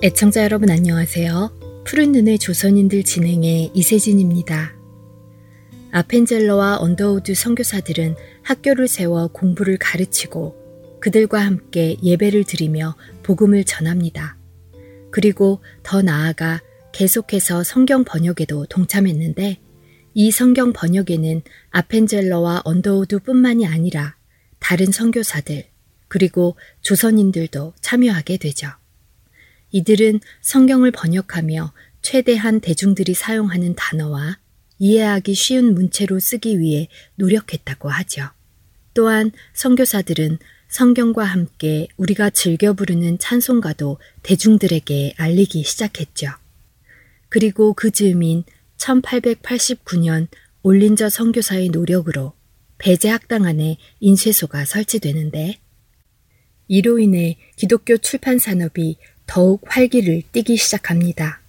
애청자 0.00 0.44
여러분 0.44 0.70
안녕하세요. 0.70 1.82
푸른 1.84 2.12
눈의 2.12 2.38
조선인들 2.38 3.02
진행의 3.02 3.72
이세진입니다. 3.74 4.72
아펜젤러와 5.90 6.76
언더우드 6.78 7.34
선교사들은 7.34 8.14
학교를 8.44 8.86
세워 8.86 9.26
공부를 9.26 9.76
가르치고 9.76 11.00
그들과 11.00 11.40
함께 11.40 11.96
예배를 12.00 12.44
드리며 12.44 12.94
복음을 13.24 13.64
전합니다. 13.64 14.36
그리고 15.10 15.58
더 15.82 16.00
나아가 16.00 16.62
계속해서 16.92 17.64
성경 17.64 18.04
번역에도 18.04 18.66
동참했는데 18.66 19.58
이 20.14 20.30
성경 20.30 20.72
번역에는 20.72 21.42
아펜젤러와 21.70 22.62
언더우드 22.64 23.18
뿐만이 23.18 23.66
아니라 23.66 24.14
다른 24.60 24.92
선교사들 24.92 25.64
그리고 26.06 26.54
조선인들도 26.82 27.74
참여하게 27.80 28.36
되죠. 28.36 28.68
이들은 29.70 30.20
성경을 30.40 30.90
번역하며 30.90 31.72
최대한 32.02 32.60
대중들이 32.60 33.14
사용하는 33.14 33.74
단어와 33.74 34.38
이해하기 34.78 35.34
쉬운 35.34 35.74
문체로 35.74 36.20
쓰기 36.20 36.58
위해 36.58 36.88
노력했다고 37.16 37.88
하죠. 37.88 38.30
또한 38.94 39.32
선교사들은 39.54 40.38
성경과 40.68 41.24
함께 41.24 41.88
우리가 41.96 42.30
즐겨 42.30 42.72
부르는 42.72 43.18
찬송가도 43.18 43.98
대중들에게 44.22 45.14
알리기 45.16 45.64
시작했죠. 45.64 46.28
그리고 47.28 47.72
그 47.74 47.90
즈음인 47.90 48.44
1889년 48.78 50.28
올린저 50.62 51.08
선교사의 51.08 51.70
노력으로 51.70 52.34
배제 52.78 53.08
학당 53.08 53.44
안에 53.44 53.76
인쇄소가 54.00 54.64
설치되는데 54.64 55.58
이로 56.68 56.98
인해 56.98 57.36
기독교 57.56 57.96
출판 57.96 58.38
산업이 58.38 58.98
더욱 59.28 59.62
활기를 59.66 60.22
띠기 60.32 60.56
시작합니다. 60.56 61.40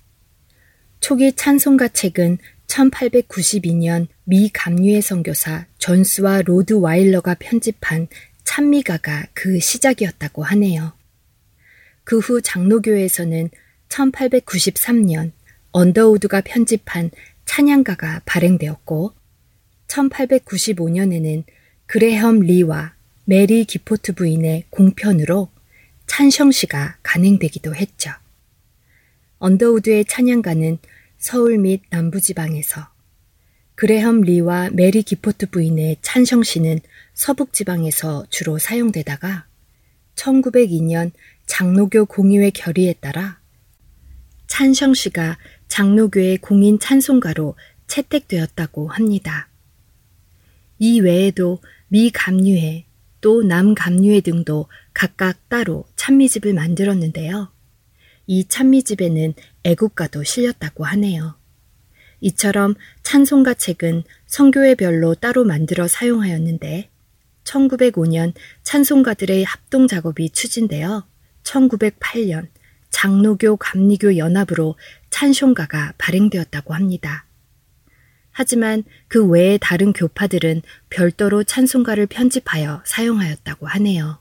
초기 0.99 1.31
찬송가 1.31 1.88
책은 1.88 2.38
1892년 2.67 4.08
미 4.25 4.49
감리회 4.53 5.02
선교사 5.02 5.66
존스와 5.80 6.44
로드와일러가 6.44 7.36
편집한 7.39 8.08
찬미가가 8.44 9.27
그 9.33 9.59
시작이었다고 9.59 10.44
하네요. 10.44 10.94
그 12.03 12.19
후 12.19 12.41
장로교에서는 12.41 13.49
1893년 13.88 15.31
언더우드가 15.71 16.42
편집한 16.42 17.11
찬양가가 17.45 18.23
발행되었고 18.25 19.14
1895년에는 19.87 21.43
그레엄 21.86 22.42
리와 22.42 22.93
메리 23.25 23.64
기포드 23.64 24.14
부인의 24.14 24.65
공편으로 24.70 25.49
찬성시가 26.09 26.97
간행되기도 27.03 27.75
했죠. 27.75 28.11
언더우드의 29.37 30.05
찬양가는 30.05 30.80
서울 31.17 31.59
및 31.59 31.83
남부지방에서 31.92 32.89
그레엄 33.75 34.21
리와 34.21 34.71
메리 34.71 35.03
기포드 35.04 35.52
부인의 35.52 35.98
찬성시는 36.02 36.80
서북지방에서 37.14 38.25
주로 38.30 38.58
사용되다가 38.58 39.45
1902년 40.15 41.11
장로교 41.45 42.05
공의회 42.05 42.49
결의에 42.49 42.93
따라 42.93 43.39
찬성시가 44.48 45.37
장로교의 45.67 46.39
공인 46.39 46.80
찬송가로 46.80 47.55
채택되었다고 47.87 48.89
합니다. 48.89 49.48
이 50.80 50.99
외에도 50.99 51.61
미 51.87 52.09
감류회 52.09 52.86
또 53.21 53.43
남감류회 53.43 54.21
등도 54.21 54.67
각각 54.94 55.50
따로 55.50 55.86
찬미집을 55.95 56.54
만들었는데요. 56.54 57.52
이 58.27 58.48
찬미집에는 58.48 59.33
애국가도 59.64 60.23
실렸다고 60.23 60.86
하네요. 60.86 61.36
이처럼 62.22 62.76
찬송가 63.04 63.54
책은 63.54 64.04
성교회별로 64.28 65.16
따로 65.16 65.45
만들어 65.45 65.88
사용하였는데 65.88 66.89
1905년 67.44 68.33
찬송가들의 68.64 69.44
합동 69.44 69.88
작업이 69.88 70.30
추진되어 70.30 71.08
1908년 71.44 72.48
장로교 72.89 73.58
감리교 73.58 74.17
연합으로 74.17 74.76
찬송가가 75.10 75.94
발행되었다고 75.98 76.73
합니다. 76.73 77.26
하지만 78.32 78.83
그 79.08 79.26
외의 79.26 79.58
다른 79.60 79.92
교파들은 79.92 80.61
별도로 80.89 81.44
찬송가를 81.44 82.08
편집하여 82.08 82.83
사용하였다고 82.86 83.67
하네요. 83.67 84.20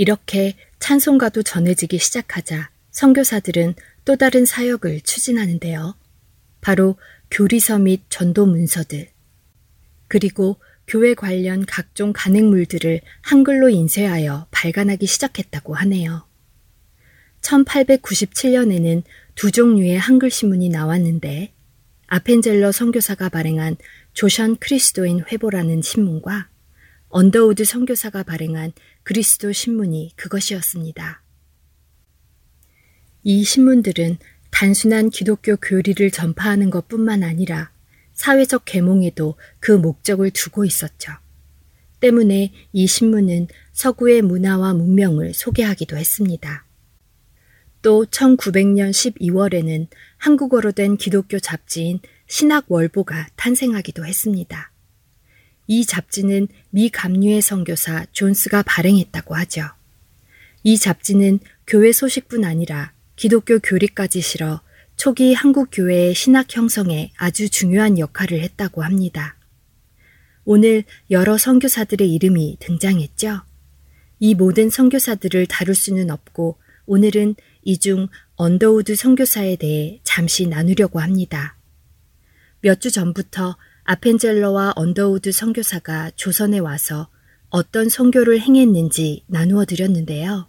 이렇게 0.00 0.54
찬송가도 0.78 1.42
전해지기 1.42 1.98
시작하자 1.98 2.70
선교사들은 2.90 3.74
또 4.06 4.16
다른 4.16 4.46
사역을 4.46 5.02
추진하는데요. 5.02 5.94
바로 6.62 6.96
교리서 7.30 7.80
및 7.80 8.04
전도 8.08 8.46
문서들, 8.46 9.10
그리고 10.08 10.56
교회 10.86 11.12
관련 11.12 11.66
각종 11.66 12.14
간행물들을 12.14 13.02
한글로 13.20 13.68
인쇄하여 13.68 14.46
발간하기 14.50 15.06
시작했다고 15.06 15.74
하네요. 15.74 16.26
1897년에는 17.42 19.02
두 19.34 19.50
종류의 19.50 19.98
한글 19.98 20.30
신문이 20.30 20.70
나왔는데 20.70 21.52
아펜젤러 22.06 22.72
선교사가 22.72 23.28
발행한 23.28 23.76
조선 24.14 24.56
크리스도인 24.56 25.24
회보라는 25.30 25.82
신문과 25.82 26.48
언더우드 27.10 27.64
선교사가 27.64 28.22
발행한 28.22 28.72
그리스도 29.02 29.52
신문이 29.52 30.12
그것이었습니다. 30.16 31.22
이 33.22 33.44
신문들은 33.44 34.18
단순한 34.50 35.10
기독교 35.10 35.56
교리를 35.56 36.10
전파하는 36.10 36.70
것 36.70 36.88
뿐만 36.88 37.22
아니라 37.22 37.70
사회적 38.14 38.64
계몽에도 38.64 39.36
그 39.58 39.72
목적을 39.72 40.30
두고 40.30 40.64
있었죠. 40.64 41.12
때문에 42.00 42.52
이 42.72 42.86
신문은 42.86 43.48
서구의 43.72 44.22
문화와 44.22 44.74
문명을 44.74 45.34
소개하기도 45.34 45.96
했습니다. 45.96 46.66
또 47.82 48.04
1900년 48.04 48.90
12월에는 48.90 49.86
한국어로 50.18 50.72
된 50.72 50.96
기독교 50.96 51.38
잡지인 51.38 52.00
신학월보가 52.26 53.28
탄생하기도 53.36 54.04
했습니다. 54.04 54.69
이 55.70 55.86
잡지는 55.86 56.48
미 56.70 56.88
감류의 56.90 57.40
선교사 57.42 58.04
존스가 58.10 58.64
발행했다고 58.64 59.36
하죠. 59.36 59.68
이 60.64 60.76
잡지는 60.76 61.38
교회 61.64 61.92
소식뿐 61.92 62.44
아니라 62.44 62.92
기독교 63.14 63.60
교리까지 63.60 64.20
실어 64.20 64.62
초기 64.96 65.32
한국 65.32 65.68
교회의 65.70 66.12
신학 66.16 66.56
형성에 66.56 67.12
아주 67.16 67.48
중요한 67.48 68.00
역할을 68.00 68.40
했다고 68.40 68.82
합니다. 68.82 69.36
오늘 70.44 70.82
여러 71.08 71.38
선교사들의 71.38 72.12
이름이 72.14 72.56
등장했죠. 72.58 73.42
이 74.18 74.34
모든 74.34 74.70
선교사들을 74.70 75.46
다룰 75.46 75.76
수는 75.76 76.10
없고 76.10 76.58
오늘은 76.86 77.36
이 77.62 77.78
중 77.78 78.08
언더우드 78.34 78.96
선교사에 78.96 79.54
대해 79.54 80.00
잠시 80.02 80.48
나누려고 80.48 80.98
합니다. 80.98 81.56
몇 82.60 82.80
주 82.80 82.90
전부터 82.90 83.56
아펜젤러와 83.92 84.74
언더우드 84.76 85.32
선교사가 85.32 86.12
조선에 86.14 86.60
와서 86.60 87.08
어떤 87.48 87.88
선교를 87.88 88.40
행했는지 88.40 89.24
나누어 89.26 89.64
드렸는데요. 89.64 90.48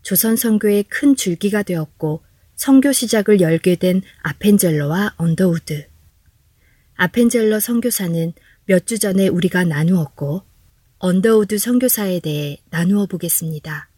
조선 0.00 0.34
선교의 0.34 0.84
큰 0.84 1.14
줄기가 1.14 1.62
되었고 1.62 2.24
선교 2.56 2.90
시작을 2.90 3.42
열게 3.42 3.76
된 3.76 4.00
아펜젤러와 4.22 5.16
언더우드. 5.18 5.86
아펜젤러 6.94 7.60
선교사는 7.60 8.32
몇 8.64 8.86
주 8.86 8.98
전에 8.98 9.28
우리가 9.28 9.64
나누었고 9.64 10.44
언더우드 10.96 11.58
선교사에 11.58 12.20
대해 12.20 12.62
나누어 12.70 13.04
보겠습니다. 13.04 13.90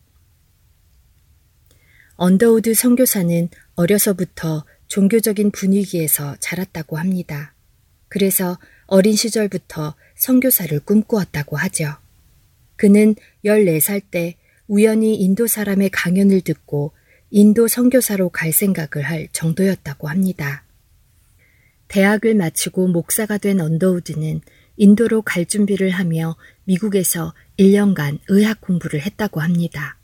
언더우드 2.16 2.74
선교사는 2.74 3.48
어려서부터 3.76 4.64
종교적인 4.88 5.52
분위기에서 5.52 6.34
자랐다고 6.40 6.96
합니다. 6.98 7.52
그래서 8.08 8.58
어린 8.86 9.14
시절부터 9.16 9.94
선교사를 10.16 10.78
꿈꾸었다고 10.80 11.56
하죠. 11.56 11.96
그는 12.76 13.14
14살 13.44 14.02
때 14.10 14.36
우연히 14.68 15.16
인도 15.16 15.46
사람의 15.46 15.90
강연을 15.90 16.40
듣고 16.42 16.92
인도 17.30 17.68
선교사로 17.68 18.28
갈 18.30 18.52
생각을 18.52 19.04
할 19.04 19.28
정도였다고 19.32 20.08
합니다. 20.08 20.64
대학을 21.88 22.34
마치고 22.34 22.88
목사가 22.88 23.38
된 23.38 23.60
언더우드는 23.60 24.40
인도로 24.76 25.22
갈 25.22 25.46
준비를 25.46 25.90
하며 25.90 26.36
미국에서 26.64 27.32
1년간 27.58 28.18
의학 28.28 28.60
공부를 28.60 29.00
했다고 29.00 29.40
합니다. 29.40 29.96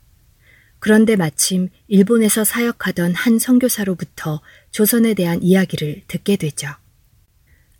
그런데 0.79 1.15
마침 1.15 1.69
일본에서 1.87 2.43
사역하던 2.43 3.13
한 3.15 3.39
선교사로부터 3.39 4.41
조선에 4.71 5.13
대한 5.13 5.41
이야기를 5.41 6.03
듣게 6.07 6.35
되죠. 6.35 6.69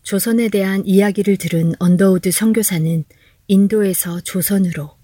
조선에 0.04 0.50
대한 0.50 0.86
이야기를 0.86 1.38
들은 1.38 1.74
언더우드 1.80 2.30
선교사는 2.30 3.06
인도에서 3.48 4.20
조선으로 4.20 4.98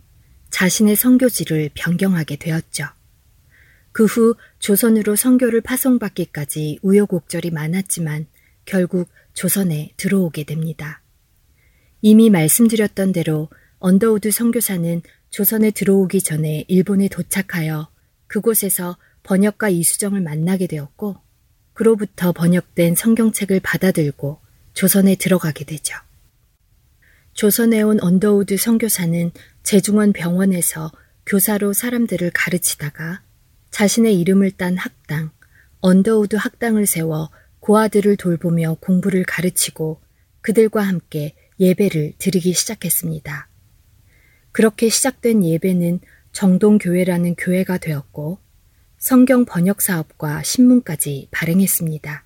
자신의 0.50 0.98
선교지를 0.98 1.70
변경하게 1.74 2.36
되었죠. 2.36 2.86
그 3.94 4.06
후 4.06 4.36
조선으로 4.60 5.16
선교를 5.16 5.62
파송받기까지 5.62 6.80
우여곡절이 6.82 7.52
많았지만 7.52 8.28
결국 8.66 9.10
조선에 9.34 9.94
들어오게 9.96 10.44
됩니다. 10.44 11.02
이미 12.02 12.30
말씀드렸던 12.30 13.14
대로 13.14 13.50
언더우드 13.80 14.32
선교사는 14.32 15.02
조선에 15.30 15.72
들어오기 15.72 16.22
전에 16.22 16.66
일본에 16.68 17.08
도착하여 17.08 17.90
그곳에서 18.28 18.98
번역가 19.24 19.70
이수정을 19.70 20.22
만나게 20.22 20.68
되었고, 20.68 21.18
그로부터 21.74 22.32
번역된 22.32 22.96
성경책을 22.96 23.62
받아들고 23.62 24.40
조선에 24.74 25.16
들어가게 25.16 25.66
되죠. 25.66 25.96
조선에 27.34 27.82
온 27.82 28.02
언더우드 28.02 28.58
선교사는 28.58 29.32
제중원 29.64 30.14
병원에서 30.14 30.92
교사로 31.26 31.74
사람들을 31.74 32.32
가르치다가 32.32 33.22
자신의 33.72 34.20
이름을 34.20 34.52
딴 34.52 34.78
학당, 34.78 35.32
언더우드 35.80 36.36
학당을 36.36 36.86
세워 36.86 37.30
고아들을 37.60 38.18
돌보며 38.18 38.78
공부를 38.82 39.24
가르치고 39.24 40.02
그들과 40.42 40.82
함께 40.82 41.36
예배를 41.60 42.14
드리기 42.18 42.54
시작했습니다. 42.54 43.48
그렇게 44.52 44.90
시작된 44.90 45.44
예배는 45.44 46.00
정동교회라는 46.32 47.36
교회가 47.36 47.78
되었고 47.78 48.40
성경 48.98 49.46
번역 49.46 49.82
사업과 49.82 50.44
신문까지 50.44 51.30
발행했습니다. 51.32 52.26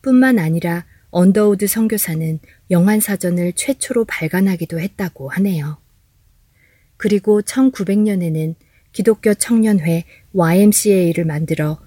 뿐만 0.00 0.38
아니라 0.38 0.86
언더우드 1.10 1.66
선교사는 1.66 2.40
영한사전을 2.70 3.52
최초로 3.54 4.04
발간하기도 4.04 4.80
했다고 4.80 5.28
하네요. 5.30 5.78
그리고 6.96 7.42
1900년에는 7.42 8.54
기독교 8.92 9.34
청년회 9.34 10.04
YMCA를 10.32 11.24
만들어 11.24 11.78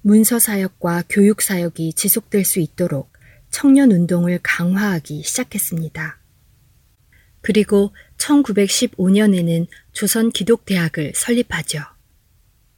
문서 0.00 0.38
사역과 0.38 1.04
교육 1.08 1.42
사역이 1.42 1.94
지속될 1.94 2.44
수 2.44 2.60
있도록 2.60 3.12
청년 3.50 3.92
운동을 3.92 4.40
강화하기 4.42 5.22
시작했습니다. 5.22 6.18
그리고 7.40 7.94
1915년에는 8.18 9.66
조선 9.92 10.30
기독대학을 10.30 11.12
설립하죠. 11.14 11.80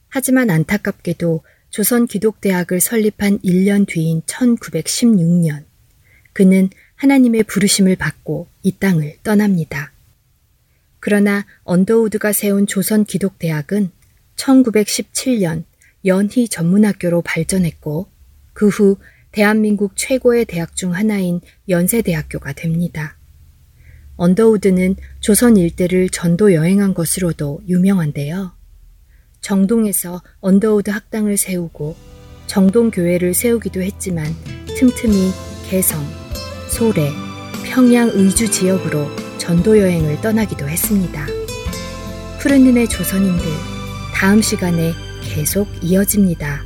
하지만 0.08 0.50
안타깝게도 0.50 1.42
조선 1.76 2.06
기독대학을 2.06 2.80
설립한 2.80 3.40
1년 3.40 3.86
뒤인 3.86 4.22
1916년, 4.22 5.64
그는 6.32 6.70
하나님의 6.94 7.42
부르심을 7.42 7.96
받고 7.96 8.46
이 8.62 8.72
땅을 8.78 9.18
떠납니다. 9.22 9.92
그러나 11.00 11.44
언더우드가 11.64 12.32
세운 12.32 12.66
조선 12.66 13.04
기독대학은 13.04 13.90
1917년 14.36 15.64
연희 16.06 16.48
전문학교로 16.48 17.20
발전했고, 17.20 18.08
그 18.54 18.68
후 18.68 18.96
대한민국 19.30 19.96
최고의 19.96 20.46
대학 20.46 20.76
중 20.76 20.94
하나인 20.94 21.42
연세대학교가 21.68 22.54
됩니다. 22.54 23.18
언더우드는 24.16 24.96
조선 25.20 25.58
일대를 25.58 26.08
전도 26.08 26.54
여행한 26.54 26.94
것으로도 26.94 27.64
유명한데요. 27.68 28.55
정동에서 29.46 30.22
언더우드 30.40 30.90
학당을 30.90 31.36
세우고 31.36 31.94
정동교회를 32.48 33.32
세우기도 33.32 33.80
했지만 33.80 34.26
틈틈이 34.76 35.30
개성, 35.68 36.04
소래, 36.68 37.12
평양 37.64 38.08
의주 38.08 38.50
지역으로 38.50 39.06
전도 39.38 39.78
여행을 39.78 40.20
떠나기도 40.20 40.68
했습니다. 40.68 41.24
푸른 42.40 42.64
눈의 42.64 42.88
조선인들, 42.88 43.44
다음 44.12 44.42
시간에 44.42 44.92
계속 45.22 45.68
이어집니다. 45.80 46.64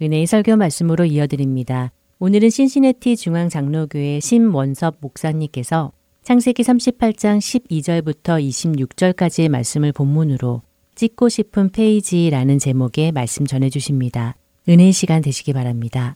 은혜의 0.00 0.26
설교 0.26 0.56
말씀으로 0.56 1.04
이어드립니다. 1.06 1.90
오늘은 2.20 2.50
신시내티 2.50 3.16
중앙장로교회 3.16 4.20
심원섭 4.20 4.98
목사님께서 5.00 5.90
창세기 6.22 6.62
38장 6.62 7.38
12절부터 7.38 8.40
26절까지의 8.40 9.48
말씀을 9.48 9.92
본문으로 9.92 10.62
찍고 10.94 11.28
싶은 11.28 11.70
페이지라는 11.70 12.60
제목의 12.60 13.10
말씀 13.10 13.44
전해 13.44 13.70
주십니다. 13.70 14.36
은혜의 14.68 14.92
시간 14.92 15.20
되시기 15.20 15.52
바랍니다. 15.52 16.14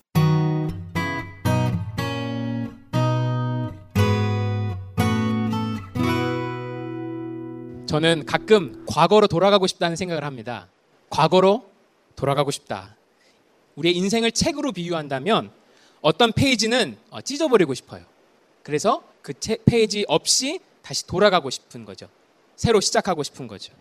저는 7.86 8.26
가끔 8.26 8.84
과거로 8.86 9.26
돌아가고 9.26 9.66
싶다는 9.66 9.96
생각을 9.96 10.22
합니다. 10.22 10.68
과거로 11.10 11.64
돌아가고 12.14 12.52
싶다. 12.52 12.96
우리의 13.76 13.96
인생을 13.96 14.32
책으로 14.32 14.72
비유한다면 14.72 15.50
어떤 16.00 16.32
페이지는 16.32 16.96
어, 17.10 17.20
찢어버리고 17.20 17.74
싶어요. 17.74 18.04
그래서 18.62 19.02
그 19.22 19.32
페이지 19.64 20.04
없이 20.08 20.60
다시 20.82 21.06
돌아가고 21.06 21.50
싶은 21.50 21.84
거죠. 21.84 22.08
새로 22.56 22.80
시작하고 22.80 23.22
싶은 23.22 23.46
거죠. 23.46 23.72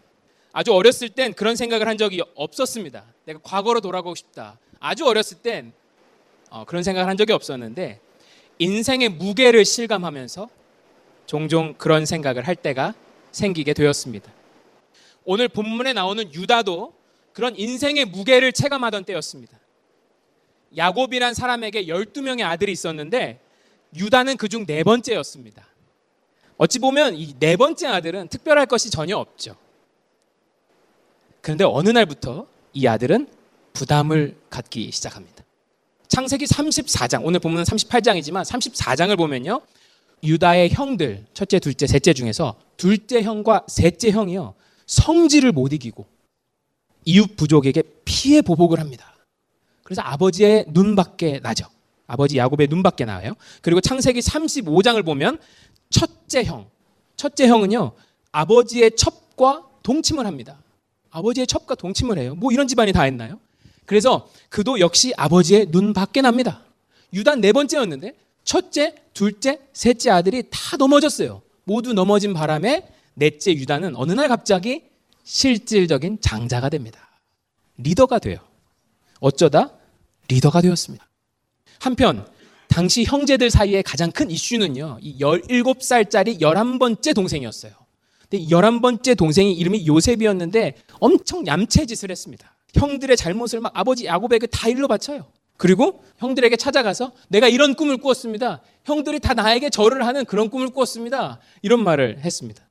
아주 0.54 0.74
어렸을 0.74 1.10
땐 1.10 1.34
그런 1.34 1.56
생각을 1.56 1.88
한 1.88 1.98
적이 1.98 2.24
없었습니다. 2.36 3.06
내가 3.26 3.40
과거로 3.42 3.82
돌아가고 3.82 4.16
싶다. 4.16 4.58
아주 4.80 5.06
어렸을 5.06 5.38
땐 5.38 5.74
어, 6.50 6.66
그런 6.66 6.84
생각을 6.84 7.10
한 7.10 7.18
적이 7.18 7.34
없었는데 7.34 8.00
인생의 8.60 9.10
무게를 9.10 9.66
실감하면서 9.66 10.50
종종 11.26 11.74
그런 11.78 12.06
생각을 12.06 12.48
할 12.48 12.56
때가 12.56 12.94
생기게 13.32 13.74
되었습니다. 13.74 14.32
오늘 15.24 15.48
본문에 15.48 15.94
나오는 15.94 16.34
유다도 16.34 16.94
그런 17.34 17.56
인생의 17.58 18.06
무게를 18.06 18.52
체감하던 18.52 19.06
때였습니다. 19.06 19.58
야곱이란 20.76 21.34
사람에게 21.34 21.86
12명의 21.86 22.44
아들이 22.44 22.72
있었는데 22.72 23.40
유다는 23.96 24.38
그중 24.38 24.66
네 24.66 24.84
번째였습니다. 24.84 25.66
어찌 26.58 26.80
보면 26.80 27.16
이 27.16 27.34
네 27.40 27.58
번째 27.58 27.88
아들은 27.88 28.28
특별할 28.30 28.66
것이 28.68 28.90
전혀 28.90 29.18
없죠. 29.18 29.56
그런데 31.42 31.64
어느 31.64 31.90
날부터 31.90 32.48
이 32.74 32.88
아들은 32.88 33.28
부담을 33.74 34.38
갖기 34.50 34.92
시작합니다. 34.92 35.44
창세기 36.08 36.46
34장, 36.46 37.22
오늘 37.26 37.40
본문은 37.40 37.64
38장이지만 37.64 38.44
34장을 38.46 39.18
보면요. 39.18 39.62
유다의 40.24 40.70
형들, 40.70 41.26
첫째, 41.34 41.58
둘째, 41.60 41.88
셋째 41.88 42.14
중에서 42.14 42.56
둘째 42.78 43.24
형과 43.24 43.64
셋째 43.68 44.12
형이요. 44.12 44.54
성질을 44.86 45.52
못 45.52 45.74
이기고 45.74 46.06
이웃 47.06 47.36
부족에게 47.36 47.82
피해 48.06 48.42
보복을 48.42 48.80
합니다. 48.80 49.11
그래서 49.92 50.04
아버지의 50.04 50.68
눈밖에 50.70 51.42
나죠. 51.44 51.66
아버지 52.08 52.38
야곱의 52.38 52.68
눈밖에 52.70 53.04
나와요. 53.04 53.34
그리고 53.62 53.82
창세기 53.82 54.22
35장을 54.22 55.04
보면 55.04 55.38
첫째 55.90 56.46
형, 56.46 56.70
첫째 57.18 57.50
형은요. 57.50 57.92
아버지의 58.32 58.96
첩과 58.96 59.68
동침을 59.84 60.26
합니다. 60.26 60.64
아버지의 61.10 61.46
첩과 61.46 61.76
동침을 61.76 62.18
해요. 62.20 62.36
뭐 62.36 62.54
이런 62.54 62.70
집안이 62.70 62.94
다 62.94 63.04
했나요? 63.04 63.38
그래서 63.86 64.30
그도 64.48 64.80
역시 64.80 65.12
아버지의 65.18 65.66
눈 65.72 65.92
밖에 65.92 66.22
납니다. 66.22 66.62
유다 67.12 67.36
네 67.36 67.52
번째였는데 67.52 68.16
첫째, 68.46 68.96
둘째, 69.14 69.60
셋째 69.74 70.10
아들이 70.10 70.44
다 70.50 70.78
넘어졌어요. 70.78 71.42
모두 71.66 71.92
넘어진 71.92 72.34
바람에 72.34 72.88
넷째 73.14 73.52
유다는 73.52 73.98
어느 73.98 74.14
날 74.14 74.30
갑자기 74.30 74.84
실질적인 75.26 76.22
장자가 76.22 76.70
됩니다. 76.70 77.10
리더가 77.76 78.20
돼요. 78.20 78.38
어쩌다 79.20 79.72
리더가 80.32 80.62
되었습니다. 80.62 81.08
한편 81.80 82.28
당시 82.68 83.04
형제들 83.04 83.50
사이에 83.50 83.82
가장 83.82 84.12
큰 84.12 84.32
이슈는요. 84.32 85.00
이 85.02 85.20
17살짜리 85.20 86.40
11번째 86.40 87.14
동생이었어요. 87.14 87.74
근데 88.30 88.46
11번째 88.46 89.18
동생이 89.18 89.54
이름이 89.54 89.88
요셉이었는데 89.88 90.76
엄청 91.00 91.46
얌체 91.46 91.86
짓을 91.86 92.12
했습니다. 92.12 92.56
형들의 92.74 93.18
잘못을 93.18 93.60
막 93.60 93.74
아버지 93.76 94.06
야곱에게 94.06 94.48
다 94.48 94.70
일러 94.70 94.88
바쳐요. 94.88 95.28
그리고 95.58 96.04
형들에게 96.18 96.56
찾아가서 96.56 97.12
내가 97.28 97.48
이런 97.48 97.76
꿈을 97.76 97.98
꾸었습니다. 97.98 98.62
형들이 98.86 99.20
다 99.20 99.34
나에게 99.34 99.70
절을 99.70 100.08
하는 100.08 100.26
그런 100.26 100.50
꿈을 100.50 100.70
꾸었습니다. 100.70 101.40
이런 101.62 101.84
말을 101.84 102.20
했습니다. 102.20 102.68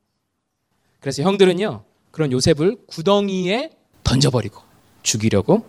그래서 0.99 1.23
형들은요, 1.23 1.85
그런 2.11 2.31
요셉을 2.31 2.77
구덩이에 2.87 3.71
던져버리고 4.03 4.61
죽이려고 5.03 5.63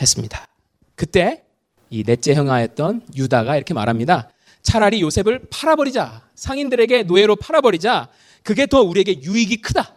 했습니다. 0.00 0.46
그때 0.94 1.44
이 1.90 2.04
넷째 2.04 2.34
형아였던 2.34 3.06
유다가 3.16 3.56
이렇게 3.56 3.74
말합니다. 3.74 4.30
차라리 4.62 5.00
요셉을 5.02 5.46
팔아버리자. 5.50 6.28
상인들에게 6.34 7.04
노예로 7.04 7.36
팔아버리자. 7.36 8.08
그게 8.42 8.66
더 8.66 8.82
우리에게 8.82 9.22
유익이 9.22 9.58
크다. 9.58 9.94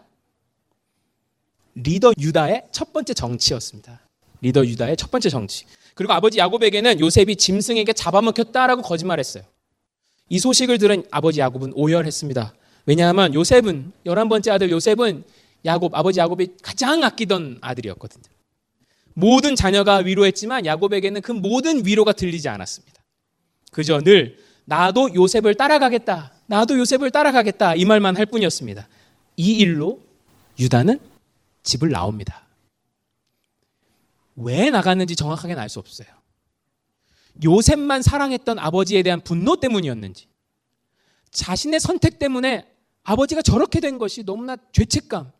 리더 1.75 2.11
유다의 2.19 2.67
첫 2.71 2.91
번째 2.91 3.13
정치였습니다. 3.13 4.01
리더 4.41 4.65
유다의 4.65 4.97
첫 4.97 5.11
번째 5.11 5.29
정치. 5.29 5.65
그리고 5.95 6.13
아버지 6.13 6.37
야곱에게는 6.37 6.99
요셉이 6.99 7.35
짐승에게 7.35 7.93
잡아먹혔다라고 7.93 8.81
거짓말했어요. 8.81 9.43
이 10.29 10.39
소식을 10.39 10.77
들은 10.77 11.03
아버지 11.11 11.39
야곱은 11.39 11.73
오열했습니다. 11.75 12.53
왜냐하면 12.85 13.33
요셉은 13.33 13.93
열한 14.05 14.29
번째 14.29 14.51
아들 14.51 14.69
요셉은 14.71 15.23
야곱 15.65 15.95
아버지 15.95 16.19
야곱이 16.19 16.57
가장 16.61 17.03
아끼던 17.03 17.59
아들이었거든요. 17.61 18.36
모든 19.19 19.55
자녀가 19.55 19.95
위로했지만 19.95 20.67
야곱에게는 20.67 21.21
그 21.21 21.31
모든 21.31 21.83
위로가 21.83 22.13
들리지 22.13 22.49
않았습니다. 22.49 23.01
그저 23.71 23.99
늘 24.01 24.37
나도 24.65 25.15
요셉을 25.15 25.55
따라가겠다. 25.55 26.33
나도 26.45 26.77
요셉을 26.77 27.09
따라가겠다. 27.09 27.73
이 27.73 27.83
말만 27.83 28.15
할 28.15 28.27
뿐이었습니다. 28.27 28.87
이 29.37 29.57
일로 29.57 29.99
유다는 30.59 30.99
집을 31.63 31.89
나옵니다. 31.89 32.45
왜 34.35 34.69
나갔는지 34.69 35.15
정확하게는 35.15 35.59
알 35.59 35.67
수 35.67 35.79
없어요. 35.79 36.07
요셉만 37.43 38.03
사랑했던 38.03 38.59
아버지에 38.59 39.01
대한 39.01 39.21
분노 39.21 39.55
때문이었는지, 39.55 40.27
자신의 41.31 41.79
선택 41.79 42.19
때문에 42.19 42.67
아버지가 43.01 43.41
저렇게 43.41 43.79
된 43.79 43.97
것이 43.97 44.23
너무나 44.23 44.57
죄책감, 44.73 45.31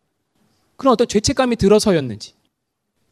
그런 0.78 0.94
어떤 0.94 1.08
죄책감이 1.08 1.58
들어서였는지, 1.58 2.34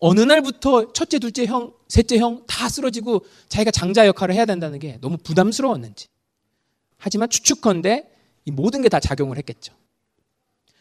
어느 0.08 0.20
날부터 0.20 0.94
첫째, 0.94 1.18
둘째 1.18 1.48
형, 1.48 1.74
셋째 1.88 2.20
형 2.20 2.46
다 2.46 2.70
쓰러지고 2.70 3.26
자기가 3.50 3.72
장자 3.72 4.06
역할을 4.06 4.36
해야 4.36 4.46
된다는 4.46 4.78
게 4.78 5.00
너무 5.02 5.18
부담스러웠는지. 5.18 6.08
하지만 7.00 7.28
추측컨대 7.28 8.08
이 8.46 8.52
모든 8.52 8.84
게 8.84 8.90
다 8.90 9.00
작용을 9.00 9.40
했겠죠. 9.40 9.74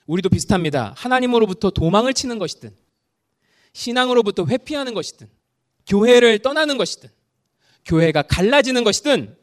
우리도 0.07 0.29
비슷합니다. 0.29 0.93
하나님으로부터 0.99 1.71
도망을 1.71 2.13
치는 2.13 2.39
것이든 2.39 2.77
신앙으로부터 3.73 4.45
회피하는 4.45 4.93
것이든 4.93 5.27
교회를 5.87 6.41
떠나는 6.41 6.77
것이든 6.77 7.09
교회가 7.87 8.23
갈라지는 8.25 8.85
것이든 8.85 9.35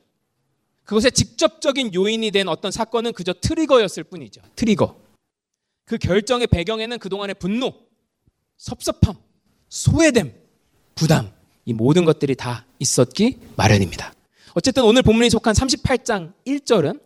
그것의 0.83 1.11
직접적인 1.11 1.95
요인이 1.95 2.29
된 2.29 2.47
어떤 2.49 2.71
사건은 2.71 3.13
그저 3.13 3.33
트리거였을 3.33 4.03
뿐이죠. 4.03 4.41
트리거. 4.55 4.95
그 5.85 5.97
결정의 5.97 6.45
배경에는 6.45 6.99
그동안의 6.99 7.33
분노, 7.39 7.73
섭섭함, 8.57 9.15
소외됨, 9.71 10.33
부담, 10.95 11.31
이 11.63 11.71
모든 11.71 12.03
것들이 12.03 12.35
다 12.35 12.65
있었기 12.79 13.39
마련입니다. 13.55 14.13
어쨌든 14.53 14.83
오늘 14.83 15.01
본문이 15.01 15.29
속한 15.29 15.55
38장 15.55 16.33
1절은 16.45 16.99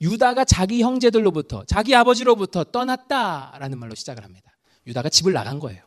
유다가 0.00 0.44
자기 0.44 0.82
형제들로부터, 0.82 1.64
자기 1.66 1.96
아버지로부터 1.96 2.62
떠났다라는 2.62 3.76
말로 3.76 3.96
시작을 3.96 4.22
합니다. 4.22 4.56
유다가 4.86 5.08
집을 5.08 5.32
나간 5.32 5.58
거예요. 5.58 5.82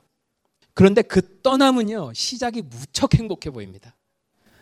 그런데 0.73 1.01
그 1.01 1.41
떠남은요, 1.41 2.11
시작이 2.13 2.63
무척 2.63 3.15
행복해 3.15 3.49
보입니다. 3.49 3.95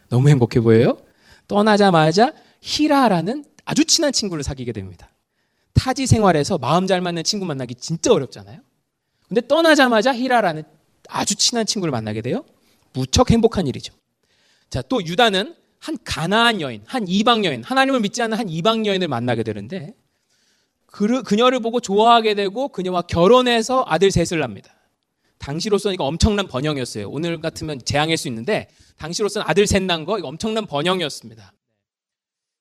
너무 0.10 0.30
행복해 0.30 0.60
보여요? 0.62 1.00
떠나자마자 1.48 2.34
히라라는 2.62 3.46
아주 3.66 3.84
친한 3.86 4.14
친구를 4.14 4.44
사귀게 4.44 4.74
됩니다. 4.74 5.10
타지 5.74 6.06
생활에서 6.06 6.60
마음 6.60 6.86
잘 6.86 7.02
맞는 7.02 7.24
친구 7.24 7.48
만나기 7.48 7.74
진짜 7.74 8.14
어렵잖아요. 8.14 8.60
근데 9.28 9.42
떠나자마자 9.48 10.14
히라라는 10.14 10.64
아주 11.14 11.36
친한 11.36 11.66
친구를 11.66 11.92
만나게 11.92 12.22
돼요. 12.22 12.44
무척 12.94 13.32
행복한 13.32 13.68
일이죠. 13.68 13.94
자, 14.70 14.82
또 14.82 15.04
유다는 15.06 15.56
한 15.80 15.98
가나안 16.04 16.62
여인, 16.62 16.82
한 16.86 17.08
이방 17.08 17.46
여인, 17.46 17.64
하나님을 17.64 18.00
믿지 18.00 18.22
않는 18.22 18.38
한 18.38 18.50
이방 18.50 18.86
여인을 18.86 19.08
만나게 19.08 19.44
되는데 19.44 19.94
그, 20.88 21.24
그녀를 21.24 21.60
보고 21.60 21.80
좋아하게 21.80 22.36
되고 22.36 22.70
그녀와 22.70 23.04
결혼해서 23.04 23.84
아들 23.88 24.12
셋을 24.12 24.40
납니다. 24.40 24.74
당시로서는 25.40 25.96
이거 25.96 26.06
엄청난 26.06 26.48
번영이었어요. 26.48 27.10
오늘 27.10 27.42
같으면 27.42 27.82
재앙일 27.84 28.18
수 28.18 28.28
있는데 28.30 28.70
당시로서는 28.98 29.46
아들 29.48 29.68
셋 29.68 29.84
난 29.84 30.06
거 30.06 30.18
이거 30.18 30.28
엄청난 30.28 30.66
번영이었습니다. 30.66 31.52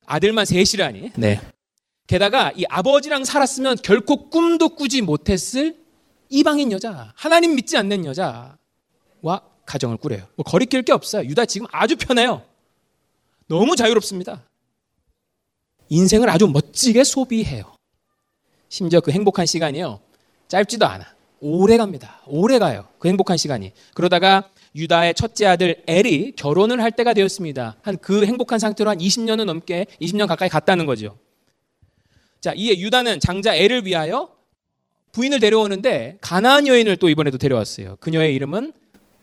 아들만 0.06 0.44
셋이라니. 0.46 1.12
네. 1.16 1.40
게다가 2.08 2.52
이 2.56 2.64
아버지랑 2.68 3.24
살았으면 3.24 3.78
결코 3.84 4.28
꿈도 4.28 4.70
꾸지 4.70 5.00
못했을 5.02 5.76
이방인 6.32 6.72
여자, 6.72 7.12
하나님 7.14 7.54
믿지 7.54 7.76
않는 7.76 8.06
여자와 8.06 9.42
가정을 9.66 9.98
꾸려요. 9.98 10.26
뭐 10.36 10.44
거리낄 10.44 10.82
게 10.82 10.92
없어요. 10.92 11.28
유다 11.28 11.44
지금 11.44 11.66
아주 11.70 11.96
편해요. 11.96 12.42
너무 13.46 13.76
자유롭습니다. 13.76 14.42
인생을 15.90 16.30
아주 16.30 16.48
멋지게 16.48 17.04
소비해요. 17.04 17.76
심지어 18.70 19.00
그 19.00 19.10
행복한 19.10 19.44
시간이요. 19.44 20.00
짧지도 20.48 20.86
않아. 20.86 21.04
오래 21.40 21.76
갑니다. 21.76 22.22
오래 22.26 22.58
가요. 22.58 22.88
그 22.98 23.08
행복한 23.08 23.36
시간이. 23.36 23.72
그러다가 23.94 24.48
유다의 24.74 25.12
첫째 25.14 25.44
아들 25.44 25.82
엘이 25.86 26.32
결혼을 26.36 26.82
할 26.82 26.92
때가 26.92 27.12
되었습니다. 27.12 27.76
한 27.82 27.96
그 27.98 28.24
행복한 28.24 28.58
상태로 28.58 28.88
한 28.88 28.98
20년은 28.98 29.44
넘게 29.44 29.86
20년 30.00 30.26
가까이 30.26 30.48
갔다는 30.48 30.86
거죠. 30.86 31.18
자, 32.40 32.54
이에 32.56 32.78
유다는 32.78 33.20
장자 33.20 33.54
엘을 33.54 33.84
위하여 33.84 34.30
부인을 35.12 35.40
데려오는데 35.40 36.18
가나안 36.20 36.66
여인을 36.66 36.96
또 36.96 37.09
이번에도 37.09 37.38
데려왔어요. 37.38 37.96
그녀의 38.01 38.35
이름은 38.35 38.72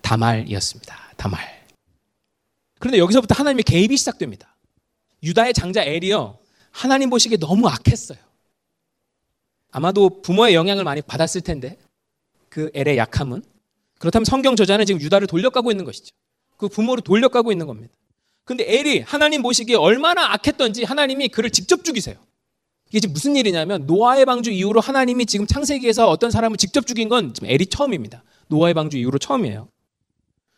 다말이었습니다. 0.02 1.14
다말. 1.18 1.60
그런데 2.78 3.00
여기서부터 3.00 3.36
하나님의 3.36 3.64
개입이 3.64 3.98
시작됩니다. 3.98 4.56
유다의 5.24 5.54
장자 5.54 5.84
엘이요. 5.84 6.38
하나님 6.72 7.10
보시기에 7.10 7.38
너무 7.40 7.68
악했어요. 7.68 8.20
아마도 9.72 10.22
부모의 10.22 10.54
영향을 10.56 10.84
많이 10.84 11.02
받았을 11.02 11.42
텐데 11.42 11.78
그 12.50 12.72
엘의 12.74 12.98
약함은 12.98 13.44
그렇다면 13.98 14.26
성경 14.26 14.56
저자는 14.56 14.86
지금 14.86 15.02
유다를 15.02 15.28
돌려가고 15.28 15.72
있는 15.72 15.86
것이죠. 15.86 16.16
그 16.58 16.68
부모를 16.68 17.04
돌려가고 17.04 17.52
있는 17.52 17.68
겁니다. 17.68 17.94
근데 18.46 18.66
엘이 18.68 19.02
하나님 19.02 19.42
보시기에 19.42 19.76
얼마나 19.76 20.34
악했던지 20.34 20.84
하나님이 20.84 21.28
그를 21.30 21.50
직접 21.50 21.84
죽이세요. 21.84 22.16
이게 22.90 23.00
지금 23.00 23.14
무슨 23.14 23.36
일이냐면 23.36 23.86
노아의 23.86 24.26
방주 24.26 24.52
이후로 24.52 24.80
하나님이 24.80 25.26
지금 25.26 25.46
창세기에서 25.46 26.10
어떤 26.10 26.32
사람을 26.32 26.58
직접 26.58 26.88
죽인 26.88 27.08
건 27.08 27.34
지금 27.34 27.50
엘이 27.50 27.68
처음입니다. 27.68 28.24
노아의 28.48 28.74
방주 28.74 28.98
이후로 28.98 29.20
처음이에요. 29.20 29.68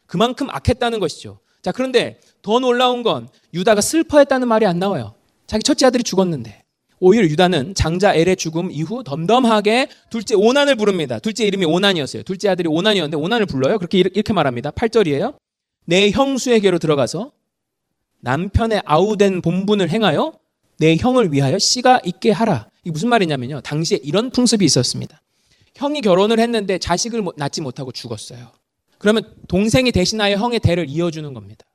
그만큼 0.05 0.49
악했다는 0.49 0.99
것이죠. 0.99 1.39
자, 1.61 1.71
그런데 1.71 2.19
더 2.41 2.59
놀라운 2.59 3.03
건 3.03 3.27
유다가 3.53 3.81
슬퍼했다는 3.81 4.47
말이 4.47 4.65
안 4.65 4.79
나와요. 4.79 5.13
자기 5.45 5.63
첫째 5.63 5.85
아들이 5.85 6.03
죽었는데. 6.03 6.63
오히려 7.03 7.25
유다는 7.25 7.73
장자 7.73 8.13
엘의 8.13 8.35
죽음 8.35 8.71
이후 8.71 9.03
덤덤하게 9.03 9.87
둘째 10.11 10.35
오난을 10.35 10.75
부릅니다. 10.75 11.17
둘째 11.17 11.45
이름이 11.45 11.65
오난이었어요. 11.65 12.23
둘째 12.23 12.47
아들이 12.49 12.69
오난이었는데 12.69 13.17
오난을 13.17 13.47
불러요. 13.47 13.79
그렇게 13.79 13.97
이렇게 13.97 14.33
말합니다. 14.33 14.69
8절이에요. 14.71 15.35
내 15.85 16.11
형수에게로 16.11 16.77
들어가서 16.77 17.31
남편의 18.19 18.83
아우된 18.85 19.41
본분을 19.41 19.89
행하여 19.89 20.33
내 20.81 20.95
형을 20.95 21.31
위하여 21.31 21.59
씨가 21.59 22.01
있게 22.03 22.31
하라. 22.31 22.67
이게 22.83 22.91
무슨 22.91 23.09
말이냐면요. 23.09 23.61
당시에 23.61 23.99
이런 24.01 24.31
풍습이 24.31 24.65
있었습니다. 24.65 25.21
형이 25.75 26.01
결혼을 26.01 26.39
했는데 26.39 26.79
자식을 26.79 27.23
낳지 27.37 27.61
못하고 27.61 27.91
죽었어요. 27.91 28.51
그러면 28.97 29.31
동생이 29.47 29.91
대신하여 29.91 30.37
형의 30.37 30.59
대를 30.59 30.89
이어주는 30.89 31.31
겁니다. 31.35 31.65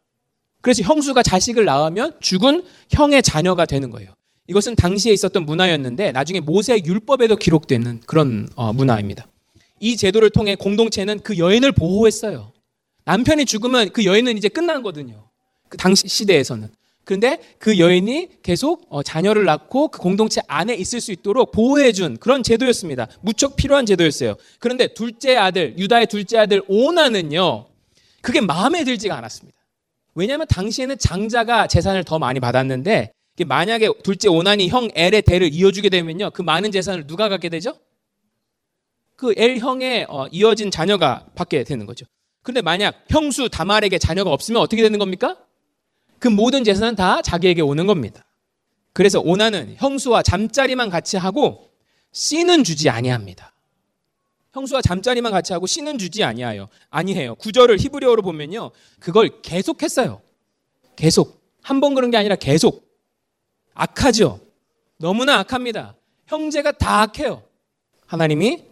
그래서 0.60 0.82
형수가 0.82 1.22
자식을 1.22 1.64
낳으면 1.64 2.16
죽은 2.20 2.64
형의 2.90 3.22
자녀가 3.22 3.64
되는 3.64 3.90
거예요. 3.90 4.10
이것은 4.48 4.74
당시에 4.74 5.12
있었던 5.12 5.46
문화였는데 5.46 6.10
나중에 6.10 6.40
모세 6.40 6.82
율법에도 6.84 7.36
기록되는 7.36 8.00
그런 8.06 8.48
어, 8.56 8.72
문화입니다. 8.72 9.28
이 9.78 9.96
제도를 9.96 10.30
통해 10.30 10.56
공동체는 10.56 11.20
그 11.20 11.38
여인을 11.38 11.70
보호했어요. 11.70 12.52
남편이 13.04 13.44
죽으면 13.44 13.90
그 13.90 14.04
여인은 14.04 14.36
이제 14.36 14.48
끝난 14.48 14.82
거든요. 14.82 15.28
그 15.68 15.76
당시 15.76 16.08
시대에서는. 16.08 16.68
그런데 17.06 17.38
그 17.60 17.78
여인이 17.78 18.42
계속 18.42 18.84
어, 18.90 19.00
자녀를 19.00 19.44
낳고 19.44 19.88
그 19.88 20.00
공동체 20.00 20.42
안에 20.48 20.74
있을 20.74 21.00
수 21.00 21.12
있도록 21.12 21.52
보호해준 21.52 22.16
그런 22.16 22.42
제도였습니다. 22.42 23.06
무척 23.20 23.54
필요한 23.54 23.86
제도였어요. 23.86 24.34
그런데 24.58 24.88
둘째 24.88 25.36
아들, 25.36 25.78
유다의 25.78 26.08
둘째 26.08 26.38
아들 26.38 26.62
오나는요, 26.66 27.68
그게 28.22 28.40
마음에 28.40 28.82
들지가 28.82 29.16
않았습니다. 29.18 29.56
왜냐하면 30.16 30.48
당시에는 30.48 30.98
장자가 30.98 31.68
재산을 31.68 32.02
더 32.02 32.18
많이 32.18 32.40
받았는데 32.40 33.12
만약에 33.46 33.88
둘째 34.02 34.28
오난이 34.28 34.68
형 34.68 34.88
엘의 34.92 35.22
대를 35.22 35.52
이어주게 35.52 35.90
되면요. 35.90 36.30
그 36.30 36.42
많은 36.42 36.72
재산을 36.72 37.06
누가 37.06 37.28
갖게 37.28 37.48
되죠? 37.48 37.78
그엘 39.14 39.58
형의 39.58 40.06
어, 40.08 40.26
이어진 40.32 40.72
자녀가 40.72 41.24
받게 41.36 41.62
되는 41.62 41.86
거죠. 41.86 42.04
근데 42.42 42.62
만약 42.62 43.04
형수 43.08 43.48
다말에게 43.48 43.98
자녀가 43.98 44.32
없으면 44.32 44.60
어떻게 44.60 44.82
되는 44.82 44.98
겁니까? 44.98 45.36
그 46.18 46.28
모든 46.28 46.64
재산은 46.64 46.96
다 46.96 47.22
자기에게 47.22 47.62
오는 47.62 47.86
겁니다. 47.86 48.24
그래서 48.92 49.20
오나는 49.20 49.74
형수와 49.76 50.22
잠자리만 50.22 50.88
같이 50.90 51.16
하고 51.16 51.70
씨는 52.12 52.64
주지 52.64 52.88
아니합니다. 52.88 53.52
형수와 54.54 54.80
잠자리만 54.80 55.32
같이 55.32 55.52
하고 55.52 55.66
씨는 55.66 55.98
주지 55.98 56.24
아니하여 56.24 56.68
아니해요. 56.88 57.34
구절을 57.34 57.78
히브리어로 57.78 58.22
보면요. 58.22 58.70
그걸 59.00 59.42
계속 59.42 59.82
했어요. 59.82 60.22
계속. 60.96 61.44
한 61.62 61.80
번 61.80 61.94
그런 61.94 62.10
게 62.10 62.16
아니라 62.16 62.36
계속. 62.36 62.88
악하죠. 63.74 64.40
너무나 64.98 65.40
악합니다. 65.40 65.94
형제가 66.26 66.72
다 66.72 67.02
악해요. 67.02 67.42
하나님이 68.06 68.64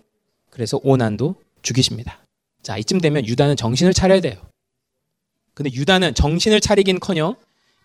그래서 0.49 0.81
오난도 0.83 1.35
죽이십니다. 1.61 2.19
자, 2.63 2.79
이쯤 2.79 3.01
되면 3.03 3.27
유다는 3.27 3.57
정신을 3.57 3.93
차려야 3.93 4.21
돼요. 4.23 4.37
근데 5.55 5.73
유다는 5.73 6.15
정신을 6.15 6.61
차리긴커녕 6.61 7.37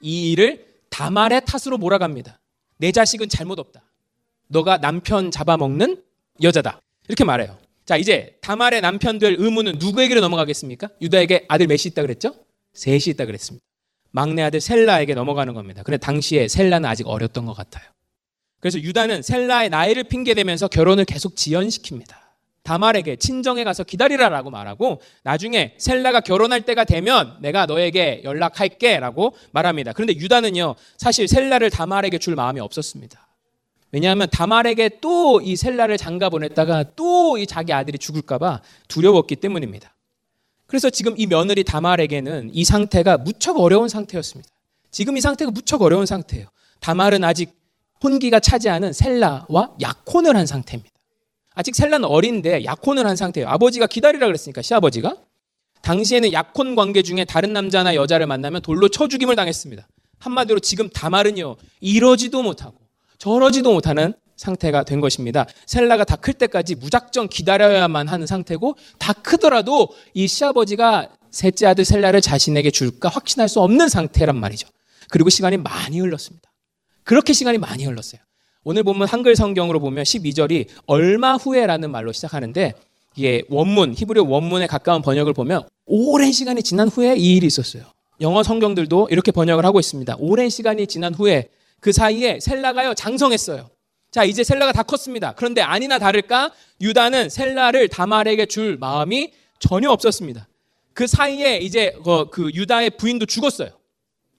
이 0.02 0.32
일을 0.32 0.66
다말의 0.90 1.44
탓으로 1.46 1.78
몰아갑니다. 1.78 2.40
내 2.78 2.92
자식은 2.92 3.30
잘못 3.30 3.60
없다. 3.60 3.84
너가 4.48 4.80
남편 4.80 5.32
잡아먹는 5.32 6.02
여자다. 6.42 6.82
이렇게 7.08 7.24
말해요. 7.24 7.58
자, 7.86 7.98
이제 7.98 8.38
다말의 8.42 8.82
남편 8.82 9.20
될 9.20 9.36
의무는 9.38 9.78
누구에게로 9.80 10.22
넘어가겠습니까? 10.22 10.90
유다에게 11.02 11.46
아들 11.48 11.68
몇이 11.68 11.82
있다 11.86 12.02
그랬죠? 12.02 12.34
셋이 12.74 13.04
있다 13.08 13.26
그랬습니다. 13.26 13.64
막내 14.12 14.42
아들 14.42 14.60
셀라에게 14.60 15.14
넘어가는 15.14 15.54
겁니다. 15.54 15.84
그런데 15.84 16.04
당시에 16.04 16.48
셀라는 16.48 16.90
아직 16.90 17.08
어렸던 17.08 17.46
것 17.46 17.54
같아요. 17.54 17.84
그래서 18.60 18.80
유다는 18.80 19.22
셀라의 19.22 19.70
나이를 19.70 20.04
핑계대면서 20.06 20.68
결혼을 20.68 21.06
계속 21.06 21.36
지연시킵니다. 21.36 22.16
다말에게 22.70 23.16
친정에 23.16 23.64
가서 23.64 23.84
기다리라라고 23.84 24.52
말하고 24.52 25.02
나중에 25.24 25.74
셀라가 25.80 26.20
결혼할 26.20 26.62
때가 26.62 26.84
되면 26.84 27.36
내가 27.42 27.66
너에게 27.66 28.22
연락할게라고 28.24 29.34
말합니다. 29.50 29.92
그런데 29.94 30.14
유다는요 30.14 30.76
사실 30.96 31.28
셀라를 31.28 31.72
다말에게 31.72 32.20
줄 32.20 32.36
마음이 32.36 32.60
없었습니다. 32.60 33.28
왜냐하면 33.92 34.28
다말에게 34.30 35.00
또 35.02 35.42
이 35.42 35.56
셀라를 35.56 35.98
장가 35.98 36.30
보냈다가 36.30 36.94
또 36.96 37.40
이 37.40 37.48
자기 37.48 37.74
아들이 37.74 37.98
죽을까봐 37.98 38.62
두려웠기 38.88 39.38
때문입니다. 39.38 39.96
그래서 40.68 40.92
지금 40.92 41.16
이 41.18 41.26
며느리 41.26 41.64
다말에게는 41.64 42.52
이 42.54 42.64
상태가 42.64 43.18
무척 43.18 43.60
어려운 43.60 43.90
상태였습니다. 43.90 44.48
지금 44.92 45.18
이 45.18 45.22
상태가 45.22 45.50
무척 45.50 45.82
어려운 45.82 46.06
상태예요. 46.06 46.46
다말은 46.82 47.24
아직 47.24 47.50
혼기가 48.04 48.40
차지 48.40 48.70
않은 48.70 48.94
셀라와 48.94 49.72
약혼을 49.82 50.36
한 50.38 50.46
상태입니다. 50.46 50.99
아직 51.60 51.76
셀라는 51.76 52.08
어린데 52.08 52.64
약혼을 52.64 53.06
한 53.06 53.18
상태예요. 53.18 53.50
아버지가 53.50 53.86
기다리라 53.88 54.28
그랬으니까 54.28 54.62
시아버지가 54.62 55.18
당시에는 55.82 56.32
약혼 56.32 56.74
관계 56.74 57.02
중에 57.02 57.26
다른 57.26 57.52
남자나 57.52 57.96
여자를 57.96 58.28
만나면 58.28 58.62
돌로 58.62 58.88
쳐 58.88 59.10
죽임을 59.10 59.36
당했습니다. 59.36 59.86
한마디로 60.20 60.60
지금 60.62 60.90
다말은요 60.90 61.58
이러지도 61.82 62.44
못하고 62.44 62.76
저러지도 63.18 63.74
못하는 63.74 64.14
상태가 64.38 64.86
된 64.86 65.02
것입니다. 65.02 65.46
셀라가 65.66 66.06
다 66.06 66.16
클 66.16 66.34
때까지 66.36 66.76
무작정 66.76 67.28
기다려야만 67.28 68.08
하는 68.08 68.26
상태고 68.26 68.78
다 68.98 69.12
크더라도 69.12 69.90
이 70.14 70.30
시아버지가 70.30 71.10
셋째 71.30 71.66
아들 71.66 71.84
셀라를 71.84 72.22
자신에게 72.22 72.72
줄까 72.72 73.10
확신할 73.10 73.50
수 73.50 73.60
없는 73.60 73.90
상태란 73.90 74.40
말이죠. 74.40 74.70
그리고 75.10 75.30
시간이 75.30 75.58
많이 75.58 76.00
흘렀습니다. 76.00 76.50
그렇게 77.04 77.34
시간이 77.34 77.58
많이 77.58 77.84
흘렀어요. 77.84 78.22
오늘 78.70 78.84
보면 78.84 79.08
한글 79.08 79.36
성경으로 79.36 79.80
보면 79.80 80.04
12절이 80.04 80.68
얼마 80.86 81.38
후에라는 81.38 81.90
말로 81.90 82.12
시작하는데 82.12 82.76
이게 83.16 83.42
원문, 83.50 83.96
히브리 83.98 84.20
원문에 84.20 84.68
가까운 84.68 85.02
번역을 85.02 85.34
보면 85.34 85.64
오랜 85.88 86.32
시간이 86.32 86.62
지난 86.62 86.88
후에 86.88 87.16
이 87.16 87.38
일이 87.38 87.48
있었어요. 87.48 87.82
영어 88.22 88.44
성경들도 88.44 89.08
이렇게 89.10 89.32
번역을 89.32 89.66
하고 89.66 89.80
있습니다. 89.80 90.18
오랜 90.20 90.52
시간이 90.52 90.86
지난 90.86 91.16
후에 91.16 91.50
그 91.80 91.92
사이에 91.92 92.40
셀라가요 92.40 92.94
장성했어요. 92.94 93.72
자, 94.12 94.24
이제 94.24 94.44
셀라가 94.44 94.72
다 94.72 94.84
컸습니다. 94.84 95.34
그런데 95.36 95.62
아니나 95.62 95.98
다를까 95.98 96.52
유다는 96.80 97.30
셀라를 97.30 97.88
다말에게 97.88 98.46
줄 98.46 98.78
마음이 98.78 99.32
전혀 99.58 99.90
없었습니다. 99.90 100.48
그 100.94 101.08
사이에 101.08 101.58
이제 101.58 101.96
그, 102.04 102.28
그 102.30 102.52
유다의 102.54 102.92
부인도 102.92 103.26
죽었어요. 103.26 103.72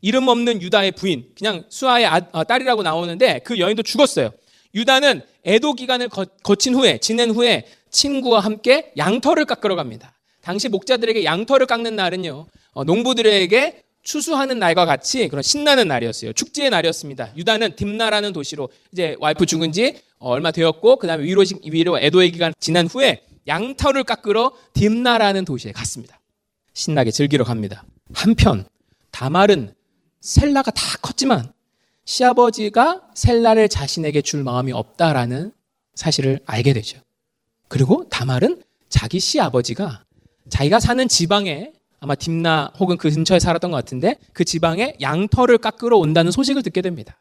이름 0.01 0.29
없는 0.29 0.63
유다의 0.63 0.93
부인, 0.93 1.27
그냥 1.37 1.65
수아의 1.69 2.07
아, 2.07 2.21
아, 2.33 2.45
딸이라고 2.45 2.83
나오는데 2.83 3.41
그 3.45 3.59
여인도 3.59 3.83
죽었어요. 3.83 4.31
유다는 4.75 5.23
애도 5.45 5.75
기간을 5.75 6.09
거, 6.09 6.55
친 6.57 6.75
후에 6.75 6.99
지낸 6.99 7.31
후에 7.31 7.67
친구와 7.91 8.41
함께 8.41 8.93
양털을 8.97 9.45
깎으러 9.45 9.77
갑니다. 9.77 10.15
당시 10.43 10.69
목자들에게 10.69 11.25
양털을 11.25 11.67
깎는 11.67 11.97
날은요 11.97 12.47
어, 12.73 12.85
농부들에게 12.85 13.83
추수하는 14.03 14.59
날과 14.59 14.87
같이 14.87 15.29
그런 15.29 15.43
신나는 15.43 15.89
날이었어요. 15.89 16.33
축제의 16.33 16.71
날이었습니다. 16.71 17.37
유다는 17.37 17.77
딥나라는 17.77 18.33
도시로 18.33 18.71
이제 18.93 19.17
와이프 19.19 19.45
죽은 19.45 19.73
지 19.73 20.01
얼마 20.19 20.51
되었고 20.51 20.97
그다음에 20.97 21.25
위로 21.25 21.45
위로 21.65 21.99
애도의 21.99 22.33
기간 22.33 22.55
지난 22.59 22.87
후에 22.87 23.23
양털을 23.47 24.05
깎으러 24.05 24.53
딥나라는 24.75 25.45
도시에 25.45 25.73
갔습니다. 25.73 26.21
신나게 26.73 27.11
즐기러 27.11 27.45
갑니다. 27.45 27.85
한편 28.15 28.65
다말은 29.11 29.75
셀라가 30.21 30.71
다 30.71 30.99
컸지만 31.03 31.53
시아버지가 32.05 33.03
셀라를 33.15 33.69
자신에게 33.69 34.23
줄 34.23 34.43
마음이 34.43 34.73
없다라는 34.73 35.53
사실을 35.95 36.41
알게 36.47 36.73
되죠. 36.73 37.01
그리고 37.69 38.09
다말은 38.09 38.63
자기 38.89 39.21
시아버지가 39.21 40.05
자기가 40.49 40.81
사는 40.81 41.07
지방에 41.07 41.73
아마 42.01 42.15
딥나 42.15 42.73
혹은 42.79 42.97
그 42.97 43.11
근처에 43.11 43.39
살았던 43.39 43.71
것 43.71 43.77
같은데 43.77 44.17
그 44.33 44.45
지방에 44.45 44.97
양털을 45.01 45.59
깎으러 45.59 45.99
온다는 45.99 46.33
소식을 46.33 46.63
듣게 46.63 46.81
됩니다. 46.83 47.21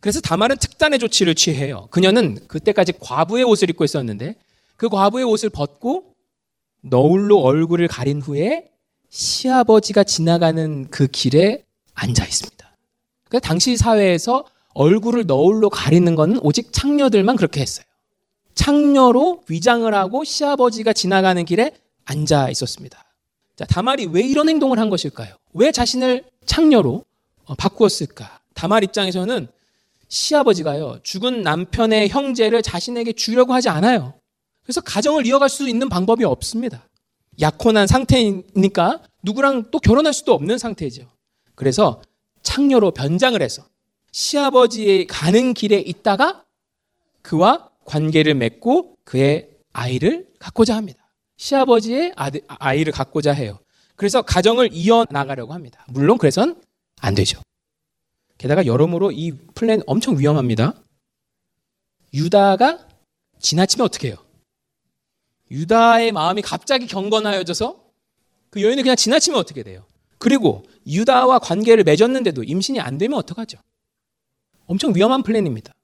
그래서 0.00 0.20
다말은 0.20 0.58
특단의 0.58 0.98
조치를 0.98 1.34
취해요. 1.34 1.88
그녀는 1.90 2.46
그때까지 2.46 2.92
과부의 3.00 3.44
옷을 3.44 3.70
입고 3.70 3.84
있었는데 3.84 4.36
그 4.76 4.88
과부의 4.88 5.24
옷을 5.24 5.50
벗고 5.50 6.14
너울로 6.82 7.40
얼굴을 7.40 7.88
가린 7.88 8.20
후에 8.20 8.70
시아버지가 9.08 10.04
지나가는 10.04 10.88
그 10.90 11.08
길에 11.08 11.64
앉아 11.98 12.24
있습니다. 12.24 12.76
그러니까 13.28 13.46
당시 13.46 13.76
사회에서 13.76 14.44
얼굴을 14.74 15.26
너울로 15.26 15.70
가리는 15.70 16.14
것은 16.14 16.38
오직 16.42 16.72
창녀들만 16.72 17.36
그렇게 17.36 17.60
했어요. 17.60 17.84
창녀로 18.54 19.44
위장을 19.48 19.92
하고 19.94 20.24
시아버지가 20.24 20.92
지나가는 20.92 21.44
길에 21.44 21.72
앉아 22.04 22.50
있었습니다. 22.50 23.04
자, 23.56 23.64
다말이 23.64 24.06
왜 24.06 24.22
이런 24.22 24.48
행동을 24.48 24.78
한 24.78 24.88
것일까요? 24.88 25.34
왜 25.54 25.72
자신을 25.72 26.24
창녀로 26.46 27.04
어, 27.46 27.54
바꾸었을까? 27.54 28.40
다말 28.54 28.84
입장에서는 28.84 29.48
시아버지가요, 30.08 31.00
죽은 31.02 31.42
남편의 31.42 32.08
형제를 32.08 32.62
자신에게 32.62 33.12
주려고 33.12 33.52
하지 33.52 33.68
않아요. 33.68 34.14
그래서 34.62 34.80
가정을 34.80 35.26
이어갈 35.26 35.48
수 35.48 35.68
있는 35.68 35.88
방법이 35.88 36.24
없습니다. 36.24 36.88
약혼한 37.40 37.86
상태니까 37.86 39.02
누구랑 39.22 39.70
또 39.70 39.78
결혼할 39.78 40.12
수도 40.12 40.34
없는 40.34 40.58
상태죠. 40.58 41.06
그래서 41.58 42.00
창녀로 42.42 42.92
변장을 42.92 43.42
해서 43.42 43.66
시아버지의 44.12 45.08
가는 45.08 45.54
길에 45.54 45.80
있다가 45.80 46.44
그와 47.22 47.70
관계를 47.84 48.34
맺고 48.34 48.98
그의 49.02 49.50
아이를 49.72 50.28
갖고자 50.38 50.76
합니다. 50.76 51.10
시아버지의 51.36 52.12
아들, 52.14 52.42
아이를 52.46 52.92
갖고자 52.92 53.32
해요. 53.32 53.58
그래서 53.96 54.22
가정을 54.22 54.70
이어나가려고 54.72 55.52
합니다. 55.52 55.84
물론 55.88 56.16
그래선 56.16 56.62
안 57.00 57.16
되죠. 57.16 57.42
게다가 58.38 58.64
여러모로 58.64 59.10
이 59.10 59.32
플랜 59.56 59.82
엄청 59.88 60.16
위험합니다. 60.16 60.74
유다가 62.14 62.86
지나치면 63.40 63.84
어떻게 63.84 64.08
해요? 64.08 64.16
유다의 65.50 66.12
마음이 66.12 66.40
갑자기 66.40 66.86
경건하여져서 66.86 67.84
그 68.50 68.62
여인을 68.62 68.84
그냥 68.84 68.94
지나치면 68.94 69.40
어떻게 69.40 69.64
돼요? 69.64 69.84
그리고 70.18 70.64
유다와 70.88 71.38
관계를 71.38 71.84
맺었는데도 71.84 72.44
임신이 72.44 72.80
안 72.80 72.98
되면 72.98 73.18
어떡하죠? 73.18 73.58
엄청 74.66 74.94
위험한 74.94 75.22
플랜입니다. 75.22 75.74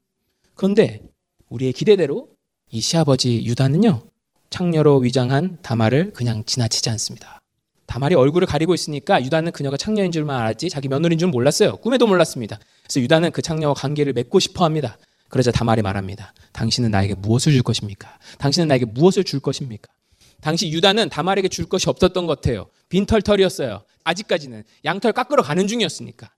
그런데 0.55 1.03
우리의 1.49 1.73
기대대로 1.73 2.29
이 2.71 2.81
시아버지 2.81 3.45
유다는요, 3.45 4.03
창녀로 4.51 4.99
위장한 4.99 5.59
다말을 5.63 6.13
그냥 6.13 6.45
지나치지 6.45 6.91
않습니다. 6.91 7.41
다말이 7.87 8.15
얼굴을 8.15 8.47
가리고 8.47 8.75
있으니까 8.75 9.23
유다는 9.23 9.53
그녀가 9.53 9.77
창녀인 9.77 10.11
줄만 10.11 10.41
알았지 10.41 10.71
자기 10.71 10.89
며느리인 10.89 11.19
줄 11.19 11.29
몰랐어요. 11.29 11.77
꿈에도 11.77 12.07
몰랐습니다. 12.07 12.59
그래서 12.83 13.01
유다는 13.01 13.31
그 13.31 13.43
창녀와 13.43 13.75
관계를 13.75 14.13
맺고 14.15 14.41
싶어 14.41 14.65
합니다. 14.65 14.97
그러자 15.29 15.51
다말이 15.51 15.83
말합니다. 15.83 16.33
당신은 16.53 16.91
나에게 16.91 17.15
무엇을 17.15 17.53
줄 17.53 17.63
것입니까? 17.63 18.19
당신은 18.39 18.69
나에게 18.69 18.87
무엇을 18.87 19.25
줄 19.25 19.41
것입니까? 19.41 19.93
당시 20.41 20.71
유다는 20.71 21.09
다말에게 21.09 21.49
줄 21.49 21.67
것이 21.67 21.89
없었던 21.89 22.27
것 22.27 22.41
같아요. 22.41 22.67
빈털털이었어요. 22.89 23.83
아직까지는 24.05 24.65
양털 24.85 25.13
깎으러 25.13 25.43
가는 25.43 25.67
중이었으니까. 25.67 26.31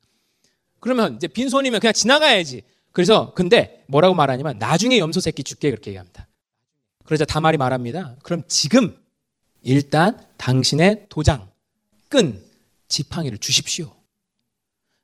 그러면 0.81 1.17
이제 1.17 1.27
빈손이면 1.27 1.81
그냥 1.81 1.93
지나가야지. 1.93 2.63
그래서 2.93 3.35
근데 3.35 3.85
뭐라고 3.89 4.15
말하냐면 4.15 4.59
나중에 4.59 4.99
염소 4.99 5.21
새끼 5.21 5.43
줄게 5.43 5.71
그렇게 5.71 5.91
얘기합니다. 5.91 6.27
그러자 7.05 7.25
다말이 7.25 7.59
말합니다. 7.59 8.17
그럼 8.23 8.43
지금 8.49 8.97
일단 9.63 10.19
당신의 10.37 11.07
도장, 11.09 11.51
끈, 12.09 12.43
지팡이를 12.89 13.39
주십시오. 13.39 13.93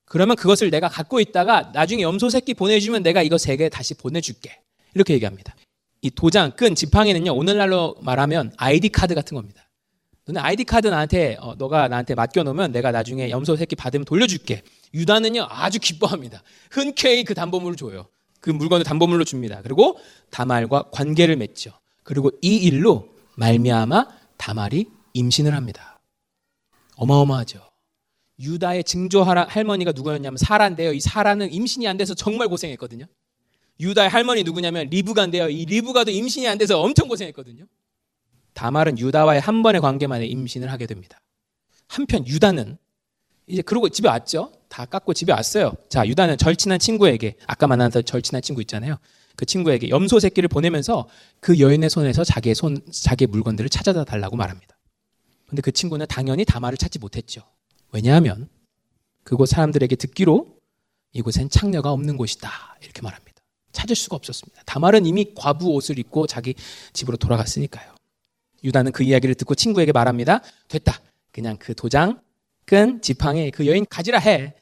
그러면 0.05 0.37
그것을 0.37 0.71
내가 0.71 0.89
갖고 0.89 1.21
있다가 1.21 1.71
나중에 1.73 2.03
염소 2.03 2.29
새끼 2.31 2.55
보내주면 2.55 3.03
내가 3.03 3.23
이거 3.23 3.39
세 3.39 3.57
개 3.57 3.69
다시 3.69 3.95
보내줄게. 3.95 4.61
이렇게 4.95 5.15
얘기합니다. 5.15 5.55
이 6.03 6.11
도장, 6.11 6.53
끈, 6.53 6.75
지팡이는요, 6.75 7.33
오늘날로 7.33 7.97
말하면 8.03 8.53
아이디 8.57 8.89
카드 8.89 9.15
같은 9.15 9.35
겁니다. 9.35 9.69
너네 10.25 10.41
아이디 10.41 10.65
카드 10.65 10.87
나한테, 10.87 11.37
어, 11.41 11.55
너가 11.57 11.89
나한테 11.89 12.15
맡겨놓으면 12.15 12.73
내가 12.73 12.93
나중에 12.93 13.31
염소 13.31 13.57
새끼 13.57 13.75
받으면 13.75 14.05
돌려줄게. 14.05 14.63
유다는요, 14.95 15.47
아주 15.49 15.81
기뻐합니다. 15.81 16.43
흔쾌히 16.71 17.25
그 17.25 17.35
담보물을 17.35 17.77
줘요. 17.77 18.07
그 18.41 18.51
물건을 18.51 18.85
담보물로 18.85 19.25
줍니다. 19.25 19.61
그리고 19.63 19.99
다말과 20.31 20.91
관계를 20.93 21.37
맺죠. 21.37 21.73
그리고 22.03 22.31
이 22.41 22.57
일로 22.57 23.15
말미암아 23.37 24.07
다말이 24.37 24.87
임신을 25.15 25.55
합니다. 25.55 26.01
어마어마하죠. 26.97 27.61
유다의 28.39 28.85
증조 28.85 29.23
할머니가 29.23 29.93
누구였냐면 29.93 30.37
사라인데요. 30.37 30.93
이 30.93 31.01
사라는 31.01 31.53
임신이 31.53 31.87
안 31.87 31.97
돼서 31.97 32.15
정말 32.15 32.49
고생했거든요. 32.49 33.07
유다의 33.81 34.09
할머니 34.09 34.43
누구냐면 34.43 34.89
리브가인데요. 34.89 35.49
이 35.49 35.65
리브가도 35.65 36.11
임신이 36.11 36.49
안 36.49 36.59
돼서 36.59 36.81
엄청 36.81 37.09
고생했거든요. 37.09 37.67
다말은 38.55 38.99
유다와의 38.99 39.41
한 39.41 39.63
번의 39.63 39.81
관계만에 39.81 40.27
임신을 40.27 40.71
하게 40.71 40.87
됩니다. 40.87 41.21
한편 41.89 42.27
유다는 42.27 42.79
이제 43.47 43.63
그러고 43.63 43.89
집에 43.89 44.09
왔죠. 44.09 44.53
다 44.69 44.85
깎고 44.87 45.15
집에 45.15 45.33
왔어요. 45.33 45.73
자, 45.89 46.07
유다는 46.07 46.39
절친한 46.39 46.79
친구에게 46.79 47.37
아까 47.47 47.67
만났던 47.67 48.05
절친한 48.05 48.43
친구 48.43 48.61
있잖아요. 48.63 48.97
그 49.37 49.47
친구에게 49.47 49.89
염소 49.89 50.21
새끼를 50.21 50.49
보내면서 50.49 51.09
그 51.41 51.59
여인의 51.59 51.91
손에서 51.91 52.25
자기의 52.25 52.55
손, 52.55 52.81
자기의 52.91 53.29
물건들을 53.29 53.69
찾아다 53.69 54.05
달라고 54.05 54.37
말합니다. 54.37 54.77
근데 55.47 55.61
그 55.61 55.73
친구는 55.73 56.07
당연히 56.09 56.45
다말을 56.45 56.79
찾지 56.79 56.99
못했죠. 56.99 57.43
왜냐하면 57.93 58.49
그곳 59.25 59.47
사람들에게 59.47 59.97
듣기로 59.97 60.57
이곳엔 61.13 61.51
창녀가 61.51 61.93
없는 61.93 62.17
곳이다. 62.17 62.51
이렇게 62.83 63.03
말합니다. 63.03 63.43
찾을 63.73 63.97
수가 63.97 64.17
없었습니다. 64.17 64.63
다말은 64.65 65.07
이미 65.07 65.35
과부 65.35 65.69
옷을 65.75 65.99
입고 65.99 66.27
자기 66.27 66.55
집으로 66.93 67.17
돌아갔으니까요. 67.17 67.92
유다는 68.65 68.93
그 68.93 69.03
이야기를 69.03 69.35
듣고 69.37 69.55
친구에게 69.55 69.93
말합니다. 69.93 70.41
됐다. 70.69 71.01
그냥 71.33 71.57
그 71.59 71.75
도장, 71.75 72.21
끈, 72.65 73.01
지팡이 73.03 73.51
그 73.51 73.67
여인 73.67 73.85
가지라 73.89 74.19
해. 74.19 74.55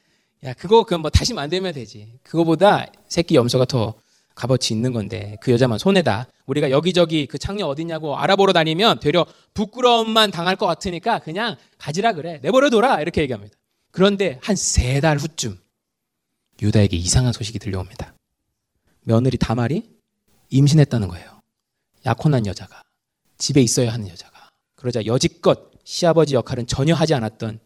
야, 0.45 0.55
그거 0.55 0.85
그뭐 0.85 1.11
다시 1.11 1.35
만들면 1.35 1.75
되지. 1.75 2.19
그거보다 2.23 2.87
새끼 3.09 3.35
염소가 3.35 3.67
더 3.67 3.95
값어치 4.35 4.73
있는 4.73 4.93
건데 4.93 5.37
그 5.43 5.53
여자만 5.53 5.79
손해다. 5.79 6.29
우리가 6.47 6.71
여기저기 6.71 7.27
그 7.27 7.37
창녀 7.37 7.67
어디냐고 7.67 8.17
알아보러 8.17 8.53
다니면 8.55 9.01
되려 9.01 9.27
부끄러움만 9.53 10.31
당할 10.31 10.57
것 10.57 10.67
같으니까 10.67 11.19
그냥 11.19 11.57
가지라 11.79 12.13
그래. 12.15 12.39
내버려 12.43 12.71
둬라. 12.71 13.03
이렇게 13.03 13.21
얘기합니다. 13.23 13.55
그런데 13.91 14.39
한 14.43 14.55
세 14.57 15.01
달 15.01 15.19
후쯤 15.19 15.59
유다에게 16.63 16.97
이상한 16.97 17.33
소식이 17.33 17.59
들려옵니다. 17.59 18.15
며느리 19.03 19.37
다말이 19.37 19.91
임신했다는 20.51 21.09
거예요. 21.09 21.41
약혼한 22.07 22.47
여자가 22.47 22.83
집에 23.41 23.61
있어야 23.61 23.93
하는 23.93 24.07
여자가 24.09 24.51
그러자 24.77 25.05
여지껏 25.07 25.73
시아버지 25.83 26.35
역할은 26.37 26.69
전혀 26.69 26.95
하지 26.95 27.15
않았던 27.15 27.59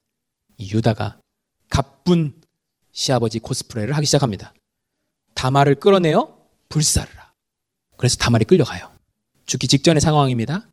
이 0.56 0.72
유다가 0.72 1.20
가쁜 1.68 2.40
시아버지 2.92 3.40
코스프레를 3.40 3.94
하기 3.96 4.06
시작합니다. 4.06 4.54
다말을 5.34 5.74
끌어내어 5.74 6.38
불사르라. 6.68 7.32
그래서 7.96 8.16
다말이 8.16 8.44
끌려가요. 8.44 8.90
죽기 9.46 9.68
직전의 9.68 10.00
상황입니다. 10.00 10.68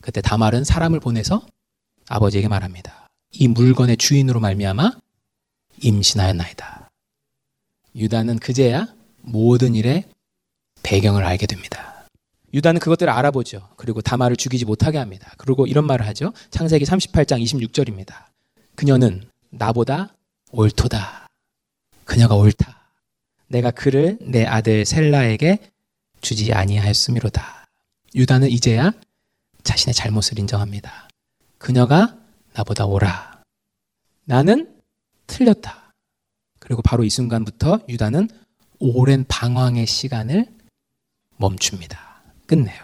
그때 0.00 0.20
다말은 0.20 0.64
사람을 0.64 1.00
보내서 1.00 1.46
아버지에게 2.08 2.48
말합니다. 2.48 3.06
이 3.30 3.46
물건의 3.48 3.96
주인으로 3.96 4.40
말미암아 4.40 4.98
임신하였나이다. 5.82 6.90
유다는 7.94 8.40
그제야 8.40 8.92
모든 9.20 9.74
일의 9.74 10.08
배경을 10.82 11.24
알게 11.24 11.46
됩니다. 11.46 11.89
유다는 12.52 12.80
그것들을 12.80 13.12
알아보죠. 13.12 13.68
그리고 13.76 14.00
다말을 14.00 14.36
죽이지 14.36 14.64
못하게 14.64 14.98
합니다. 14.98 15.32
그리고 15.38 15.66
이런 15.66 15.86
말을 15.86 16.06
하죠. 16.08 16.32
창세기 16.50 16.84
38장 16.84 17.42
26절입니다. 17.42 18.26
그녀는 18.74 19.28
나보다 19.50 20.14
옳도다. 20.50 21.28
그녀가 22.04 22.34
옳다. 22.34 22.90
내가 23.48 23.70
그를 23.70 24.18
내 24.20 24.44
아들 24.44 24.84
셀라에게 24.84 25.58
주지 26.20 26.52
아니하였음이로다. 26.52 27.66
유다는 28.14 28.48
이제야 28.50 28.92
자신의 29.62 29.94
잘못을 29.94 30.38
인정합니다. 30.38 31.08
그녀가 31.58 32.16
나보다 32.54 32.86
옳아. 32.86 33.42
나는 34.24 34.76
틀렸다. 35.26 35.92
그리고 36.58 36.82
바로 36.82 37.04
이 37.04 37.10
순간부터 37.10 37.80
유다는 37.88 38.28
오랜 38.78 39.24
방황의 39.28 39.86
시간을 39.86 40.46
멈춥니다. 41.36 42.09
끝내요. 42.50 42.82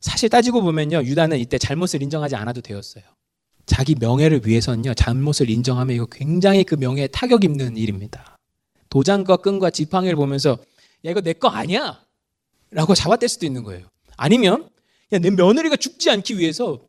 사실 0.00 0.28
따지고 0.28 0.62
보면요. 0.62 1.04
유다는 1.04 1.38
이때 1.38 1.58
잘못을 1.58 2.02
인정하지 2.02 2.34
않아도 2.34 2.60
되었어요. 2.60 3.04
자기 3.66 3.94
명예를 3.94 4.40
위해서는요, 4.44 4.94
잘못을 4.94 5.48
인정하면 5.48 5.94
이거 5.94 6.06
굉장히 6.06 6.64
그 6.64 6.74
명예에 6.74 7.06
타격 7.08 7.44
입는 7.44 7.76
일입니다. 7.76 8.36
도장과 8.88 9.36
끈과 9.36 9.70
지팡이를 9.70 10.16
보면서, 10.16 10.58
야, 11.04 11.10
이거 11.12 11.20
내 11.20 11.34
거 11.34 11.46
아니야! 11.48 12.02
라고 12.72 12.94
잡아댈 12.96 13.28
수도 13.28 13.46
있는 13.46 13.62
거예요. 13.62 13.86
아니면, 14.16 14.68
야, 15.12 15.18
내 15.18 15.30
며느리가 15.30 15.76
죽지 15.76 16.10
않기 16.10 16.38
위해서 16.38 16.80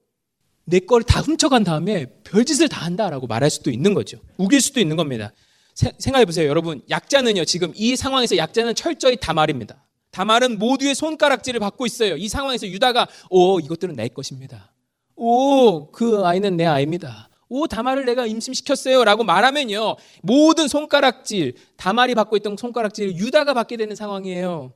내 0.66 0.80
거를 0.80 1.04
다 1.04 1.22
훔쳐간 1.22 1.64
다음에 1.64 2.08
별짓을 2.24 2.68
다 2.70 2.84
한다라고 2.84 3.28
말할 3.28 3.52
수도 3.52 3.70
있는 3.70 3.94
거죠. 3.94 4.20
우길 4.38 4.60
수도 4.62 4.80
있는 4.80 4.96
겁니다. 4.96 5.32
생각해 5.76 6.26
보세요. 6.26 6.48
여러분, 6.50 6.82
약자는요, 6.90 7.46
지금 7.46 7.72
이 7.76 7.96
상황에서 7.96 8.38
약자는 8.38 8.74
철저히 8.74 9.18
다 9.18 9.34
말입니다. 9.34 9.84
다말은 10.12 10.60
모두의 10.60 10.94
손가락질을 10.94 11.60
받고 11.60 11.86
있어요. 11.86 12.18
이 12.18 12.28
상황에서 12.28 12.68
유다가, 12.68 13.08
오, 13.30 13.60
이것들은 13.60 13.96
내 13.96 14.08
것입니다. 14.10 14.72
오, 15.16 15.92
그 15.92 16.26
아이는 16.26 16.58
내 16.58 16.66
아이입니다. 16.66 17.30
오, 17.48 17.68
다말을 17.68 18.06
내가 18.06 18.26
임신시켰어요. 18.26 19.04
라고 19.04 19.24
말하면요, 19.24 19.98
모든 20.22 20.68
손가락질, 20.68 21.56
다말이 21.76 22.16
받고 22.16 22.38
있던 22.38 22.56
손가락질을 22.58 23.18
유다가 23.18 23.54
받게 23.54 23.78
되는 23.78 23.96
상황이에요. 23.96 24.74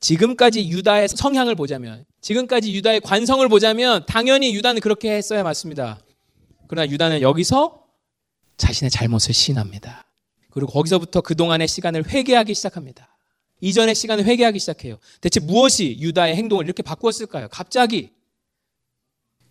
지금까지 0.00 0.68
유다의 0.68 1.08
성향을 1.08 1.54
보자면, 1.54 2.04
지금까지 2.20 2.72
유다의 2.72 3.00
관성을 3.00 3.46
보자면, 3.48 4.04
당연히 4.06 4.54
유다는 4.54 4.80
그렇게 4.80 5.12
했어야 5.12 5.42
맞습니다. 5.42 6.00
그러나 6.66 6.90
유다는 6.90 7.20
여기서 7.20 7.84
자신의 8.56 8.90
잘못을 8.90 9.34
시인합니다. 9.34 10.06
그리고 10.50 10.72
거기서부터 10.72 11.20
그동안의 11.20 11.68
시간을 11.68 12.08
회개하기 12.08 12.54
시작합니다. 12.54 13.16
이전의 13.60 13.94
시간을 13.94 14.24
회개하기 14.24 14.58
시작해요. 14.58 14.98
대체 15.20 15.40
무엇이 15.40 15.98
유다의 16.00 16.36
행동을 16.36 16.64
이렇게 16.64 16.82
바꾸었을까요? 16.82 17.48
갑자기 17.50 18.10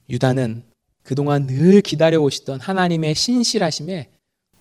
유다는 0.09 0.63
그동안 1.03 1.47
늘 1.47 1.81
기다려오시던 1.81 2.59
하나님의 2.59 3.15
신실하심에 3.15 4.09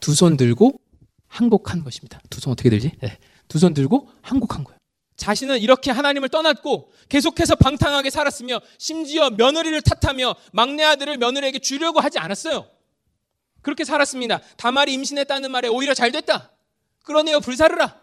두 0.01 0.13
손 0.15 0.37
들고 0.37 0.81
항복한 1.27 1.83
것입니다. 1.85 2.21
두 2.31 2.41
손 2.41 2.53
어떻게 2.53 2.71
들지? 2.71 2.93
네. 3.01 3.19
두 3.49 3.59
손 3.59 3.75
들고 3.75 4.09
항복한 4.23 4.65
거예요. 4.65 4.79
자신은 5.17 5.59
이렇게 5.59 5.91
하나님을 5.91 6.29
떠났고 6.29 6.93
계속해서 7.09 7.57
방탕하게 7.57 8.11
살았으며 8.11 8.61
심지어 8.79 9.31
며느리를 9.31 9.81
탓하며 9.83 10.37
막내 10.53 10.85
아들을 10.85 11.17
며느리에게 11.19 11.59
주려고 11.59 11.99
하지 12.01 12.19
않았어요. 12.19 12.69
그렇게 13.63 13.85
살았습니다. 13.85 14.41
다말이 14.57 14.93
임신했다는 14.95 15.51
말에 15.51 15.67
오히려 15.69 15.93
잘 15.95 16.13
됐다. 16.13 16.53
그러네요. 17.03 17.41
불사르라. 17.41 18.01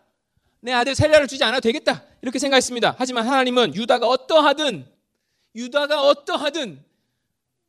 내 0.65 0.73
아들 0.73 0.95
셀라를 0.95 1.27
주지 1.27 1.43
않아도 1.43 1.61
되겠다. 1.61 2.01
이렇게 2.23 2.39
생각했습니다. 2.39 2.95
하지만 2.97 3.27
하나님은 3.27 3.75
유다가 3.75 4.07
어떠하든 4.07 4.83
유다가 5.53 6.01
어떠하든 6.01 6.83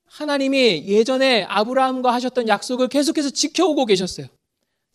하나님이 0.07 0.87
예전에 0.87 1.45
아브라함과 1.45 2.11
하셨던 2.15 2.49
약속을 2.49 2.89
계속해서 2.89 3.29
지켜오고 3.29 3.85
계셨어요. 3.85 4.29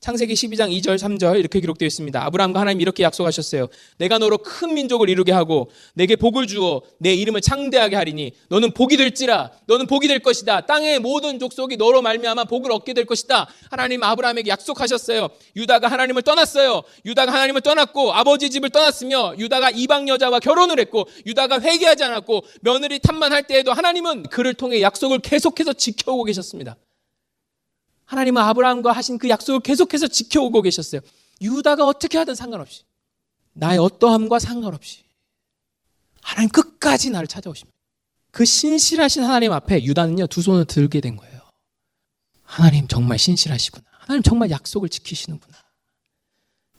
창세기 0.01 0.33
12장 0.33 0.75
2절 0.81 0.97
3절 0.97 1.37
이렇게 1.37 1.59
기록되어 1.59 1.85
있습니다. 1.85 2.25
아브라함과 2.25 2.59
하나님 2.59 2.81
이렇게 2.81 3.03
약속하셨어요. 3.03 3.67
내가 3.99 4.17
너로 4.17 4.39
큰 4.39 4.73
민족을 4.73 5.11
이루게 5.11 5.31
하고 5.31 5.69
내게 5.93 6.15
복을 6.15 6.47
주어 6.47 6.81
내 6.97 7.13
이름을 7.13 7.41
창대하게 7.41 7.97
하리니 7.97 8.31
너는 8.49 8.71
복이 8.71 8.97
될지라 8.97 9.51
너는 9.67 9.85
복이 9.85 10.07
될 10.07 10.17
것이다. 10.17 10.61
땅의 10.61 10.97
모든 10.97 11.37
족속이 11.37 11.77
너로 11.77 12.01
말미암아 12.01 12.45
복을 12.45 12.71
얻게 12.71 12.95
될 12.95 13.05
것이다. 13.05 13.47
하나님 13.69 14.01
아브라함에게 14.01 14.49
약속하셨어요. 14.49 15.29
유다가 15.55 15.87
하나님을 15.87 16.23
떠났어요. 16.23 16.81
유다가 17.05 17.31
하나님을 17.31 17.61
떠났고 17.61 18.11
아버지 18.11 18.49
집을 18.49 18.71
떠났으며 18.71 19.35
유다가 19.37 19.69
이방 19.69 20.07
여자와 20.07 20.39
결혼을 20.39 20.79
했고 20.79 21.07
유다가 21.27 21.61
회개하지 21.61 22.05
않았고 22.05 22.43
며느리 22.61 22.97
탐만 22.97 23.31
할 23.33 23.43
때에도 23.43 23.71
하나님은 23.71 24.23
그를 24.23 24.55
통해 24.55 24.81
약속을 24.81 25.19
계속해서 25.19 25.73
지켜오고 25.73 26.23
계셨습니다. 26.23 26.75
하나님은 28.11 28.41
아브라함과 28.41 28.91
하신 28.91 29.17
그 29.17 29.29
약속을 29.29 29.61
계속해서 29.61 30.07
지켜오고 30.09 30.63
계셨어요. 30.63 30.99
유다가 31.41 31.85
어떻게 31.85 32.17
하든 32.17 32.35
상관없이. 32.35 32.83
나의 33.53 33.79
어떠함과 33.79 34.37
상관없이. 34.39 35.05
하나님 36.21 36.49
끝까지 36.49 37.09
나를 37.09 37.27
찾아오십니다. 37.27 37.73
그 38.31 38.43
신실하신 38.43 39.23
하나님 39.23 39.53
앞에 39.53 39.83
유다는요, 39.85 40.27
두 40.27 40.41
손을 40.41 40.65
들게 40.65 40.99
된 40.99 41.15
거예요. 41.15 41.39
하나님 42.43 42.85
정말 42.89 43.17
신실하시구나. 43.17 43.85
하나님 43.99 44.23
정말 44.23 44.49
약속을 44.51 44.89
지키시는구나. 44.89 45.57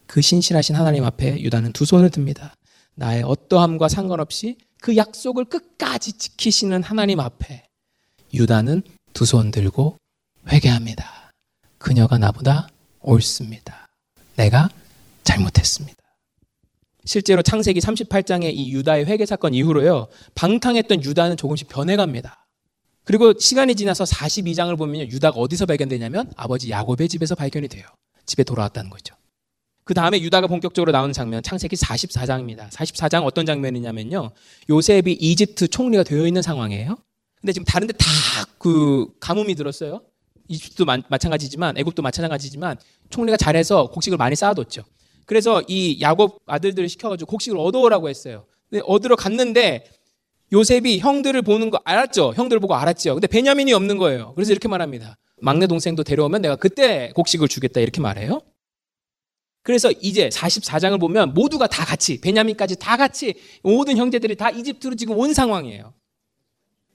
그 0.06 0.20
신실하신 0.20 0.76
하나님 0.76 1.02
앞에 1.06 1.40
유다는 1.40 1.72
두 1.72 1.86
손을 1.86 2.10
듭니다. 2.10 2.54
나의 2.94 3.22
어떠함과 3.22 3.88
상관없이 3.88 4.58
그 4.82 4.98
약속을 4.98 5.46
끝까지 5.46 6.12
지키시는 6.12 6.82
하나님 6.82 7.20
앞에 7.20 7.66
유다는 8.34 8.82
두 9.14 9.24
손 9.24 9.50
들고 9.50 9.96
회개합니다. 10.48 11.21
그녀가 11.82 12.16
나보다 12.18 12.68
옳습니다. 13.00 13.88
내가 14.36 14.68
잘못했습니다. 15.24 15.98
실제로 17.04 17.42
창세기 17.42 17.80
38장의 17.80 18.52
이 18.54 18.72
유다의 18.72 19.06
회개 19.06 19.26
사건 19.26 19.52
이후로요. 19.54 20.06
방탕했던 20.36 21.02
유다는 21.04 21.36
조금씩 21.36 21.68
변해갑니다. 21.68 22.46
그리고 23.04 23.36
시간이 23.36 23.74
지나서 23.74 24.04
42장을 24.04 24.76
보면 24.78 25.08
유다가 25.10 25.40
어디서 25.40 25.66
발견되냐면 25.66 26.30
아버지 26.36 26.70
야곱의 26.70 27.08
집에서 27.08 27.34
발견이 27.34 27.66
돼요. 27.66 27.84
집에 28.26 28.44
돌아왔다는 28.44 28.88
거죠. 28.88 29.16
그 29.84 29.94
다음에 29.94 30.20
유다가 30.20 30.46
본격적으로 30.46 30.92
나오는 30.92 31.12
장면 31.12 31.42
창세기 31.42 31.74
44장입니다. 31.74 32.70
44장 32.70 33.24
어떤 33.24 33.44
장면이냐면요. 33.44 34.30
요셉이 34.70 35.14
이집트 35.14 35.66
총리가 35.66 36.04
되어 36.04 36.24
있는 36.28 36.40
상황이에요. 36.42 36.96
근데 37.40 37.52
지금 37.52 37.64
다른 37.64 37.88
데 37.88 37.92
다 37.94 38.06
그 38.58 39.08
가뭄이 39.18 39.56
들었어요. 39.56 40.02
이집트도 40.48 40.84
마, 40.84 40.98
마찬가지지만 41.08 41.76
애굽도 41.78 42.02
마찬가지지만 42.02 42.76
총리가 43.10 43.36
잘해서 43.36 43.90
곡식을 43.90 44.18
많이 44.18 44.36
쌓아뒀죠. 44.36 44.84
그래서 45.26 45.62
이 45.68 46.00
야곱 46.00 46.42
아들들을 46.46 46.88
시켜가지고 46.88 47.30
곡식을 47.30 47.58
얻어오라고 47.58 48.08
했어요. 48.08 48.44
근데 48.68 48.82
얻으러 48.86 49.16
갔는데 49.16 49.84
요셉이 50.52 50.98
형들을 50.98 51.40
보는 51.42 51.70
거 51.70 51.80
알았죠. 51.84 52.34
형들을 52.36 52.60
보고 52.60 52.74
알았죠. 52.74 53.14
근데 53.14 53.26
베냐민이 53.26 53.72
없는 53.72 53.96
거예요. 53.98 54.32
그래서 54.34 54.52
이렇게 54.52 54.68
말합니다. 54.68 55.16
막내 55.40 55.66
동생도 55.66 56.04
데려오면 56.04 56.42
내가 56.42 56.56
그때 56.56 57.12
곡식을 57.14 57.48
주겠다 57.48 57.80
이렇게 57.80 58.00
말해요. 58.00 58.40
그래서 59.62 59.90
이제 60.00 60.28
44장을 60.28 60.98
보면 61.00 61.34
모두가 61.34 61.68
다 61.68 61.84
같이 61.84 62.20
베냐민까지 62.20 62.76
다 62.76 62.96
같이 62.96 63.34
모든 63.62 63.96
형제들이 63.96 64.36
다 64.36 64.50
이집트로 64.50 64.96
지금 64.96 65.16
온 65.16 65.32
상황이에요. 65.32 65.94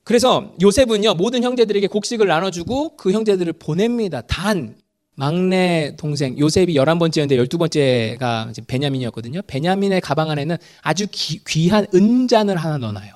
그래서 0.08 0.54
요셉은요, 0.62 1.16
모든 1.16 1.44
형제들에게 1.44 1.86
곡식을 1.88 2.28
나눠주고 2.28 2.96
그 2.96 3.12
형제들을 3.12 3.52
보냅니다. 3.52 4.22
단, 4.22 4.78
막내 5.16 5.98
동생, 5.98 6.40
요셉이 6.40 6.76
11번째였는데 6.76 7.46
12번째가 7.46 8.66
베냐민이었거든요. 8.68 9.42
베냐민의 9.48 10.00
가방 10.00 10.30
안에는 10.30 10.56
아주 10.82 11.08
기, 11.12 11.44
귀한 11.46 11.88
은잔을 11.94 12.56
하나 12.56 12.78
넣어놔요. 12.78 13.12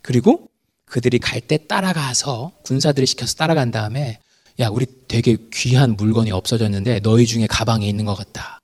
그리고 0.00 0.48
그들이 0.86 1.18
갈 1.18 1.42
때 1.42 1.58
따라가서 1.58 2.52
군사들이 2.62 3.04
시켜서 3.04 3.34
따라간 3.34 3.70
다음에 3.70 4.20
야, 4.60 4.68
우리 4.68 4.86
되게 5.08 5.36
귀한 5.52 5.94
물건이 5.96 6.32
없어졌는데 6.32 7.00
너희 7.00 7.26
중에 7.26 7.46
가방에 7.50 7.86
있는 7.86 8.06
것 8.06 8.14
같다. 8.14 8.60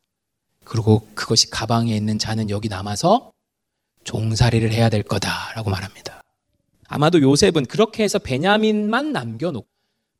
그리고 0.64 1.06
그것이 1.14 1.50
가방에 1.50 1.94
있는 1.94 2.18
자는 2.18 2.48
여기 2.48 2.70
남아서 2.70 3.32
종살이를 4.04 4.72
해야 4.72 4.88
될 4.88 5.02
거다라고 5.02 5.68
말합니다. 5.68 6.19
아마도 6.90 7.22
요셉은 7.22 7.66
그렇게 7.66 8.02
해서 8.02 8.18
베냐민만 8.18 9.12
남겨놓고 9.12 9.66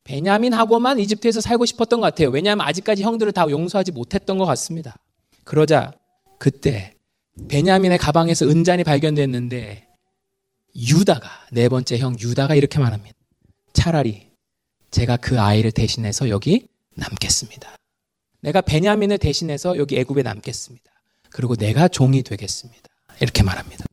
베냐민하고만 0.05 1.01
이집트에서 1.01 1.41
살고 1.41 1.67
싶었던 1.67 2.01
것 2.01 2.07
같아요. 2.07 2.31
왜냐하면 2.31 2.67
아직까지 2.67 3.03
형들을 3.03 3.33
다 3.33 3.45
용서하지 3.51 3.91
못했던 3.91 4.39
것 4.39 4.47
같습니다. 4.47 4.97
그러자 5.43 5.93
그때 6.39 6.95
베냐민의 7.49 7.99
가방에서 7.99 8.47
은잔이 8.47 8.85
발견됐는데 8.85 9.89
유다가 10.77 11.29
네 11.51 11.69
번째 11.69 11.99
형 11.99 12.17
유다가 12.19 12.55
이렇게 12.55 12.79
말합니다. 12.79 13.17
차라리 13.73 14.29
제가 14.93 15.17
그 15.17 15.41
아이를 15.41 15.73
대신해서 15.73 16.29
여기 16.29 16.69
남겠습니다. 16.95 17.77
내가 18.43 18.61
베냐민을 18.61 19.19
대신해서 19.19 19.77
여기 19.77 19.99
애굽에 19.99 20.23
남겠습니다. 20.23 20.85
그리고 21.31 21.57
내가 21.57 21.89
종이 21.89 22.23
되겠습니다. 22.23 22.89
이렇게 23.21 23.43
말합니다. 23.43 23.90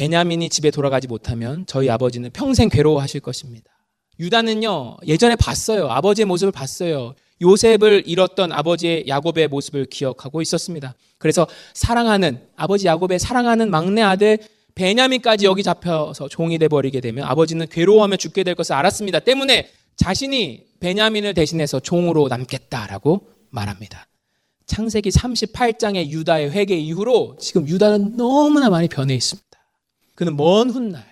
베냐민이 0.00 0.48
집에 0.48 0.70
돌아가지 0.70 1.06
못하면 1.06 1.66
저희 1.66 1.90
아버지는 1.90 2.30
평생 2.32 2.70
괴로워하실 2.70 3.20
것입니다. 3.20 3.70
유다는요, 4.18 4.96
예전에 5.06 5.36
봤어요. 5.36 5.90
아버지의 5.90 6.24
모습을 6.24 6.52
봤어요. 6.52 7.14
요셉을 7.42 8.04
잃었던 8.06 8.50
아버지의 8.50 9.04
야곱의 9.08 9.48
모습을 9.48 9.84
기억하고 9.84 10.40
있었습니다. 10.40 10.94
그래서 11.18 11.46
사랑하는, 11.74 12.40
아버지 12.56 12.86
야곱의 12.86 13.18
사랑하는 13.18 13.70
막내 13.70 14.00
아들 14.00 14.38
베냐민까지 14.74 15.44
여기 15.44 15.62
잡혀서 15.62 16.28
종이 16.28 16.58
돼버리게 16.58 17.02
되면 17.02 17.26
아버지는 17.26 17.66
괴로워하며 17.68 18.16
죽게 18.16 18.42
될 18.42 18.54
것을 18.54 18.72
알았습니다. 18.72 19.18
때문에 19.20 19.68
자신이 19.96 20.64
베냐민을 20.80 21.34
대신해서 21.34 21.78
종으로 21.78 22.28
남겠다라고 22.28 23.28
말합니다. 23.50 24.06
창세기 24.64 25.10
38장의 25.10 26.08
유다의 26.08 26.52
회개 26.52 26.74
이후로 26.74 27.36
지금 27.38 27.68
유다는 27.68 28.16
너무나 28.16 28.70
많이 28.70 28.88
변해 28.88 29.14
있습니다. 29.14 29.49
그는 30.20 30.36
먼 30.36 30.68
훗날 30.68 31.02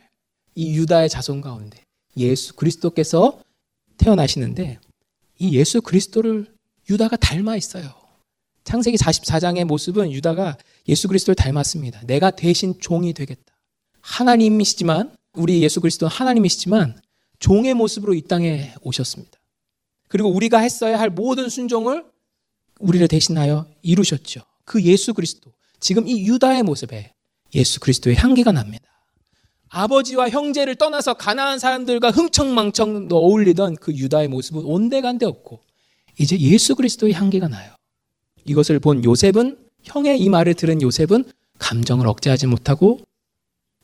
이 0.54 0.76
유다의 0.76 1.08
자손 1.08 1.40
가운데 1.40 1.82
예수 2.18 2.52
그리스도께서 2.54 3.40
태어나시는데 3.96 4.80
이 5.38 5.56
예수 5.56 5.80
그리스도를 5.80 6.54
유다가 6.90 7.16
닮아 7.16 7.56
있어요. 7.56 7.90
창세기 8.64 8.98
44장의 8.98 9.64
모습은 9.64 10.12
유다가 10.12 10.58
예수 10.88 11.08
그리스도를 11.08 11.36
닮았습니다. 11.36 12.02
내가 12.02 12.30
대신 12.30 12.78
종이 12.80 13.14
되겠다. 13.14 13.58
하나님이시지만 14.02 15.16
우리 15.32 15.62
예수 15.62 15.80
그리스도는 15.80 16.10
하나님이시지만 16.10 17.00
종의 17.38 17.72
모습으로 17.72 18.12
이 18.12 18.20
땅에 18.20 18.74
오셨습니다. 18.82 19.38
그리고 20.08 20.28
우리가 20.28 20.58
했어야 20.58 21.00
할 21.00 21.08
모든 21.08 21.48
순종을 21.48 22.04
우리를 22.78 23.08
대신하여 23.08 23.70
이루셨죠. 23.80 24.42
그 24.66 24.82
예수 24.82 25.14
그리스도. 25.14 25.50
지금 25.80 26.06
이 26.06 26.26
유다의 26.28 26.62
모습에 26.62 27.14
예수 27.54 27.80
그리스도의 27.80 28.14
향기가 28.16 28.52
납니다. 28.52 28.84
아버지와 29.70 30.30
형제를 30.30 30.76
떠나서 30.76 31.14
가나안 31.14 31.58
사람들과 31.58 32.10
흥청망청 32.10 33.08
어울리던 33.10 33.76
그 33.76 33.92
유다의 33.92 34.28
모습은 34.28 34.64
온데간데 34.64 35.26
없고 35.26 35.60
이제 36.18 36.38
예수 36.38 36.74
그리스도의 36.74 37.12
향기가 37.12 37.48
나요. 37.48 37.72
이것을 38.44 38.78
본 38.78 39.04
요셉은 39.04 39.58
형의 39.82 40.20
이 40.20 40.28
말을 40.28 40.54
들은 40.54 40.82
요셉은 40.82 41.24
감정을 41.58 42.06
억제하지 42.06 42.46
못하고 42.46 43.00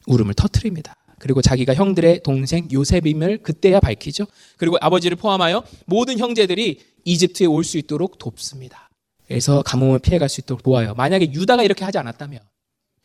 울음을 0.07 0.35
터트립니다. 0.35 0.95
그리고 1.19 1.41
자기가 1.43 1.75
형들의 1.75 2.23
동생 2.23 2.69
요셉임을 2.71 3.39
그때야 3.39 3.81
밝히죠. 3.81 4.27
그리고 4.59 4.77
아버지를 4.81 5.17
포함하여 5.17 5.65
모든 5.87 6.19
형제들이 6.19 6.81
이집트에 7.05 7.47
올 7.47 7.65
수 7.65 7.79
있도록 7.79 8.19
돕습니다. 8.19 8.89
그래서 9.27 9.63
가뭄을 9.63 10.01
피해갈 10.01 10.29
수 10.29 10.41
있도록 10.41 10.63
도와요. 10.63 10.95
만약에 10.95 11.33
유다가 11.33 11.63
이렇게 11.63 11.85
하지 11.85 11.99
않았다면 11.99 12.41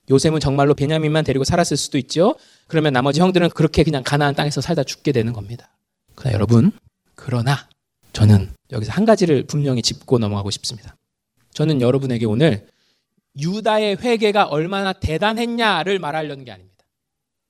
요셉은 0.10 0.40
정말로 0.40 0.74
베냐민만 0.74 1.24
데리고 1.24 1.44
살았을 1.44 1.78
수도 1.78 1.98
있죠. 2.00 2.36
그러면 2.68 2.94
나머지 2.94 3.20
형들은 3.20 3.50
그렇게 3.50 3.84
그냥 3.84 4.04
가나안 4.04 4.36
땅에서 4.36 4.62
살다 4.62 4.84
죽게 4.84 5.12
되는 5.12 5.34
겁니다. 5.34 5.70
그러나 6.16 6.34
여러분, 6.34 6.72
그러나 7.16 7.68
저는 8.14 8.52
여기서 8.72 8.92
한 8.92 9.06
가지를 9.06 9.44
분명히 9.44 9.82
짚고 9.82 10.20
넘어가고 10.20 10.52
싶습니다. 10.52 10.96
저는 11.54 11.82
여러분에게 11.82 12.26
오늘 12.26 12.68
유다의 13.40 13.98
회개가 13.98 14.46
얼마나 14.46 14.94
대단했냐를 14.94 16.00
말하려는 16.00 16.44
게 16.44 16.52
아닙니다. 16.52 16.86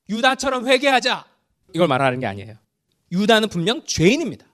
유다처럼 0.08 0.68
회개하자 0.68 1.24
이걸 1.74 1.88
말하는 1.88 2.20
게 2.20 2.26
아니에요. 2.26 2.54
유다는 3.12 3.48
분명 3.48 3.82
죄인입니다. 3.86 4.46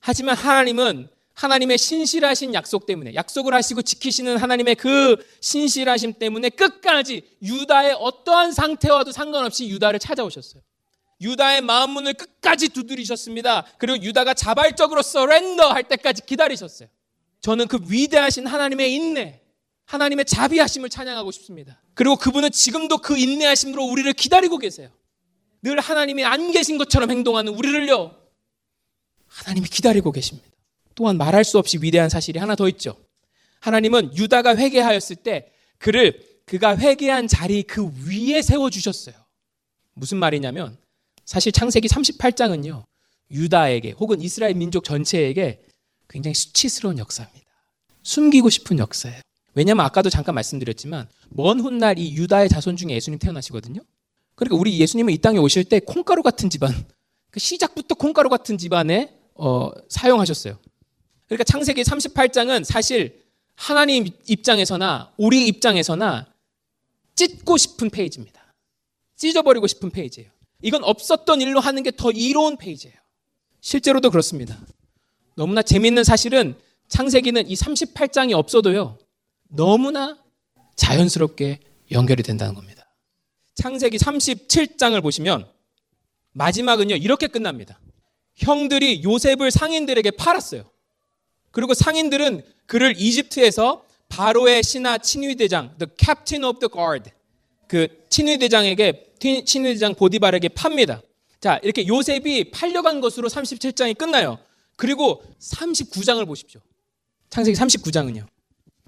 하지만 0.00 0.36
하나님은 0.36 1.08
하나님의 1.34 1.78
신실하신 1.78 2.54
약속 2.54 2.86
때문에 2.86 3.14
약속을 3.14 3.54
하시고 3.54 3.82
지키시는 3.82 4.36
하나님의 4.36 4.76
그 4.76 5.16
신실하심 5.40 6.14
때문에 6.14 6.48
끝까지 6.50 7.22
유다의 7.42 7.96
어떠한 7.98 8.52
상태와도 8.52 9.12
상관없이 9.12 9.68
유다를 9.68 9.98
찾아오셨어요. 9.98 10.62
유다의 11.20 11.60
마음 11.62 11.90
문을 11.90 12.14
끝까지 12.14 12.68
두드리셨습니다. 12.68 13.66
그리고 13.78 14.02
유다가 14.02 14.34
자발적으로 14.34 15.02
서렌더 15.02 15.70
할 15.70 15.84
때까지 15.84 16.22
기다리셨어요. 16.26 16.88
저는 17.40 17.68
그 17.68 17.78
위대하신 17.88 18.46
하나님의 18.46 18.94
인내, 18.94 19.40
하나님의 19.86 20.24
자비하심을 20.24 20.88
찬양하고 20.88 21.30
싶습니다. 21.32 21.80
그리고 21.94 22.16
그분은 22.16 22.50
지금도 22.52 22.98
그 22.98 23.18
인내하심으로 23.18 23.84
우리를 23.84 24.12
기다리고 24.14 24.58
계세요. 24.58 24.90
늘 25.62 25.80
하나님이 25.80 26.24
안 26.24 26.52
계신 26.52 26.78
것처럼 26.78 27.10
행동하는 27.10 27.54
우리를요, 27.54 28.16
하나님이 29.26 29.66
기다리고 29.68 30.12
계십니다. 30.12 30.53
또한 30.94 31.16
말할 31.16 31.44
수 31.44 31.58
없이 31.58 31.78
위대한 31.80 32.08
사실이 32.08 32.38
하나 32.38 32.54
더 32.54 32.68
있죠. 32.68 32.96
하나님은 33.60 34.16
유다가 34.16 34.56
회개하였을 34.56 35.16
때 35.16 35.50
그를 35.78 36.20
그가 36.46 36.76
회개한 36.76 37.28
자리 37.28 37.62
그 37.62 37.90
위에 38.06 38.42
세워 38.42 38.70
주셨어요. 38.70 39.14
무슨 39.94 40.18
말이냐면 40.18 40.76
사실 41.24 41.52
창세기 41.52 41.88
38장은요. 41.88 42.84
유다에게 43.30 43.92
혹은 43.92 44.20
이스라엘 44.20 44.54
민족 44.54 44.84
전체에게 44.84 45.62
굉장히 46.08 46.34
수치스러운 46.34 46.98
역사입니다. 46.98 47.44
숨기고 48.02 48.50
싶은 48.50 48.78
역사예요. 48.78 49.20
왜냐하면 49.54 49.86
아까도 49.86 50.10
잠깐 50.10 50.34
말씀드렸지만 50.34 51.08
먼 51.30 51.60
훗날 51.60 51.98
이 51.98 52.12
유다의 52.14 52.48
자손 52.48 52.76
중에 52.76 52.90
예수님 52.90 53.18
태어나시거든요. 53.18 53.80
그러니까 54.34 54.56
우리 54.56 54.78
예수님은 54.78 55.12
이 55.12 55.18
땅에 55.18 55.38
오실 55.38 55.64
때 55.64 55.80
콩가루 55.80 56.22
같은 56.22 56.50
집안, 56.50 56.72
그 57.30 57.40
시작부터 57.40 57.94
콩가루 57.94 58.28
같은 58.28 58.58
집안에 58.58 59.14
어, 59.34 59.70
사용하셨어요. 59.88 60.58
그러니까 61.34 61.44
창세기 61.44 61.82
38장은 61.82 62.62
사실 62.62 63.24
하나님 63.56 64.06
입장에서나 64.28 65.12
우리 65.16 65.48
입장에서나 65.48 66.26
찢고 67.16 67.56
싶은 67.56 67.90
페이지입니다. 67.90 68.54
찢어버리고 69.16 69.66
싶은 69.66 69.90
페이지예요. 69.90 70.30
이건 70.62 70.84
없었던 70.84 71.40
일로 71.40 71.58
하는 71.58 71.82
게 71.82 71.90
더 71.90 72.12
이로운 72.12 72.56
페이지예요. 72.56 72.94
실제로도 73.60 74.10
그렇습니다. 74.10 74.56
너무나 75.34 75.62
재밌는 75.62 76.04
사실은 76.04 76.54
창세기는 76.88 77.48
이 77.48 77.54
38장이 77.54 78.32
없어도요. 78.34 78.98
너무나 79.48 80.16
자연스럽게 80.76 81.58
연결이 81.90 82.22
된다는 82.22 82.54
겁니다. 82.54 82.94
창세기 83.56 83.98
37장을 83.98 85.00
보시면 85.02 85.48
마지막은요. 86.32 86.94
이렇게 86.94 87.26
끝납니다. 87.26 87.80
형들이 88.36 89.02
요셉을 89.02 89.50
상인들에게 89.50 90.12
팔았어요. 90.12 90.70
그리고 91.54 91.72
상인들은 91.72 92.42
그를 92.66 92.94
이집트에서 92.98 93.84
바로의 94.08 94.62
신하 94.64 94.98
친위대장, 94.98 95.74
the 95.78 95.88
captain 95.96 96.44
of 96.44 96.58
the 96.58 96.68
guard, 96.70 97.10
그 97.68 97.88
친위대장에게 98.10 99.14
친위대장 99.18 99.94
보디발에게 99.94 100.48
팝니다. 100.48 101.00
자, 101.40 101.60
이렇게 101.62 101.86
요셉이 101.86 102.50
팔려간 102.50 103.00
것으로 103.00 103.28
37장이 103.28 103.96
끝나요. 103.96 104.38
그리고 104.76 105.22
39장을 105.40 106.26
보십시오. 106.26 106.60
창세기 107.30 107.56
39장은요. 107.56 108.26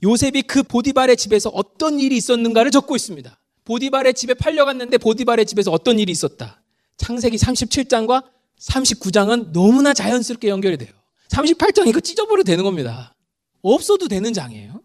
요셉이 0.02 0.42
그 0.42 0.62
보디발의 0.64 1.16
집에서 1.16 1.50
어떤 1.50 2.00
일이 2.00 2.16
있었는가를 2.16 2.72
적고 2.72 2.96
있습니다. 2.96 3.38
보디발의 3.64 4.14
집에 4.14 4.34
팔려갔는데 4.34 4.98
보디발의 4.98 5.46
집에서 5.46 5.70
어떤 5.70 6.00
일이 6.00 6.10
있었다. 6.10 6.60
창세기 6.96 7.36
37장과 7.36 8.24
39장은 8.60 9.52
너무나 9.52 9.94
자연스럽게 9.94 10.48
연결이 10.48 10.76
돼요. 10.76 10.95
38장 11.28 11.86
이거 11.88 12.00
찢어버려도 12.00 12.44
되는 12.44 12.64
겁니다. 12.64 13.14
없어도 13.62 14.08
되는 14.08 14.32
장이에요. 14.32 14.80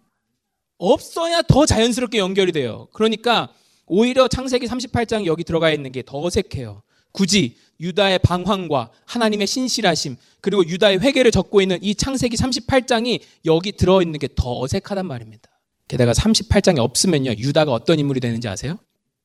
없어야 0.78 1.42
더 1.44 1.66
자연스럽게 1.66 2.18
연결이 2.18 2.52
돼요. 2.52 2.88
그러니까 2.94 3.50
오히려 3.86 4.28
창세기 4.28 4.66
38장 4.68 5.26
여기 5.26 5.44
들어가 5.44 5.72
있는 5.72 5.92
게 5.92 6.02
더 6.02 6.20
어색해요. 6.24 6.82
굳이 7.12 7.58
유다의 7.80 8.20
방황과 8.20 8.90
하나님의 9.06 9.46
신실하심 9.48 10.16
그리고 10.40 10.66
유다의 10.66 11.00
회개를 11.02 11.32
적고 11.32 11.62
있는 11.62 11.78
이 11.82 11.94
창세기 11.96 12.38
38장이 12.38 13.22
여기 13.46 13.72
들어 13.74 14.02
있는 14.02 14.18
게 14.20 14.28
더 14.36 14.60
어색하단 14.62 15.06
말입니다. 15.06 15.50
게다가 15.88 16.14
38장이 16.14 16.80
없으면요. 16.80 17.32
유다가 17.38 17.74
어떤 17.74 18.00
인물이 18.00 18.20
되는지 18.22 18.48
아세요? 18.48 18.80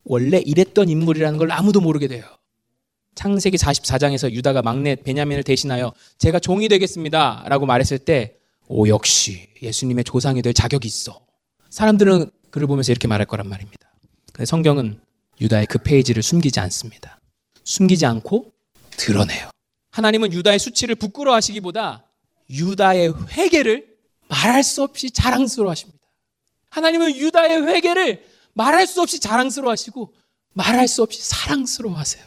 원래 0.04 0.38
이랬던 0.38 0.88
인물이라는 0.88 1.38
걸 1.38 1.52
아무도 1.52 1.80
모르게 1.80 2.08
돼요. 2.08 2.24
창세기 3.16 3.56
44장에서 3.56 4.30
유다가 4.30 4.62
막내 4.62 4.94
베냐민을 4.94 5.42
대신하여 5.42 5.92
제가 6.18 6.38
종이 6.38 6.68
되겠습니다. 6.68 7.44
라고 7.48 7.66
말했을 7.66 7.98
때, 7.98 8.36
오, 8.68 8.88
역시 8.88 9.48
예수님의 9.62 10.04
조상이 10.04 10.42
될 10.42 10.52
자격이 10.54 10.86
있어. 10.86 11.20
사람들은 11.70 12.30
그를 12.50 12.66
보면서 12.68 12.92
이렇게 12.92 13.08
말할 13.08 13.26
거란 13.26 13.48
말입니다. 13.48 13.90
근데 14.32 14.44
성경은 14.44 15.00
유다의 15.40 15.66
그 15.66 15.78
페이지를 15.78 16.22
숨기지 16.22 16.60
않습니다. 16.60 17.18
숨기지 17.64 18.06
않고 18.06 18.52
드러내요. 18.90 19.50
하나님은 19.90 20.32
유다의 20.32 20.58
수치를 20.58 20.94
부끄러워 20.94 21.36
하시기보다 21.36 22.04
유다의 22.50 23.14
회개를 23.30 23.96
말할 24.28 24.62
수 24.62 24.82
없이 24.82 25.10
자랑스러워 25.10 25.70
하십니다. 25.70 25.98
하나님은 26.70 27.16
유다의 27.16 27.66
회개를 27.66 28.24
말할 28.52 28.86
수 28.86 29.00
없이 29.00 29.20
자랑스러워 29.20 29.72
하시고 29.72 30.12
말할 30.52 30.86
수 30.86 31.02
없이 31.02 31.22
사랑스러워 31.22 31.96
하세요. 31.96 32.24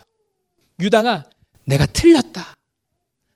유다가 0.79 1.29
내가 1.65 1.85
틀렸다. 1.85 2.55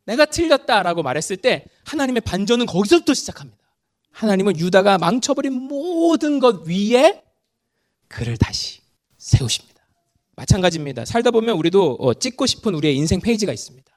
내가 0.06 0.26
틀렸다라고 0.26 1.04
말했을 1.04 1.38
때 1.38 1.66
하나님의 1.86 2.22
반전은 2.22 2.66
거기서부터 2.66 3.14
시작합니다. 3.14 3.64
하나님은 4.12 4.58
유다가 4.60 4.98
망쳐버린 4.98 5.54
모든 5.54 6.40
것 6.40 6.68
위에 6.68 7.24
그를 8.08 8.38
다시 8.38 8.82
세우십니다. 9.18 9.74
마찬가지입니다. 10.36 11.06
살다 11.06 11.32
보면 11.32 11.56
우리도 11.58 11.98
어, 12.00 12.14
찍고 12.14 12.46
싶은 12.46 12.74
우리의 12.76 12.96
인생 12.96 13.20
페이지가 13.22 13.54
있습니다. 13.54 13.92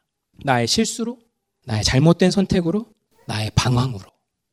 나의 0.45 0.67
실수로, 0.67 1.19
나의 1.65 1.83
잘못된 1.83 2.31
선택으로, 2.31 2.87
나의 3.27 3.51
방황으로. 3.55 4.05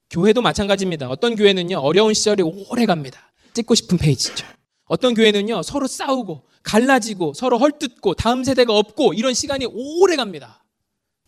교회도 0.09 0.41
마찬가지입니다. 0.41 1.09
어떤 1.09 1.35
교회는요, 1.35 1.77
어려운 1.77 2.13
시절이 2.13 2.43
오래 2.43 2.85
갑니다. 2.85 3.31
찍고 3.53 3.75
싶은 3.75 3.97
페이지죠. 3.97 4.45
어떤 4.93 5.13
교회는요, 5.13 5.63
서로 5.63 5.87
싸우고, 5.87 6.47
갈라지고 6.63 7.33
서로 7.33 7.57
헐뜯고 7.57 8.13
다음 8.13 8.43
세대가 8.43 8.77
없고 8.77 9.13
이런 9.13 9.33
시간이 9.33 9.65
오래 9.65 10.15
갑니다. 10.15 10.63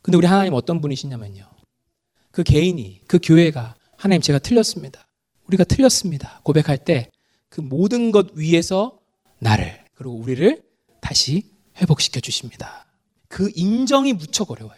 근데 0.01 0.17
우리 0.17 0.27
하나님 0.27 0.53
어떤 0.53 0.81
분이시냐면요. 0.81 1.49
그 2.31 2.43
개인이, 2.43 3.01
그 3.07 3.19
교회가 3.21 3.75
하나님 3.97 4.21
제가 4.21 4.39
틀렸습니다. 4.39 5.07
우리가 5.47 5.63
틀렸습니다. 5.63 6.41
고백할 6.43 6.77
때 6.77 7.09
그 7.55 7.61
모든 7.61 8.11
것 8.11 8.31
위에서 8.33 8.99
나를 9.39 9.81
그리고 9.93 10.15
우리를 10.15 10.61
다시 10.99 11.51
회복시켜 11.77 12.19
주십니다. 12.19 12.85
그 13.29 13.49
인정이 13.55 14.11
무척 14.11 14.51
어려워요. 14.51 14.77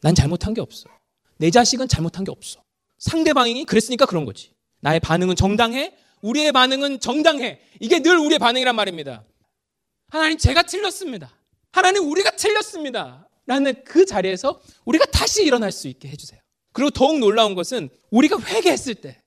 난 0.00 0.16
잘못한 0.16 0.52
게 0.52 0.60
없어. 0.60 0.88
내 1.36 1.52
자식은 1.52 1.86
잘못한 1.86 2.24
게 2.24 2.32
없어. 2.32 2.60
상대방이 2.98 3.64
그랬으니까 3.66 4.04
그런 4.04 4.24
거지. 4.24 4.50
나의 4.80 4.98
반응은 4.98 5.36
정당해. 5.36 5.94
우리의 6.22 6.52
반응은 6.52 7.00
정당해. 7.00 7.60
이게 7.80 8.00
늘 8.00 8.18
우리의 8.18 8.38
반응이란 8.38 8.74
말입니다. 8.74 9.24
하나님 10.08 10.38
제가 10.38 10.62
틀렸습니다. 10.62 11.32
하나님 11.72 12.10
우리가 12.10 12.30
틀렸습니다. 12.32 13.28
라는 13.46 13.82
그 13.84 14.04
자리에서 14.04 14.60
우리가 14.84 15.06
다시 15.06 15.42
일어날 15.44 15.72
수 15.72 15.88
있게 15.88 16.08
해주세요. 16.08 16.40
그리고 16.72 16.90
더욱 16.90 17.18
놀라운 17.18 17.54
것은 17.54 17.88
우리가 18.10 18.38
회개했을 18.40 18.96
때 18.96 19.20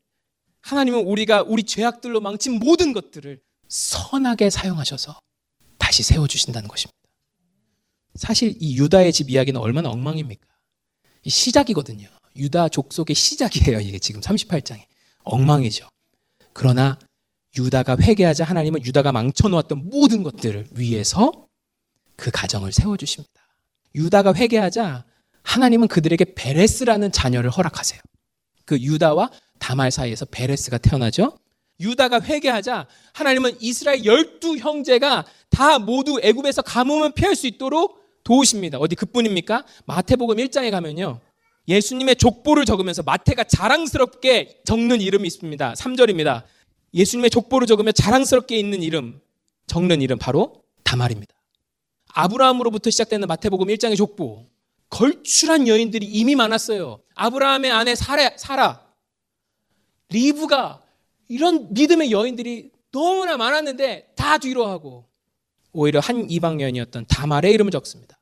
하나님은 0.62 1.02
우리가 1.06 1.42
우리 1.42 1.64
죄악들로 1.64 2.22
망친 2.22 2.60
모든 2.60 2.94
것들을 2.94 3.42
선하게 3.68 4.50
사용하셔서 4.50 5.20
다시 5.78 6.04
세워주신다는 6.04 6.68
것입니다. 6.68 6.96
사실 8.16 8.56
이 8.60 8.78
유다의 8.78 9.12
집 9.14 9.30
이야기는 9.30 9.60
얼마나 9.60 9.90
엉망입니까? 9.90 10.46
시작이거든요. 11.26 12.08
유다 12.36 12.70
족속의 12.70 13.16
시작이에요. 13.16 13.80
이게 13.80 13.98
지금 14.00 14.22
38장에. 14.22 14.84
엉망이죠. 15.24 15.88
그러나 16.54 16.98
유다가 17.58 17.98
회개하자 18.00 18.44
하나님은 18.44 18.86
유다가 18.86 19.12
망쳐놓았던 19.12 19.90
모든 19.90 20.24
것들을 20.24 20.68
위해서 20.72 21.48
그 22.16 22.32
가정을 22.32 22.72
세워주십니다. 22.72 23.34
유다가 23.96 24.34
회개하자 24.34 25.06
하나님은 25.44 25.88
그들에게 25.88 26.34
베레스라는 26.36 27.12
자녀를 27.12 27.50
허락하세요. 27.50 28.00
그 28.66 28.80
유다와 28.80 29.32
다말 29.60 29.92
사이에서 29.92 30.26
베레스가 30.26 30.78
태어나죠. 30.78 31.38
유다가 31.80 32.22
회개하자 32.22 32.88
하나님은 33.14 33.58
이스라엘 33.60 34.06
열두 34.06 34.58
형제가 34.58 35.26
다 35.50 35.80
모두 35.80 36.20
애굽에서 36.22 36.62
가뭄을 36.62 37.12
피할 37.14 37.36
수 37.36 37.48
있도록 37.48 38.00
도우십니다. 38.24 38.78
어디 38.78 38.96
그뿐입니까? 38.96 39.66
마태복음 39.86 40.38
1장에 40.38 40.70
가면요. 40.70 41.20
예수님의 41.72 42.18
족보를 42.18 42.66
적으면서 42.66 43.02
마태가 43.04 43.46
자랑스럽게 43.46 44.62
적는 44.66 45.00
이름이 45.00 45.26
있습니다. 45.26 45.74
3절입니다. 45.74 46.44
예수님의 46.94 47.30
족보를 47.30 47.66
적으면 47.66 47.94
자랑스럽게 47.94 48.58
있는 48.58 48.84
이름, 48.84 49.22
적는 49.68 50.02
이름 50.02 50.18
바로 50.18 50.64
다말입니다. 50.84 51.34
아브라함으로부터 52.14 52.90
시작되는 52.90 53.26
마태복음 53.28 53.68
1장의 53.68 53.96
족보. 53.96 54.48
걸출한 54.90 55.70
여인들이 55.70 56.06
이미 56.06 56.36
많았어요. 56.36 57.02
아브라함의 57.16 57.72
아내 57.72 57.96
사라, 57.96 58.32
사라 58.36 58.86
리브가 60.10 60.82
이런 61.30 61.74
믿음의 61.74 62.12
여인들이 62.12 62.72
너무나 62.92 63.38
많았는데 63.38 64.12
다 64.18 64.38
뒤로 64.38 64.68
하고 64.68 65.06
오히려 65.72 66.02
한 66.02 66.30
이방 66.30 66.60
여인이었던 66.60 67.06
다말의 67.08 67.54
이름을 67.54 67.72
적습니다. 67.72 68.20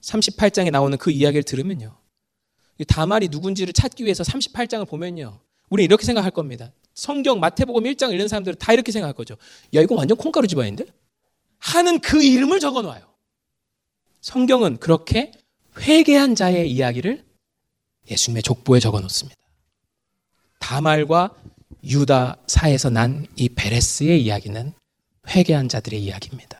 38장에 0.00 0.70
나오는 0.70 0.96
그 0.96 1.10
이야기를 1.10 1.42
들으면요. 1.42 2.05
다말이 2.84 3.28
누군지를 3.28 3.72
찾기 3.72 4.04
위해서 4.04 4.22
38장을 4.22 4.86
보면요. 4.88 5.40
우리 5.70 5.84
이렇게 5.84 6.04
생각할 6.04 6.30
겁니다. 6.30 6.72
성경 6.94 7.40
마태복음 7.40 7.84
1장 7.84 8.12
읽는 8.12 8.28
사람들은 8.28 8.58
다 8.58 8.72
이렇게 8.72 8.92
생각할 8.92 9.14
거죠. 9.14 9.36
야, 9.74 9.80
이거 9.80 9.94
완전 9.94 10.16
콩가루 10.16 10.46
집안인데? 10.46 10.86
하는 11.58 11.98
그 12.00 12.22
이름을 12.22 12.60
적어 12.60 12.82
놔요. 12.82 13.02
성경은 14.20 14.78
그렇게 14.78 15.32
회개한 15.78 16.34
자의 16.34 16.70
이야기를 16.70 17.24
예수님의 18.10 18.42
족보에 18.42 18.80
적어 18.80 19.00
놓습니다. 19.00 19.36
다말과 20.58 21.34
유다 21.84 22.38
사에서 22.46 22.90
난 22.90 23.26
이 23.36 23.48
베레스의 23.50 24.22
이야기는 24.22 24.72
회개한 25.28 25.68
자들의 25.68 26.02
이야기입니다. 26.02 26.58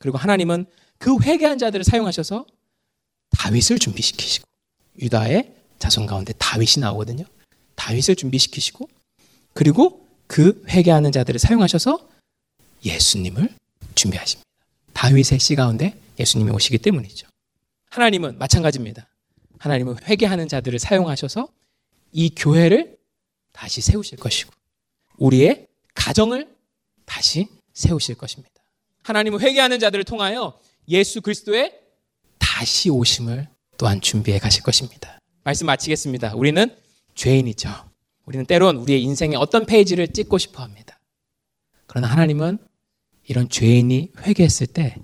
그리고 0.00 0.18
하나님은 0.18 0.66
그 0.98 1.16
회개한 1.22 1.58
자들을 1.58 1.84
사용하셔서 1.84 2.46
다윗을 3.30 3.78
준비시키시고 3.78 4.47
유다의 5.00 5.54
자손 5.78 6.06
가운데 6.06 6.32
다윗이 6.38 6.80
나오거든요. 6.80 7.24
다윗을 7.74 8.16
준비시키시고 8.16 8.88
그리고 9.54 10.06
그 10.26 10.62
회개하는 10.68 11.12
자들을 11.12 11.38
사용하셔서 11.38 12.08
예수님을 12.84 13.54
준비하십니다. 13.94 14.48
다윗의 14.92 15.38
씨 15.40 15.54
가운데 15.54 15.98
예수님이 16.18 16.50
오시기 16.50 16.78
때문이죠. 16.78 17.28
하나님은 17.90 18.38
마찬가지입니다. 18.38 19.08
하나님은 19.58 19.96
회개하는 20.04 20.48
자들을 20.48 20.78
사용하셔서 20.78 21.48
이 22.12 22.30
교회를 22.34 22.98
다시 23.52 23.80
세우실 23.80 24.18
것이고 24.18 24.52
우리의 25.16 25.66
가정을 25.94 26.48
다시 27.04 27.48
세우실 27.72 28.16
것입니다. 28.16 28.54
하나님은 29.02 29.40
회개하는 29.40 29.80
자들을 29.80 30.04
통하여 30.04 30.60
예수 30.88 31.20
그리스도의 31.20 31.78
다시 32.38 32.90
오심을 32.90 33.48
또한 33.78 34.00
준비해 34.00 34.38
가실 34.38 34.62
것입니다. 34.62 35.18
말씀 35.44 35.66
마치겠습니다. 35.66 36.34
우리는 36.34 36.76
죄인이죠. 37.14 37.70
우리는 38.26 38.44
때론 38.44 38.76
우리의 38.76 39.02
인생의 39.02 39.36
어떤 39.36 39.64
페이지를 39.64 40.08
찍고 40.08 40.36
싶어 40.36 40.62
합니다. 40.62 41.00
그러나 41.86 42.08
하나님은 42.08 42.58
이런 43.26 43.48
죄인이 43.48 44.12
회개했을 44.20 44.66
때 44.66 44.96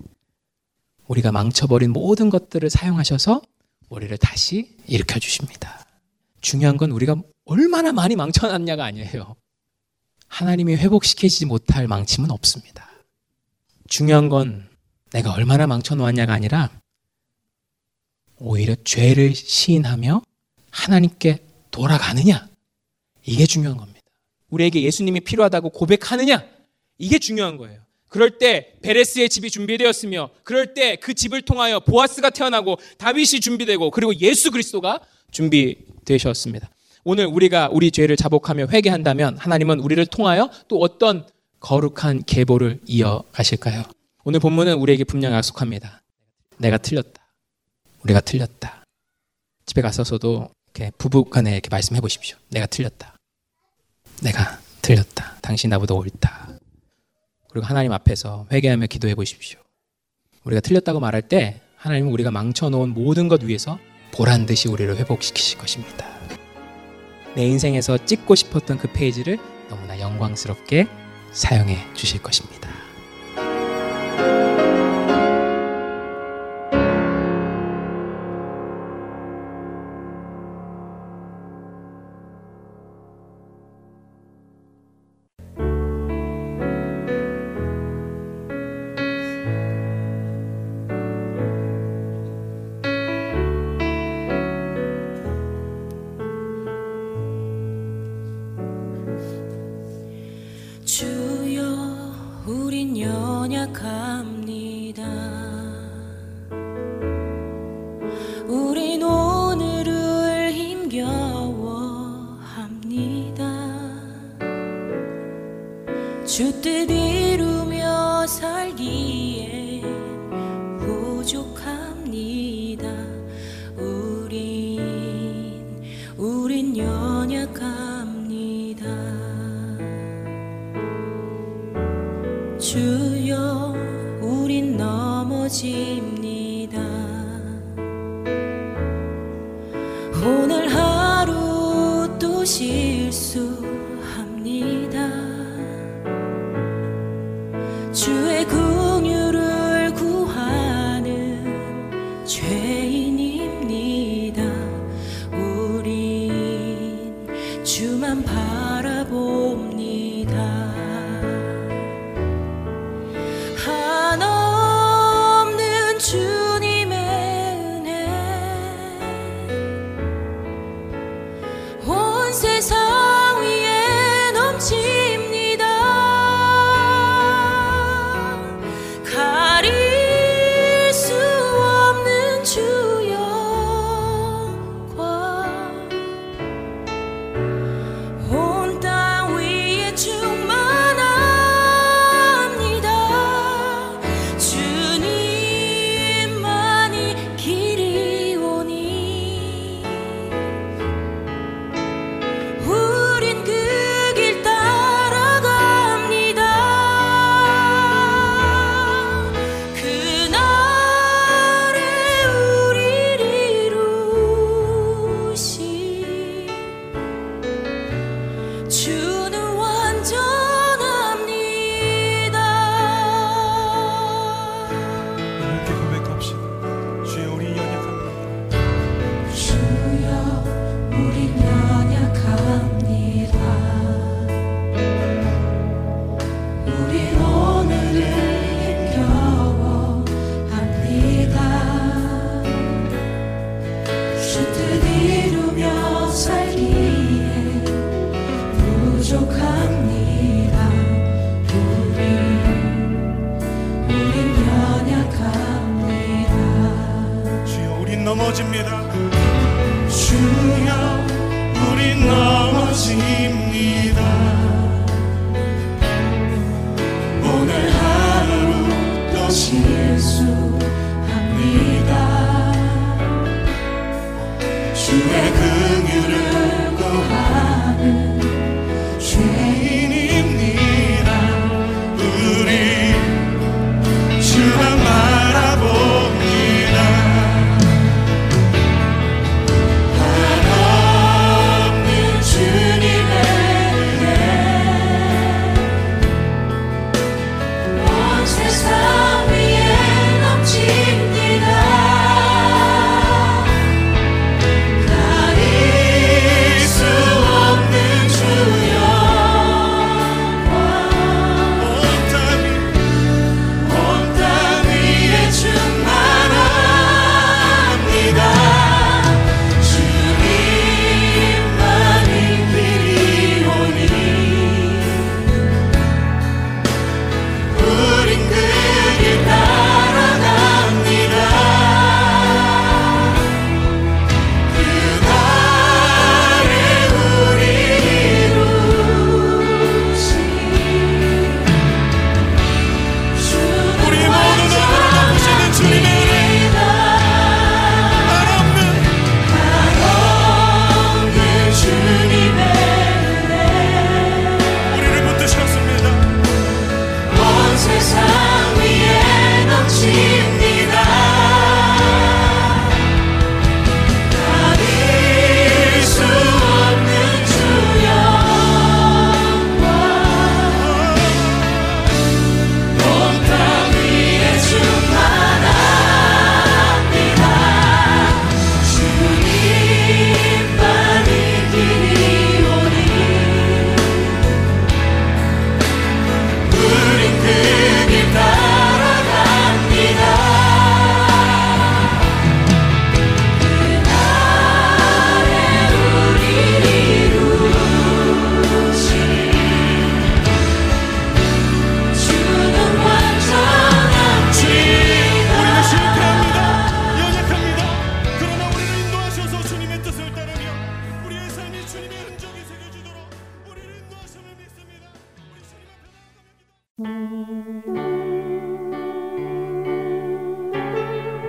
우리가 1.07 1.31
망쳐버린 1.31 1.91
모든 1.91 2.29
것들을 2.29 2.69
사용하셔서 2.69 3.41
우리를 3.89 4.15
다시 4.17 4.77
일으켜 4.87 5.19
주십니다. 5.19 5.85
중요한 6.41 6.77
건 6.77 6.91
우리가 6.91 7.15
얼마나 7.45 7.91
많이 7.91 8.15
망쳐놨냐가 8.15 8.83
아니에요. 8.85 9.35
하나님이 10.27 10.75
회복시키지 10.75 11.45
못할 11.45 11.87
망침은 11.87 12.29
없습니다. 12.29 12.89
중요한 13.87 14.29
건 14.29 14.69
내가 15.11 15.31
얼마나 15.31 15.65
망쳐놓았냐가 15.65 16.33
아니라 16.33 16.69
오히려 18.39 18.75
죄를 18.83 19.33
시인하며 19.35 20.21
하나님께 20.71 21.39
돌아가느냐. 21.71 22.47
이게 23.25 23.45
중요한 23.45 23.77
겁니다. 23.77 23.99
우리에게 24.49 24.81
예수님이 24.83 25.21
필요하다고 25.21 25.69
고백하느냐. 25.69 26.45
이게 26.97 27.19
중요한 27.19 27.57
거예요. 27.57 27.79
그럴 28.07 28.37
때 28.37 28.73
베레스의 28.81 29.27
집이 29.29 29.49
준비되었으며 29.49 30.29
그럴 30.43 30.73
때 30.73 30.95
그 30.97 31.13
집을 31.13 31.41
통하여 31.41 31.79
보아스가 31.79 32.29
태어나고 32.29 32.77
다윗이 32.97 33.41
준비되고 33.41 33.91
그리고 33.91 34.15
예수 34.21 34.51
그리스도가 34.51 35.01
준비되셨습니다. 35.31 36.69
오늘 37.03 37.25
우리가 37.25 37.69
우리 37.71 37.91
죄를 37.91 38.15
자복하며 38.15 38.67
회개한다면 38.67 39.37
하나님은 39.37 39.79
우리를 39.79 40.03
통하여 40.07 40.49
또 40.67 40.79
어떤 40.79 41.27
거룩한 41.59 42.23
계보를 42.25 42.79
이어가실까요? 42.87 43.83
오늘 44.23 44.39
본문은 44.39 44.75
우리에게 44.75 45.03
분명 45.03 45.33
약속합니다. 45.33 46.01
내가 46.57 46.77
틀렸다. 46.77 47.14
우리가 48.05 48.21
틀렸다. 48.21 48.83
집에 49.65 49.81
가서서도 49.81 50.49
이렇게 50.73 50.91
부부 50.97 51.25
간에 51.25 51.53
이렇게 51.53 51.69
말씀해 51.69 52.01
보십시오. 52.01 52.37
내가 52.49 52.67
틀렸다. 52.67 53.15
내가 54.21 54.59
틀렸다. 54.81 55.37
당신 55.41 55.71
나보다 55.71 55.95
옳다. 55.95 56.49
그리고 57.49 57.65
하나님 57.65 57.91
앞에서 57.91 58.47
회개하며 58.51 58.87
기도해 58.87 59.15
보십시오. 59.15 59.59
우리가 60.43 60.61
틀렸다고 60.61 60.99
말할 60.99 61.23
때 61.23 61.61
하나님은 61.77 62.11
우리가 62.11 62.29
망쳐놓은 62.31 62.89
모든 62.89 63.27
것 63.27 63.43
위에서 63.43 63.79
보란 64.13 64.45
듯이 64.45 64.67
우리를 64.67 64.95
회복시키실 64.97 65.57
것입니다. 65.57 66.05
내 67.35 67.45
인생에서 67.45 68.05
찍고 68.05 68.35
싶었던 68.35 68.77
그 68.77 68.91
페이지를 68.91 69.39
너무나 69.69 69.99
영광스럽게 69.99 70.87
사용해 71.33 71.93
주실 71.95 72.21
것입니다. 72.21 72.84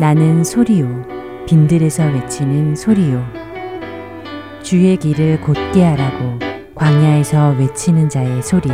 나는 0.01 0.43
소리요. 0.43 1.05
빈들에서 1.47 2.05
외치는 2.05 2.75
소리요. 2.75 3.25
주의 4.65 4.97
길을 4.97 5.41
곧게 5.43 5.85
하라고 5.85 6.41
광야에서 6.75 7.55
외치는 7.61 8.09
자의 8.09 8.43
소리. 8.43 8.69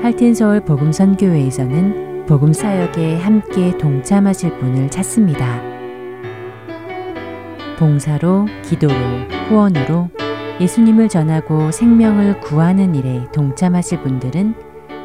할텐서울 0.00 0.64
복음선교회에서는 0.64 2.24
복음 2.24 2.54
사역에 2.54 3.16
함께 3.16 3.76
동참하실 3.76 4.56
분을 4.56 4.90
찾습니다. 4.90 5.60
봉사로, 7.78 8.46
기도로, 8.64 8.94
후원으로 9.50 10.15
예수님을 10.60 11.08
전하고 11.08 11.70
생명을 11.70 12.40
구하는 12.40 12.94
일에 12.94 13.24
동참하실 13.32 14.02
분들은 14.02 14.54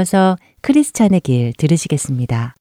이어서 0.00 0.36
크리스찬의 0.62 1.20
길 1.20 1.52
들으시겠습니다. 1.56 2.54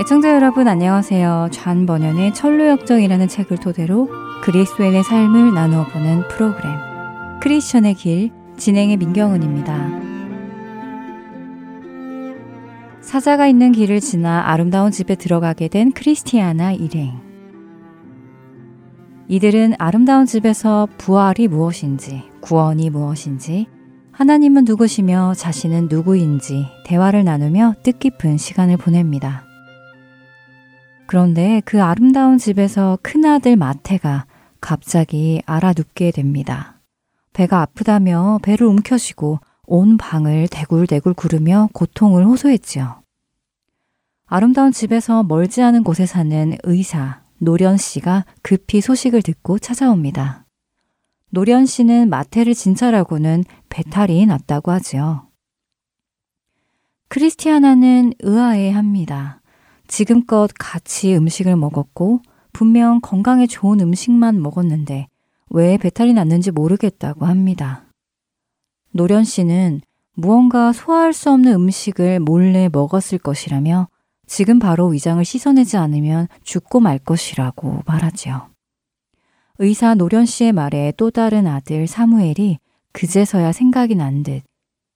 애청자 0.00 0.34
여러분 0.34 0.66
안녕하세요. 0.66 1.48
좌 1.52 1.74
번연의 1.74 2.32
철로역정이라는 2.34 3.28
책을 3.28 3.58
토대로 3.58 4.08
그리스도인의 4.42 5.04
삶을 5.04 5.52
나누어 5.52 5.84
보는 5.84 6.26
프로그램 6.28 6.72
크리스천의 7.42 7.94
길 7.94 8.30
진행의 8.56 8.96
민경은입니다. 8.96 10.08
사자가 13.02 13.46
있는 13.46 13.72
길을 13.72 14.00
지나 14.00 14.44
아름다운 14.46 14.90
집에 14.90 15.14
들어가게 15.14 15.68
된 15.68 15.92
크리스티아나 15.92 16.72
일행. 16.72 17.27
이들은 19.30 19.74
아름다운 19.78 20.24
집에서 20.24 20.88
부활이 20.96 21.48
무엇인지, 21.48 22.22
구원이 22.40 22.88
무엇인지, 22.88 23.66
하나님은 24.10 24.64
누구시며 24.64 25.34
자신은 25.36 25.88
누구인지 25.90 26.66
대화를 26.86 27.24
나누며 27.24 27.74
뜻깊은 27.82 28.38
시간을 28.38 28.78
보냅니다. 28.78 29.44
그런데 31.06 31.60
그 31.66 31.82
아름다운 31.82 32.38
집에서 32.38 32.98
큰아들 33.02 33.56
마태가 33.56 34.24
갑자기 34.62 35.42
알아눕게 35.44 36.10
됩니다. 36.12 36.80
배가 37.34 37.60
아프다며 37.60 38.40
배를 38.42 38.66
움켜쥐고 38.66 39.40
온 39.66 39.98
방을 39.98 40.48
대굴대굴 40.50 41.12
구르며 41.12 41.68
고통을 41.74 42.24
호소했지요. 42.24 43.02
아름다운 44.24 44.72
집에서 44.72 45.22
멀지 45.22 45.62
않은 45.62 45.84
곳에 45.84 46.06
사는 46.06 46.56
의사 46.64 47.27
노련 47.38 47.76
씨가 47.76 48.24
급히 48.42 48.80
소식을 48.80 49.22
듣고 49.22 49.58
찾아옵니다. 49.58 50.46
노련 51.30 51.66
씨는 51.66 52.08
마태를 52.08 52.54
진찰하고는 52.54 53.44
배탈이 53.68 54.26
났다고 54.26 54.70
하지요. 54.70 55.28
크리스티아나는 57.08 58.14
의아해 58.20 58.70
합니다. 58.70 59.40
지금껏 59.86 60.48
같이 60.58 61.14
음식을 61.14 61.56
먹었고 61.56 62.20
분명 62.52 63.00
건강에 63.00 63.46
좋은 63.46 63.80
음식만 63.80 64.42
먹었는데 64.42 65.08
왜 65.50 65.76
배탈이 65.78 66.12
났는지 66.12 66.50
모르겠다고 66.50 67.24
합니다. 67.24 67.84
노련 68.92 69.24
씨는 69.24 69.80
무언가 70.14 70.72
소화할 70.72 71.12
수 71.12 71.30
없는 71.30 71.52
음식을 71.54 72.20
몰래 72.20 72.68
먹었을 72.70 73.18
것이라며 73.18 73.88
지금 74.28 74.58
바로 74.58 74.86
위장을 74.88 75.24
씻어내지 75.24 75.78
않으면 75.78 76.28
죽고 76.44 76.80
말 76.80 76.98
것이라고 76.98 77.82
말하지요. 77.86 78.50
의사 79.58 79.94
노련 79.94 80.26
씨의 80.26 80.52
말에 80.52 80.92
또 80.96 81.10
다른 81.10 81.46
아들 81.46 81.88
사무엘이 81.88 82.58
그제서야 82.92 83.50
생각이 83.52 83.96
난 83.96 84.22
듯 84.22 84.42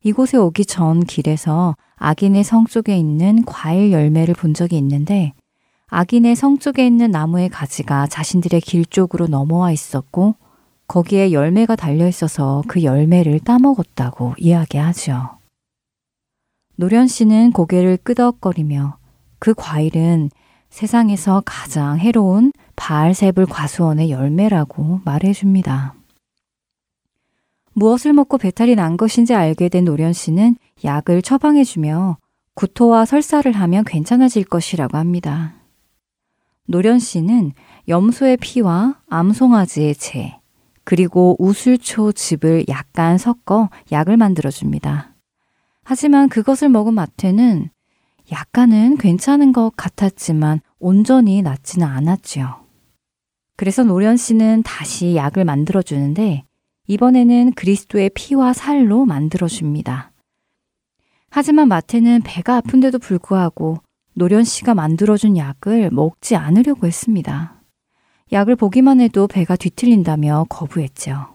이곳에 0.05 0.37
오기 0.37 0.66
전 0.66 1.01
길에서 1.03 1.76
악인의 1.97 2.45
성 2.45 2.66
쪽에 2.66 2.97
있는 2.97 3.45
과일 3.45 3.93
열매를 3.93 4.35
본 4.35 4.53
적이 4.53 4.78
있는데 4.78 5.33
악인의 5.89 6.37
성 6.37 6.59
쪽에 6.59 6.87
있는 6.87 7.11
나무의 7.11 7.49
가지가 7.49 8.09
자신들의 8.09 8.61
길 8.61 8.85
쪽으로 8.85 9.28
넘어와 9.28 9.72
있었고 9.72 10.35
거기에 10.89 11.33
열매가 11.33 11.76
달려 11.76 12.07
있어서 12.07 12.62
그 12.66 12.83
열매를 12.83 13.41
따먹었다고 13.41 14.35
이야기하죠. 14.39 15.39
노련 16.76 17.07
씨는 17.07 17.53
고개를 17.53 17.99
끄덕거리며 17.99 19.01
그 19.43 19.55
과일은 19.55 20.30
세상에서 20.70 21.43
가장 21.45 21.99
해로운 21.99 22.53
바알세불 22.76 23.47
과수원의 23.47 24.09
열매라고 24.09 25.01
말해줍니다. 25.05 25.97
무엇을 27.72 28.12
먹고 28.12 28.38
배탈이 28.38 28.76
난 28.76 28.97
것인지 28.97 29.34
알게 29.34 29.68
된 29.68 29.84
노련 29.84 30.12
씨는 30.12 30.55
약을 30.84 31.22
처방해주며 31.22 32.18
구토와 32.55 33.05
설사를 33.05 33.51
하면 33.51 33.82
괜찮아질 33.82 34.45
것이라고 34.45 34.97
합니다. 34.97 35.55
노련 36.68 37.01
씨는 37.01 37.51
염소의 37.88 38.36
피와 38.36 39.01
암송아지의 39.09 39.97
재, 39.97 40.38
그리고 40.84 41.34
우술초 41.40 42.12
즙을 42.12 42.66
약간 42.68 43.18
섞어 43.18 43.70
약을 43.90 44.16
만들어줍니다. 44.18 45.16
하지만 45.82 46.28
그것을 46.28 46.68
먹은 46.68 46.95
마태는 46.95 47.70
약간은 48.31 48.97
괜찮은 48.99 49.53
것 49.53 49.73
같았지만 49.77 50.61
온전히 50.79 51.43
낫지는 51.43 51.87
않았지요. 51.87 52.62
그래서 53.57 53.83
노련 53.85 54.16
씨는 54.16 54.62
다시 54.62 55.16
약을 55.16 55.45
만들어주는데 55.45 56.45
이번에는 56.87 57.53
그리스도의 57.53 58.11
피와 58.14 58.53
살로 58.53 59.05
만들어줍니다. 59.05 60.12
하지만 61.31 61.68
마태는 61.68 62.23
배가 62.25 62.57
아픈데도 62.57 62.99
불구하고 62.99 63.79
노련 64.14 64.45
씨가 64.45 64.75
만들어준 64.75 65.37
약을 65.37 65.91
먹지 65.91 66.37
않으려고 66.37 66.87
했습니다. 66.87 67.55
약을 68.33 68.57
보기만 68.57 69.01
해도 69.01 69.27
배가 69.27 69.57
뒤틀린다며 69.57 70.47
거부했죠. 70.49 71.29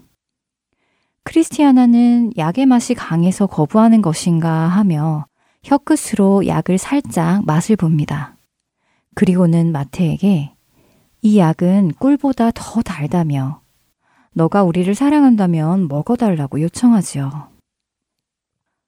크리스티아나는 1.23 2.33
약의 2.37 2.65
맛이 2.65 2.93
강해서 2.93 3.47
거부하는 3.47 4.01
것인가 4.01 4.49
하며 4.49 5.25
혀끝으로 5.67 6.47
약을 6.47 6.77
살짝 6.77 7.45
맛을 7.45 7.75
봅니다. 7.75 8.37
그리고는 9.15 9.73
마태에게 9.73 10.53
이 11.21 11.37
약은 11.37 11.91
꿀보다 11.99 12.51
더 12.55 12.81
달다며 12.81 13.59
너가 14.31 14.63
우리를 14.63 14.95
사랑한다면 14.95 15.89
먹어달라고 15.89 16.61
요청하지요. 16.61 17.49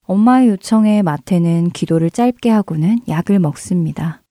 엄마의 0.04 0.48
요청에 0.48 1.02
마태는 1.02 1.72
기도를 1.72 2.12
짧게 2.12 2.50
하고는 2.50 3.00
약을 3.10 3.40
먹습니다. 3.40 4.22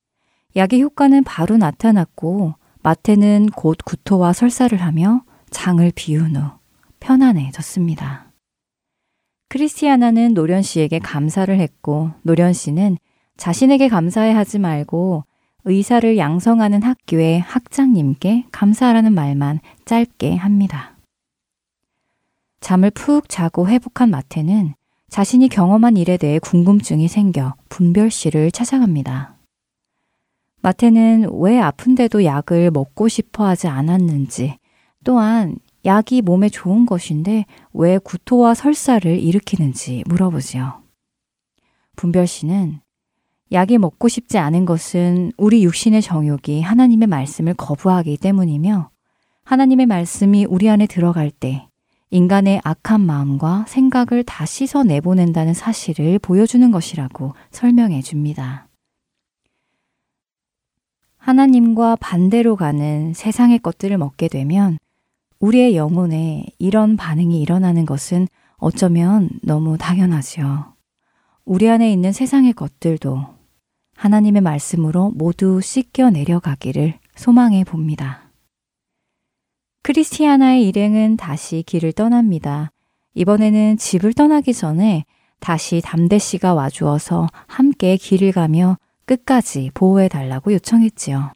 약의 0.57 0.81
효과는 0.81 1.25
바로 1.25 1.59
나타났고 1.59 2.55
마태는 2.83 3.51
곧 3.55 3.77
구토와 3.85 4.33
설사를 4.33 4.81
하며 4.81 5.23
장을 5.51 5.93
비운 5.95 6.37
후 6.37 6.51
편안해졌습니다. 7.01 8.28
크리스티아나는 9.49 10.35
노련 10.35 10.63
씨에게 10.63 10.99
감사를 10.99 11.59
했고 11.59 12.11
노련 12.23 12.53
씨는 12.53 12.99
자신에게 13.37 13.89
감사해 13.89 14.33
하지 14.33 14.59
말고 14.59 15.25
의사를 15.65 16.17
양성하는 16.17 16.83
학교의 16.83 17.41
학장님께 17.41 18.47
감사하라는 18.53 19.15
말만 19.15 19.61
짧게 19.85 20.37
합니다. 20.37 20.97
잠을 22.61 22.91
푹 22.91 23.29
자고 23.29 23.69
회복한 23.69 24.11
마태는 24.11 24.75
자신이 25.09 25.49
경험한 25.49 25.97
일에 25.97 26.17
대해 26.17 26.39
궁금증이 26.39 27.09
생겨 27.09 27.55
분별 27.69 28.11
씨를 28.11 28.51
찾아갑니다. 28.51 29.37
마태는 30.61 31.31
왜 31.41 31.59
아픈데도 31.59 32.25
약을 32.25 32.71
먹고 32.71 33.09
싶어 33.09 33.47
하지 33.47 33.69
않았는지 33.69 34.59
또한 35.05 35.57
약이 35.89 36.21
몸에 36.21 36.51
좋은 36.51 36.85
것인데 36.85 37.47
왜 37.73 37.97
구토와 37.97 38.53
설사를 38.53 39.11
일으키는지 39.19 40.05
물어보지요. 40.07 40.83
분별 41.97 42.27
씨는 42.27 42.81
약이 43.53 43.79
먹고 43.79 44.09
싶지 44.09 44.37
않은 44.37 44.67
것은 44.67 45.33
우리 45.39 45.65
육신의 45.65 46.03
정욕이 46.03 46.61
하나님의 46.61 47.09
말씀을 47.09 47.55
거부하기 47.55 48.19
때문이며 48.19 48.91
하나님의 49.45 49.87
말씀이 49.87 50.45
우리 50.45 50.69
안에 50.69 50.87
들어갈 50.87 51.31
때 51.31 51.67
인간의 52.11 52.61
악한 52.65 53.01
마음과 53.01 53.65
생각을 53.67 54.25
다 54.25 54.45
씻어 54.45 54.85
내보낸다는 54.85 55.55
사실을 55.55 56.19
보여주는 56.19 56.71
것이라고 56.71 57.33
설명해 57.51 58.03
줍니다. 58.03 58.69
하나님과 61.17 61.97
반대로 61.97 62.57
가는 62.57 63.15
세상의 63.15 63.61
것들을 63.61 63.97
먹게 63.97 64.29
되면 64.29 64.77
우리의 65.41 65.77
영혼에 65.77 66.47
이런 66.59 66.97
반응이 66.97 67.41
일어나는 67.41 67.87
것은 67.87 68.27
어쩌면 68.57 69.31
너무 69.43 69.79
당연하지요. 69.79 70.75
우리 71.45 71.69
안에 71.71 71.93
있는 71.93 72.13
세상의 72.13 72.55
것들도 72.55 73.25
하나님의 73.95 74.43
말씀으로 74.43 75.11
모두 75.15 75.61
씻겨 75.61 76.11
내려가기를 76.11 76.99
소망해 77.15 77.65
봅니다. 77.65 78.33
크리스티아나의 79.83 80.67
일행은 80.69 81.17
다시 81.17 81.63
길을 81.67 81.93
떠납니다. 81.93 82.71
이번에는 83.15 83.77
집을 83.77 84.13
떠나기 84.13 84.53
전에 84.53 85.05
다시 85.41 85.81
담대 85.83 86.19
씨가 86.19 86.55
와주어서 86.55 87.29
함께 87.47 87.97
길을 87.97 88.33
가며 88.33 88.77
끝까지 89.07 89.71
보호해 89.73 90.09
달라고 90.09 90.53
요청했지요. 90.53 91.31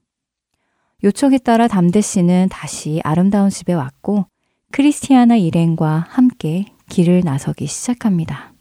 요청에 1.05 1.38
따라 1.38 1.66
담대 1.66 2.00
씨는 2.00 2.46
다시 2.48 3.00
아름다운 3.03 3.50
집에 3.50 3.72
왔고 3.72 4.26
크리스티아나 4.70 5.34
일행과 5.36 6.07
함께 6.09 6.66
길을 6.88 7.22
나서기 7.24 7.66
시작합니다. 7.66 8.53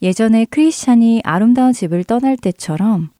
예전에 0.00 0.46
크리스찬이 0.46 1.20
아름다운 1.24 1.74
집을 1.74 2.04
떠날 2.04 2.38
때처럼 2.38 3.10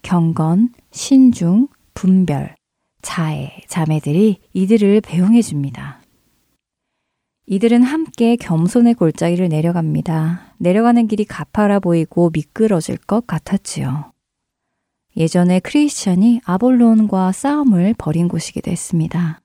경건, 0.00 0.70
신중, 0.90 1.68
분별, 1.92 2.54
자애, 3.02 3.60
자매들이 3.68 4.38
이들을 4.54 5.02
배웅해 5.02 5.42
줍니다. 5.42 6.00
이들은 7.46 7.82
함께 7.82 8.36
겸손의 8.36 8.94
골짜기를 8.94 9.50
내려갑니다. 9.50 10.54
내려가는 10.56 11.06
길이 11.08 11.26
가파라 11.26 11.80
보이고 11.80 12.30
미끄러질 12.32 12.96
것 12.96 13.26
같았지요. 13.26 14.13
예전에 15.16 15.60
크리스천이 15.60 16.40
아볼론과 16.44 17.32
싸움을 17.32 17.94
벌인 17.96 18.28
곳이기도 18.28 18.70
했습니다. 18.70 19.40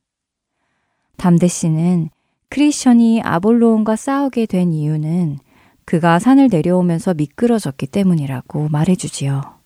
담대 1.17 1.47
씨는 1.47 2.09
크리스천이 2.49 3.21
아볼론과 3.23 3.95
싸우게 3.95 4.47
된 4.47 4.73
이유는 4.73 5.37
그가 5.85 6.19
산을 6.19 6.49
내려오면서 6.51 7.13
미끄러졌기 7.13 7.87
때문이라고 7.87 8.69
말해주지요. 8.69 9.59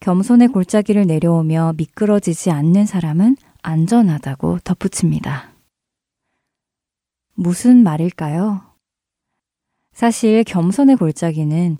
겸손의 0.00 0.48
골짜기를 0.48 1.06
내려오며 1.06 1.74
미끄러지지 1.76 2.50
않는 2.50 2.86
사람은 2.86 3.36
안전하다고 3.62 4.60
덧붙입니다. 4.62 5.50
무슨 7.34 7.82
말일까요? 7.82 8.62
사실 9.92 10.44
겸손의 10.44 10.96
골짜기는 10.96 11.78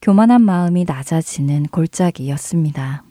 교만한 0.00 0.42
마음이 0.42 0.84
낮아지는 0.86 1.64
골짜기였습니다. 1.64 3.02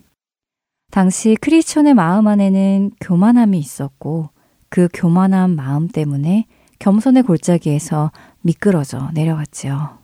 당시 0.90 1.36
크리스천의 1.40 1.92
마음 1.92 2.26
안에는 2.26 2.92
교만함이 3.00 3.58
있었고 3.58 4.30
그 4.70 4.88
교만한 4.94 5.54
마음 5.54 5.86
때문에 5.88 6.46
겸손의 6.78 7.24
골짜기에서 7.24 8.10
미끄러져 8.40 9.10
내려갔지요. 9.12 9.98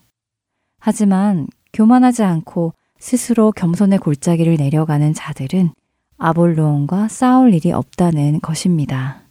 하지만 0.79 1.47
교만하지 1.73 2.23
않고 2.23 2.75
스스로 2.99 3.51
겸손의 3.53 3.99
골짜기를 3.99 4.57
내려가는 4.57 5.15
자들은 5.15 5.71
아볼로온과 6.19 7.09
싸울 7.09 7.55
일이 7.55 7.73
없다는 7.73 8.41
것입니다. 8.41 9.23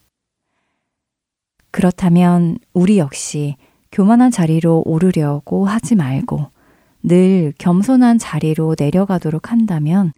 그렇다면 1.70 2.58
우리 2.74 2.98
역시 2.98 3.56
교만한 3.92 4.32
자리로 4.32 4.84
오르려고 4.86 5.66
하지 5.66 5.96
말고 5.96 6.53
늘 7.04 7.54
겸손한 7.58 8.18
자리로 8.18 8.76
내려가도록 8.80 9.52
한다면 9.52 10.14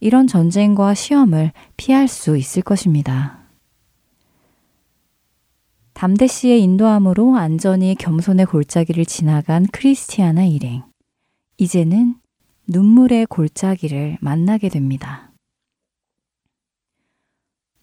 이런 0.00 0.26
전쟁과 0.26 0.94
시험을 0.94 1.52
피할 1.76 2.08
수 2.08 2.36
있을 2.36 2.62
것입니다. 2.62 3.38
담대 5.92 6.26
씨의 6.26 6.62
인도함으로 6.62 7.36
안전히 7.36 7.94
겸손의 7.94 8.46
골짜기를 8.46 9.04
지나간 9.04 9.66
크리스티아나 9.70 10.44
일행. 10.46 10.82
이제는 11.58 12.16
눈물의 12.66 13.26
골짜기를 13.26 14.18
만나게 14.20 14.68
됩니다. 14.68 15.30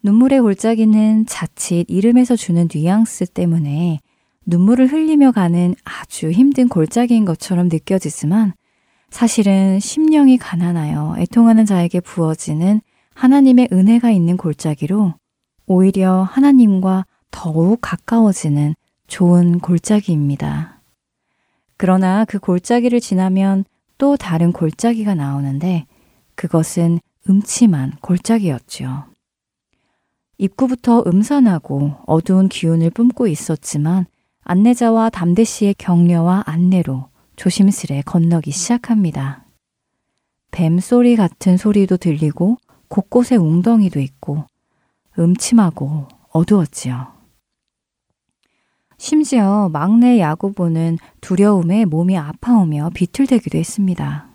눈물의 0.02 0.42
골짜기는 0.42 1.28
자칫 1.28 1.86
이름에서 1.88 2.36
주는 2.36 2.68
뉘앙스 2.74 3.28
때문에 3.28 4.00
눈물을 4.50 4.88
흘리며 4.88 5.32
가는 5.32 5.76
아주 5.84 6.32
힘든 6.32 6.68
골짜기인 6.68 7.24
것처럼 7.24 7.70
느껴지지만 7.70 8.54
사실은 9.12 9.80
심령이 9.80 10.40
가난하여 10.40 11.18
애통하는 11.20 11.68
자에게 11.68 12.00
부어지는 12.00 12.82
하나님의 13.14 13.70
은혜가 13.72 14.10
있는 14.10 14.38
골짜기로 14.38 15.14
오히려 15.68 16.24
하나님과 16.24 17.06
더욱 17.30 17.78
가까워지는 17.82 18.74
좋은 19.06 19.60
골짜기입니다. 19.60 20.82
그러나 21.78 22.26
그 22.26 22.40
골짜기를 22.40 23.02
지나면 23.02 23.66
또 24.00 24.18
다른 24.18 24.52
골짜기가 24.52 25.14
나오는데 25.14 25.86
그것은 26.34 27.00
음침한 27.30 27.94
골짜기였지요. 28.02 29.06
입구부터 30.40 31.04
음산하고 31.06 31.98
어두운 32.08 32.50
기운을 32.50 32.90
뿜고 32.92 33.28
있었지만 33.28 34.08
안내자와 34.44 35.10
담대 35.10 35.44
씨의 35.44 35.76
격려와 35.78 36.44
안내로 36.46 37.10
조심스레 37.36 38.04
건너기 38.06 38.52
시작합니다. 38.52 39.46
뱀 40.52 40.80
소리 40.80 41.16
같은 41.16 41.58
소리도 41.58 41.98
들리고 41.98 42.58
곳곳에 42.88 43.36
웅덩이도 43.36 44.00
있고 44.00 44.46
음침하고 45.18 46.08
어두웠지요. 46.32 47.20
심지어 48.98 49.70
막내 49.72 50.20
야구보는 50.20 50.98
두려움에 51.22 51.86
몸이 51.86 52.18
아파오며 52.18 52.92
비틀대기도 52.94 53.58
했습니다. 53.58 54.28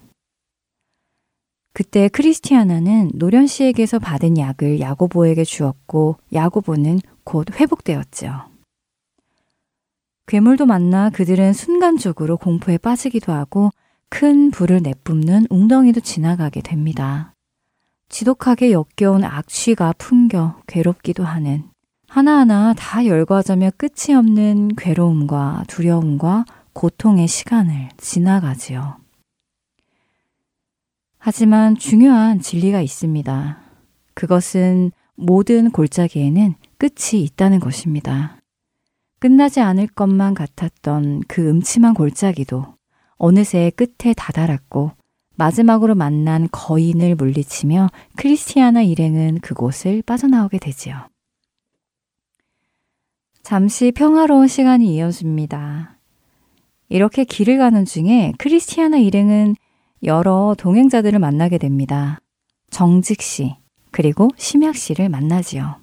그때 1.74 2.08
크리스티아나는 2.08 3.10
노련 3.14 3.46
씨에게서 3.46 3.98
받은 3.98 4.38
약을 4.38 4.78
야고보에게 4.80 5.44
주었고 5.44 6.16
야고보는 6.32 7.00
곧 7.24 7.50
회복되었지요. 7.50 8.53
괴물도 10.26 10.66
만나 10.66 11.10
그들은 11.10 11.52
순간적으로 11.52 12.36
공포에 12.36 12.78
빠지기도 12.78 13.32
하고 13.32 13.70
큰 14.08 14.50
불을 14.50 14.80
내뿜는 14.82 15.46
웅덩이도 15.50 16.00
지나가게 16.00 16.62
됩니다. 16.62 17.34
지독하게 18.08 18.72
역겨운 18.72 19.24
악취가 19.24 19.94
풍겨 19.98 20.60
괴롭기도 20.66 21.24
하는 21.24 21.64
하나하나 22.08 22.74
다 22.74 23.04
열거하자며 23.04 23.72
끝이 23.76 24.14
없는 24.16 24.76
괴로움과 24.76 25.64
두려움과 25.66 26.44
고통의 26.72 27.26
시간을 27.26 27.88
지나가지요. 27.96 28.98
하지만 31.18 31.76
중요한 31.76 32.40
진리가 32.40 32.80
있습니다. 32.80 33.58
그것은 34.14 34.92
모든 35.16 35.70
골짜기에는 35.70 36.54
끝이 36.78 37.22
있다는 37.22 37.60
것입니다. 37.60 38.36
끝나지 39.18 39.60
않을 39.60 39.86
것만 39.88 40.34
같았던 40.34 41.22
그 41.28 41.48
음침한 41.48 41.94
골짜기도 41.94 42.74
어느새 43.16 43.70
끝에 43.70 44.12
다다랐고 44.14 44.92
마지막으로 45.36 45.94
만난 45.94 46.48
거인을 46.50 47.14
물리치며 47.14 47.88
크리스티아나 48.16 48.82
일행은 48.82 49.40
그곳을 49.40 50.02
빠져나오게 50.02 50.58
되지요. 50.58 51.08
잠시 53.42 53.92
평화로운 53.92 54.48
시간이 54.48 54.94
이어집니다. 54.94 55.98
이렇게 56.88 57.24
길을 57.24 57.58
가는 57.58 57.84
중에 57.84 58.32
크리스티아나 58.38 58.98
일행은 58.98 59.56
여러 60.02 60.54
동행자들을 60.58 61.18
만나게 61.18 61.58
됩니다. 61.58 62.20
정직 62.70 63.22
씨, 63.22 63.56
그리고 63.90 64.28
심약 64.36 64.76
씨를 64.76 65.08
만나지요. 65.08 65.80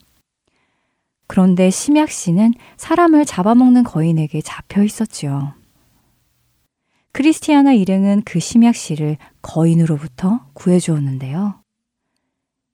그런데 1.32 1.70
심약 1.70 2.12
씨는 2.12 2.54
사람을 2.76 3.24
잡아먹는 3.24 3.86
거인에게 3.86 4.42
잡혀 4.42 4.84
있었지요. 4.84 5.54
크리스티아나 7.14 7.72
일행은 7.72 8.24
그 8.26 8.42
심약 8.42 8.76
씨를 8.76 9.16
거인으로부터 9.42 10.42
구해주었는데요. 10.52 11.56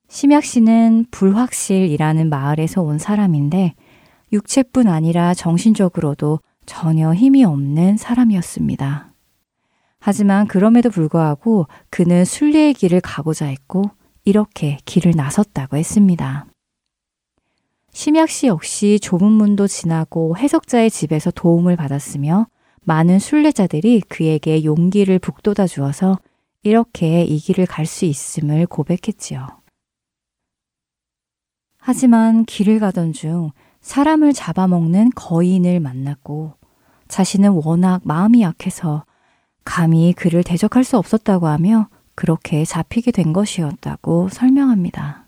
심약 0.10 0.44
씨는 0.44 1.06
불확실이라는 1.12 2.30
마을에서 2.30 2.82
온 2.82 2.98
사람인데 2.98 3.76
육체뿐 4.34 4.88
아니라 4.88 5.36
정신적으로도 5.36 6.40
전혀 6.66 7.14
힘이 7.14 7.44
없는 7.44 7.98
사람이었습니다. 7.98 9.14
하지만 10.00 10.48
그럼에도 10.48 10.90
불구하고 10.90 11.68
그는 11.92 12.26
순례의 12.26 12.74
길을 12.74 13.02
가고자 13.02 13.46
했고 13.46 13.92
이렇게 14.26 14.80
길을 14.86 15.14
나섰다고 15.16 15.78
했습니다. 15.78 16.47
심약 18.08 18.30
씨 18.30 18.48
역시 18.48 19.00
좁은 19.02 19.30
문도 19.30 19.68
지나고 19.68 20.38
해석자의 20.38 20.90
집에서 20.90 21.30
도움을 21.30 21.76
받았으며 21.76 22.48
많은 22.86 23.20
순례자들이 23.20 24.00
그에게 24.08 24.64
용기를 24.64 25.20
북돋아 25.20 25.68
주어서 25.68 26.18
이렇게 26.64 27.26
이 27.26 27.38
길을 27.38 27.66
갈 27.66 27.86
수 27.86 28.06
있음을 28.06 28.66
고백했지요. 28.68 29.46
하지만 31.80 32.46
길을 32.46 32.80
가던 32.80 33.12
중 33.12 33.52
사람을 33.82 34.32
잡아먹는 34.32 35.10
거인을 35.14 35.82
만났고 35.82 36.54
자신은 37.10 37.62
워낙 37.62 38.00
마음이 38.06 38.42
약해서 38.42 39.04
감히 39.66 40.14
그를 40.14 40.46
대적할 40.46 40.86
수 40.86 40.98
없었다고 40.98 41.48
하며 41.48 41.90
그렇게 42.16 42.64
잡히게 42.64 43.12
된 43.12 43.34
것이었다고 43.34 44.30
설명합니다. 44.30 45.27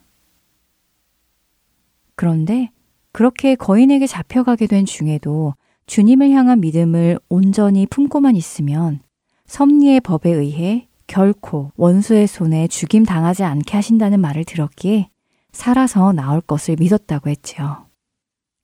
그런데 2.20 2.70
그렇게 3.14 3.56
거인에게 3.56 4.06
잡혀가게 4.06 4.68
된 4.68 4.86
중에도 4.86 5.54
주님을 5.86 6.32
향한 6.32 6.60
믿음을 6.60 7.18
온전히 7.30 7.86
품고만 7.86 8.36
있으면 8.36 9.00
섭리의 9.46 10.02
법에 10.02 10.30
의해 10.30 10.90
결코 11.08 11.72
원수의 11.78 12.28
손에 12.28 12.68
죽임 12.68 13.06
당하지 13.06 13.46
않게 13.46 13.74
하신다는 13.74 14.20
말을 14.20 14.44
들었기에 14.44 15.10
살아서 15.54 16.12
나올 16.12 16.42
것을 16.42 16.76
믿었다고 16.78 17.30
했지요. 17.30 17.88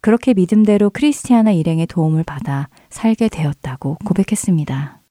그렇게 0.02 0.34
믿음대로 0.34 0.90
크리스티아나 0.90 1.54
일행의 1.54 1.88
도움을 1.88 2.26
받아 2.26 2.68
살게 2.90 3.30
되었다고 3.30 4.00
고백했습니다. 4.04 5.02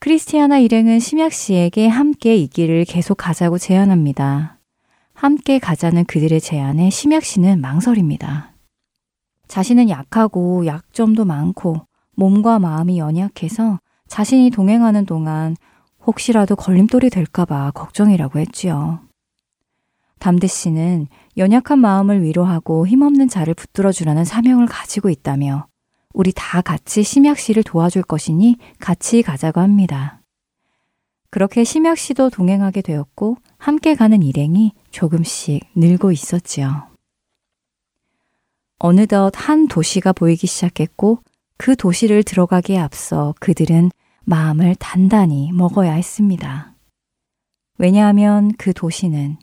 크리스티아나 0.00 0.58
일행은 0.58 1.00
심약 1.00 1.32
씨에게 1.32 1.88
함께 1.88 2.36
이 2.36 2.46
길을 2.46 2.84
계속 2.84 3.14
가자고 3.14 3.56
제안합니다. 3.56 4.55
함께 5.16 5.58
가자는 5.58 6.04
그들의 6.04 6.42
제안에 6.42 6.90
심약 6.90 7.24
씨는 7.24 7.62
망설입니다. 7.62 8.52
자신은 9.48 9.88
약하고 9.88 10.66
약점도 10.66 11.24
많고 11.24 11.86
몸과 12.14 12.58
마음이 12.58 12.98
연약해서 12.98 13.80
자신이 14.08 14.50
동행하는 14.50 15.06
동안 15.06 15.56
혹시라도 16.06 16.54
걸림돌이 16.54 17.08
될까봐 17.08 17.70
걱정이라고 17.70 18.38
했지요. 18.40 19.00
담대 20.18 20.46
씨는 20.46 21.06
연약한 21.38 21.78
마음을 21.78 22.22
위로하고 22.22 22.86
힘없는 22.86 23.28
자를 23.28 23.54
붙들어 23.54 23.92
주라는 23.92 24.26
사명을 24.26 24.66
가지고 24.66 25.08
있다며 25.08 25.66
우리 26.12 26.30
다 26.34 26.60
같이 26.60 27.02
심약 27.02 27.38
씨를 27.38 27.62
도와줄 27.62 28.02
것이니 28.02 28.56
같이 28.78 29.22
가자고 29.22 29.60
합니다. 29.60 30.20
그렇게 31.30 31.64
심약 31.64 31.98
씨도 31.98 32.30
동행하게 32.30 32.82
되었고 32.82 33.36
함께 33.58 33.94
가는 33.94 34.22
일행이 34.22 34.72
조금씩 34.90 35.64
늘고 35.74 36.12
있었지요. 36.12 36.88
어느덧 38.78 39.32
한 39.34 39.68
도시가 39.68 40.12
보이기 40.12 40.46
시작했고 40.46 41.20
그 41.56 41.76
도시를 41.76 42.22
들어가기에 42.22 42.78
앞서 42.78 43.34
그들은 43.40 43.90
마음을 44.24 44.74
단단히 44.74 45.50
먹어야 45.52 45.92
했습니다. 45.92 46.74
왜냐하면 47.78 48.52
그 48.58 48.72
도시는 48.72 49.38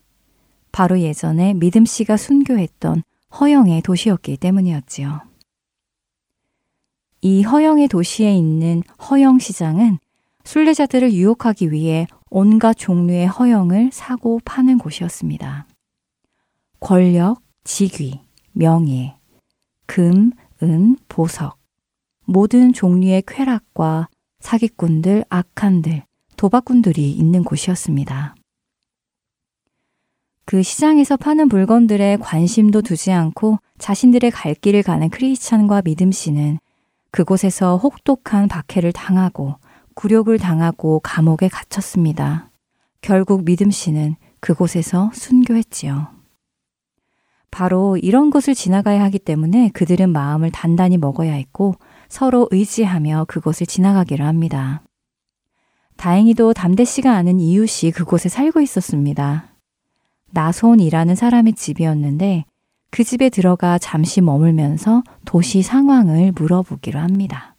바로 0.72 1.00
예전에 1.00 1.54
믿음 1.54 1.86
씨가 1.86 2.18
순교했던 2.18 3.04
허영의 3.40 3.82
도시였기 3.82 4.38
때문이었지요. 4.38 5.22
이 7.22 7.44
허영의 7.44 7.88
도시에 7.88 8.36
있는 8.36 8.84
허영 9.10 9.40
시장은 9.40 9.98
순례자들을 10.44 11.14
유혹하기 11.14 11.72
위해 11.72 12.08
온갖 12.30 12.74
종류의 12.74 13.28
허영을 13.28 13.92
사고 13.92 14.40
파는 14.44 14.78
곳이었습니다. 14.78 15.68
권력, 16.80 17.42
직위, 17.64 18.20
명예, 18.52 19.16
금, 19.86 20.32
은, 20.62 20.98
보석, 21.08 21.58
모든 22.26 22.74
종류의 22.74 23.24
쾌락과 23.26 24.10
사기꾼들, 24.40 25.26
악한들, 25.30 26.04
도박꾼들이 26.36 27.12
있는 27.12 27.44
곳이었습니다. 27.44 28.36
그 30.46 30.62
시장에서 30.62 31.16
파는 31.16 31.48
물건들에 31.48 32.18
관심도 32.18 32.82
두지 32.82 33.12
않고 33.12 33.60
자신들의 33.78 34.30
갈 34.32 34.54
길을 34.54 34.84
가는 34.84 35.10
크리스찬과 35.10 35.84
믿음 35.84 36.12
씨는 36.12 36.60
그곳에서 37.12 37.78
혹독한 37.78 38.50
박해를 38.50 38.92
당하고 38.92 39.56
굴욕을 39.96 40.40
당하고 40.40 41.00
감옥에 41.00 41.48
갇혔습니다. 41.48 42.50
결국 43.02 43.46
믿음 43.46 43.72
씨는 43.72 44.16
그곳에서 44.40 45.12
순교했지요. 45.14 46.08
바로 47.52 47.98
이런 47.98 48.32
곳을 48.32 48.56
지나가야 48.56 49.04
하기 49.04 49.20
때문에 49.20 49.70
그들은 49.74 50.12
마음을 50.12 50.50
단단히 50.52 50.98
먹어야 50.98 51.34
했고 51.34 51.76
서로 52.10 52.48
의지하며 52.52 53.26
그곳을 53.28 53.68
지나가기를 53.68 54.26
합니다. 54.26 54.82
다행히도 55.96 56.54
담대 56.54 56.84
씨가 56.84 57.14
아는 57.14 57.40
이웃이 57.40 57.92
그곳에 57.92 58.28
살고 58.28 58.60
있었습니다. 58.62 59.54
나손이라는 60.32 61.16
사람의 61.16 61.54
집이었는데 61.54 62.46
그 62.90 63.04
집에 63.04 63.30
들어가 63.30 63.78
잠시 63.78 64.22
머물면서 64.22 65.04
도시 65.26 65.62
상황을 65.62 66.32
물어보기로 66.34 67.00
합니다. 67.00 67.53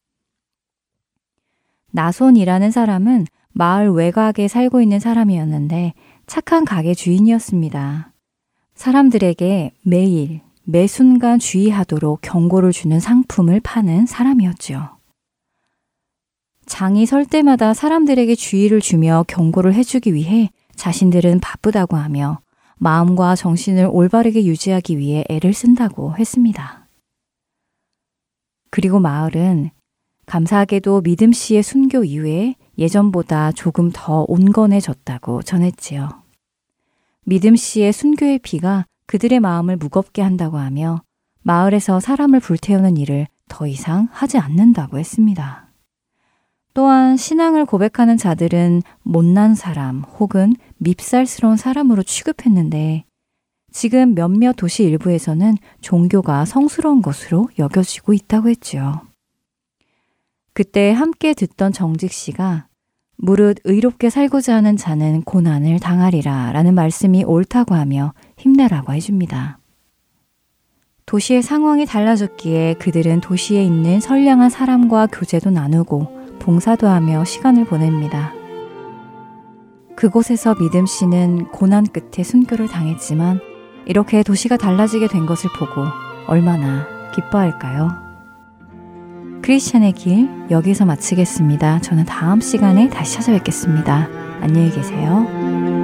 나손이라는 1.95 2.73
사람은 2.73 3.27
마을 3.53 3.89
외곽에 3.91 4.49
살고 4.49 4.81
있는 4.81 4.99
사람이었는데 4.99 5.95
착한 6.27 6.65
가게 6.65 6.93
주인이었습니다. 6.93 8.13
사람들에게 8.75 9.73
매일, 9.83 10.41
매 10.65 10.89
순간 10.89 11.39
주의하도록 11.39 12.21
경고를 12.21 12.73
주는 12.73 12.99
상품을 12.99 13.61
파는 13.61 14.07
사람이었죠. 14.07 14.97
장이 16.67 17.07
설 17.07 17.25
때마다 17.27 17.75
사람들에게 17.75 18.35
주의를 18.35 18.81
주며 18.81 19.25
경고를 19.29 19.75
해주기 19.75 20.15
위해 20.15 20.51
자신들은 20.75 21.39
바쁘다고 21.39 21.97
하며 21.97 22.41
마음과 22.79 23.37
정신을 23.37 23.89
올바르게 23.93 24.45
유지하기 24.45 24.99
위해 24.99 25.25
애를 25.29 25.53
쓴다고 25.53 26.17
했습니다. 26.17 26.89
그리고 28.71 28.99
마을은 28.99 29.71
감사하게도 30.27 31.03
믿음 31.03 31.33
씨의 31.33 31.63
순교 31.63 32.05
이후에 32.05 32.55
예전보다 32.79 33.53
조금 33.53 33.91
더 33.93 34.25
온건해졌다고 34.29 35.43
전했지요. 35.43 36.09
믿음 37.25 37.57
씨의 37.57 37.93
순교의 37.93 38.41
피가 38.41 38.87
그들의 39.07 39.41
마음을 39.41 39.77
무겁게 39.77 40.23
한다고 40.23 40.59
하며 40.59 41.03
마을에서 41.43 42.01
사람을 42.01 42.41
불태우는 42.41 42.97
일을 42.97 43.29
더 43.49 43.67
이상 43.67 44.09
하지 44.11 44.39
않는다고 44.39 44.99
했습니다. 44.99 45.69
또한 46.73 47.17
신앙을 47.17 47.67
고백하는 47.67 48.17
자들은 48.17 48.83
못난 49.03 49.55
사람 49.55 50.01
혹은 50.01 50.55
밉살스러운 50.79 51.57
사람으로 51.57 52.03
취급했는데 52.03 53.05
지금 53.71 54.15
몇몇 54.15 54.55
도시 54.55 54.85
일부에서는 54.85 55.57
종교가 55.81 56.45
성스러운 56.45 57.03
것으로 57.03 57.49
여겨지고 57.59 58.13
있다고 58.13 58.49
했지요. 58.49 59.03
그때 60.55 60.93
함께 60.93 61.35
듣던 61.35 61.73
정직 61.73 62.13
씨가 62.13 62.69
무릇 63.17 63.59
의롭게 63.65 64.09
살고자 64.09 64.55
하는 64.55 64.77
자는 64.77 65.23
고난을 65.23 65.81
당하리라 65.81 66.53
라는 66.53 66.75
말씀이 66.75 67.25
옳다고 67.25 67.75
하며 67.75 68.15
힘내라고 68.39 68.93
해줍니다. 68.93 69.59
도시의 71.07 71.43
상황이 71.43 71.87
달라졌기에 71.87 72.75
그들은 72.75 73.21
도시에 73.21 73.65
있는 73.65 73.99
선량한 73.99 74.49
사람과 74.49 75.09
교제도 75.09 75.51
나누고 75.51 76.39
봉사도 76.39 76.87
하며 76.87 77.25
시간을 77.25 77.65
보냅니다. 77.65 78.33
그곳에서 79.97 80.55
믿음 80.55 80.87
씨는 80.87 81.51
고난 81.51 81.85
끝에 81.85 82.23
순교를 82.23 82.69
당했지만 82.69 83.41
이렇게 83.87 84.23
도시가 84.23 84.57
달라지게 84.57 85.09
된 85.09 85.27
것을 85.27 85.51
보고 85.59 85.85
얼마나 86.27 86.87
기뻐할까요? 87.13 88.04
크리스천의 89.45 89.93
길 89.93 90.27
여기서 90.51 90.87
마치겠습니다. 90.87 91.81
저는 91.81 92.07
다음 92.07 92.41
시간에 92.41 92.89
다시 92.89 93.13
찾아뵙겠습니다. 93.17 94.09
안녕히 94.41 94.71
계세요. 94.71 95.84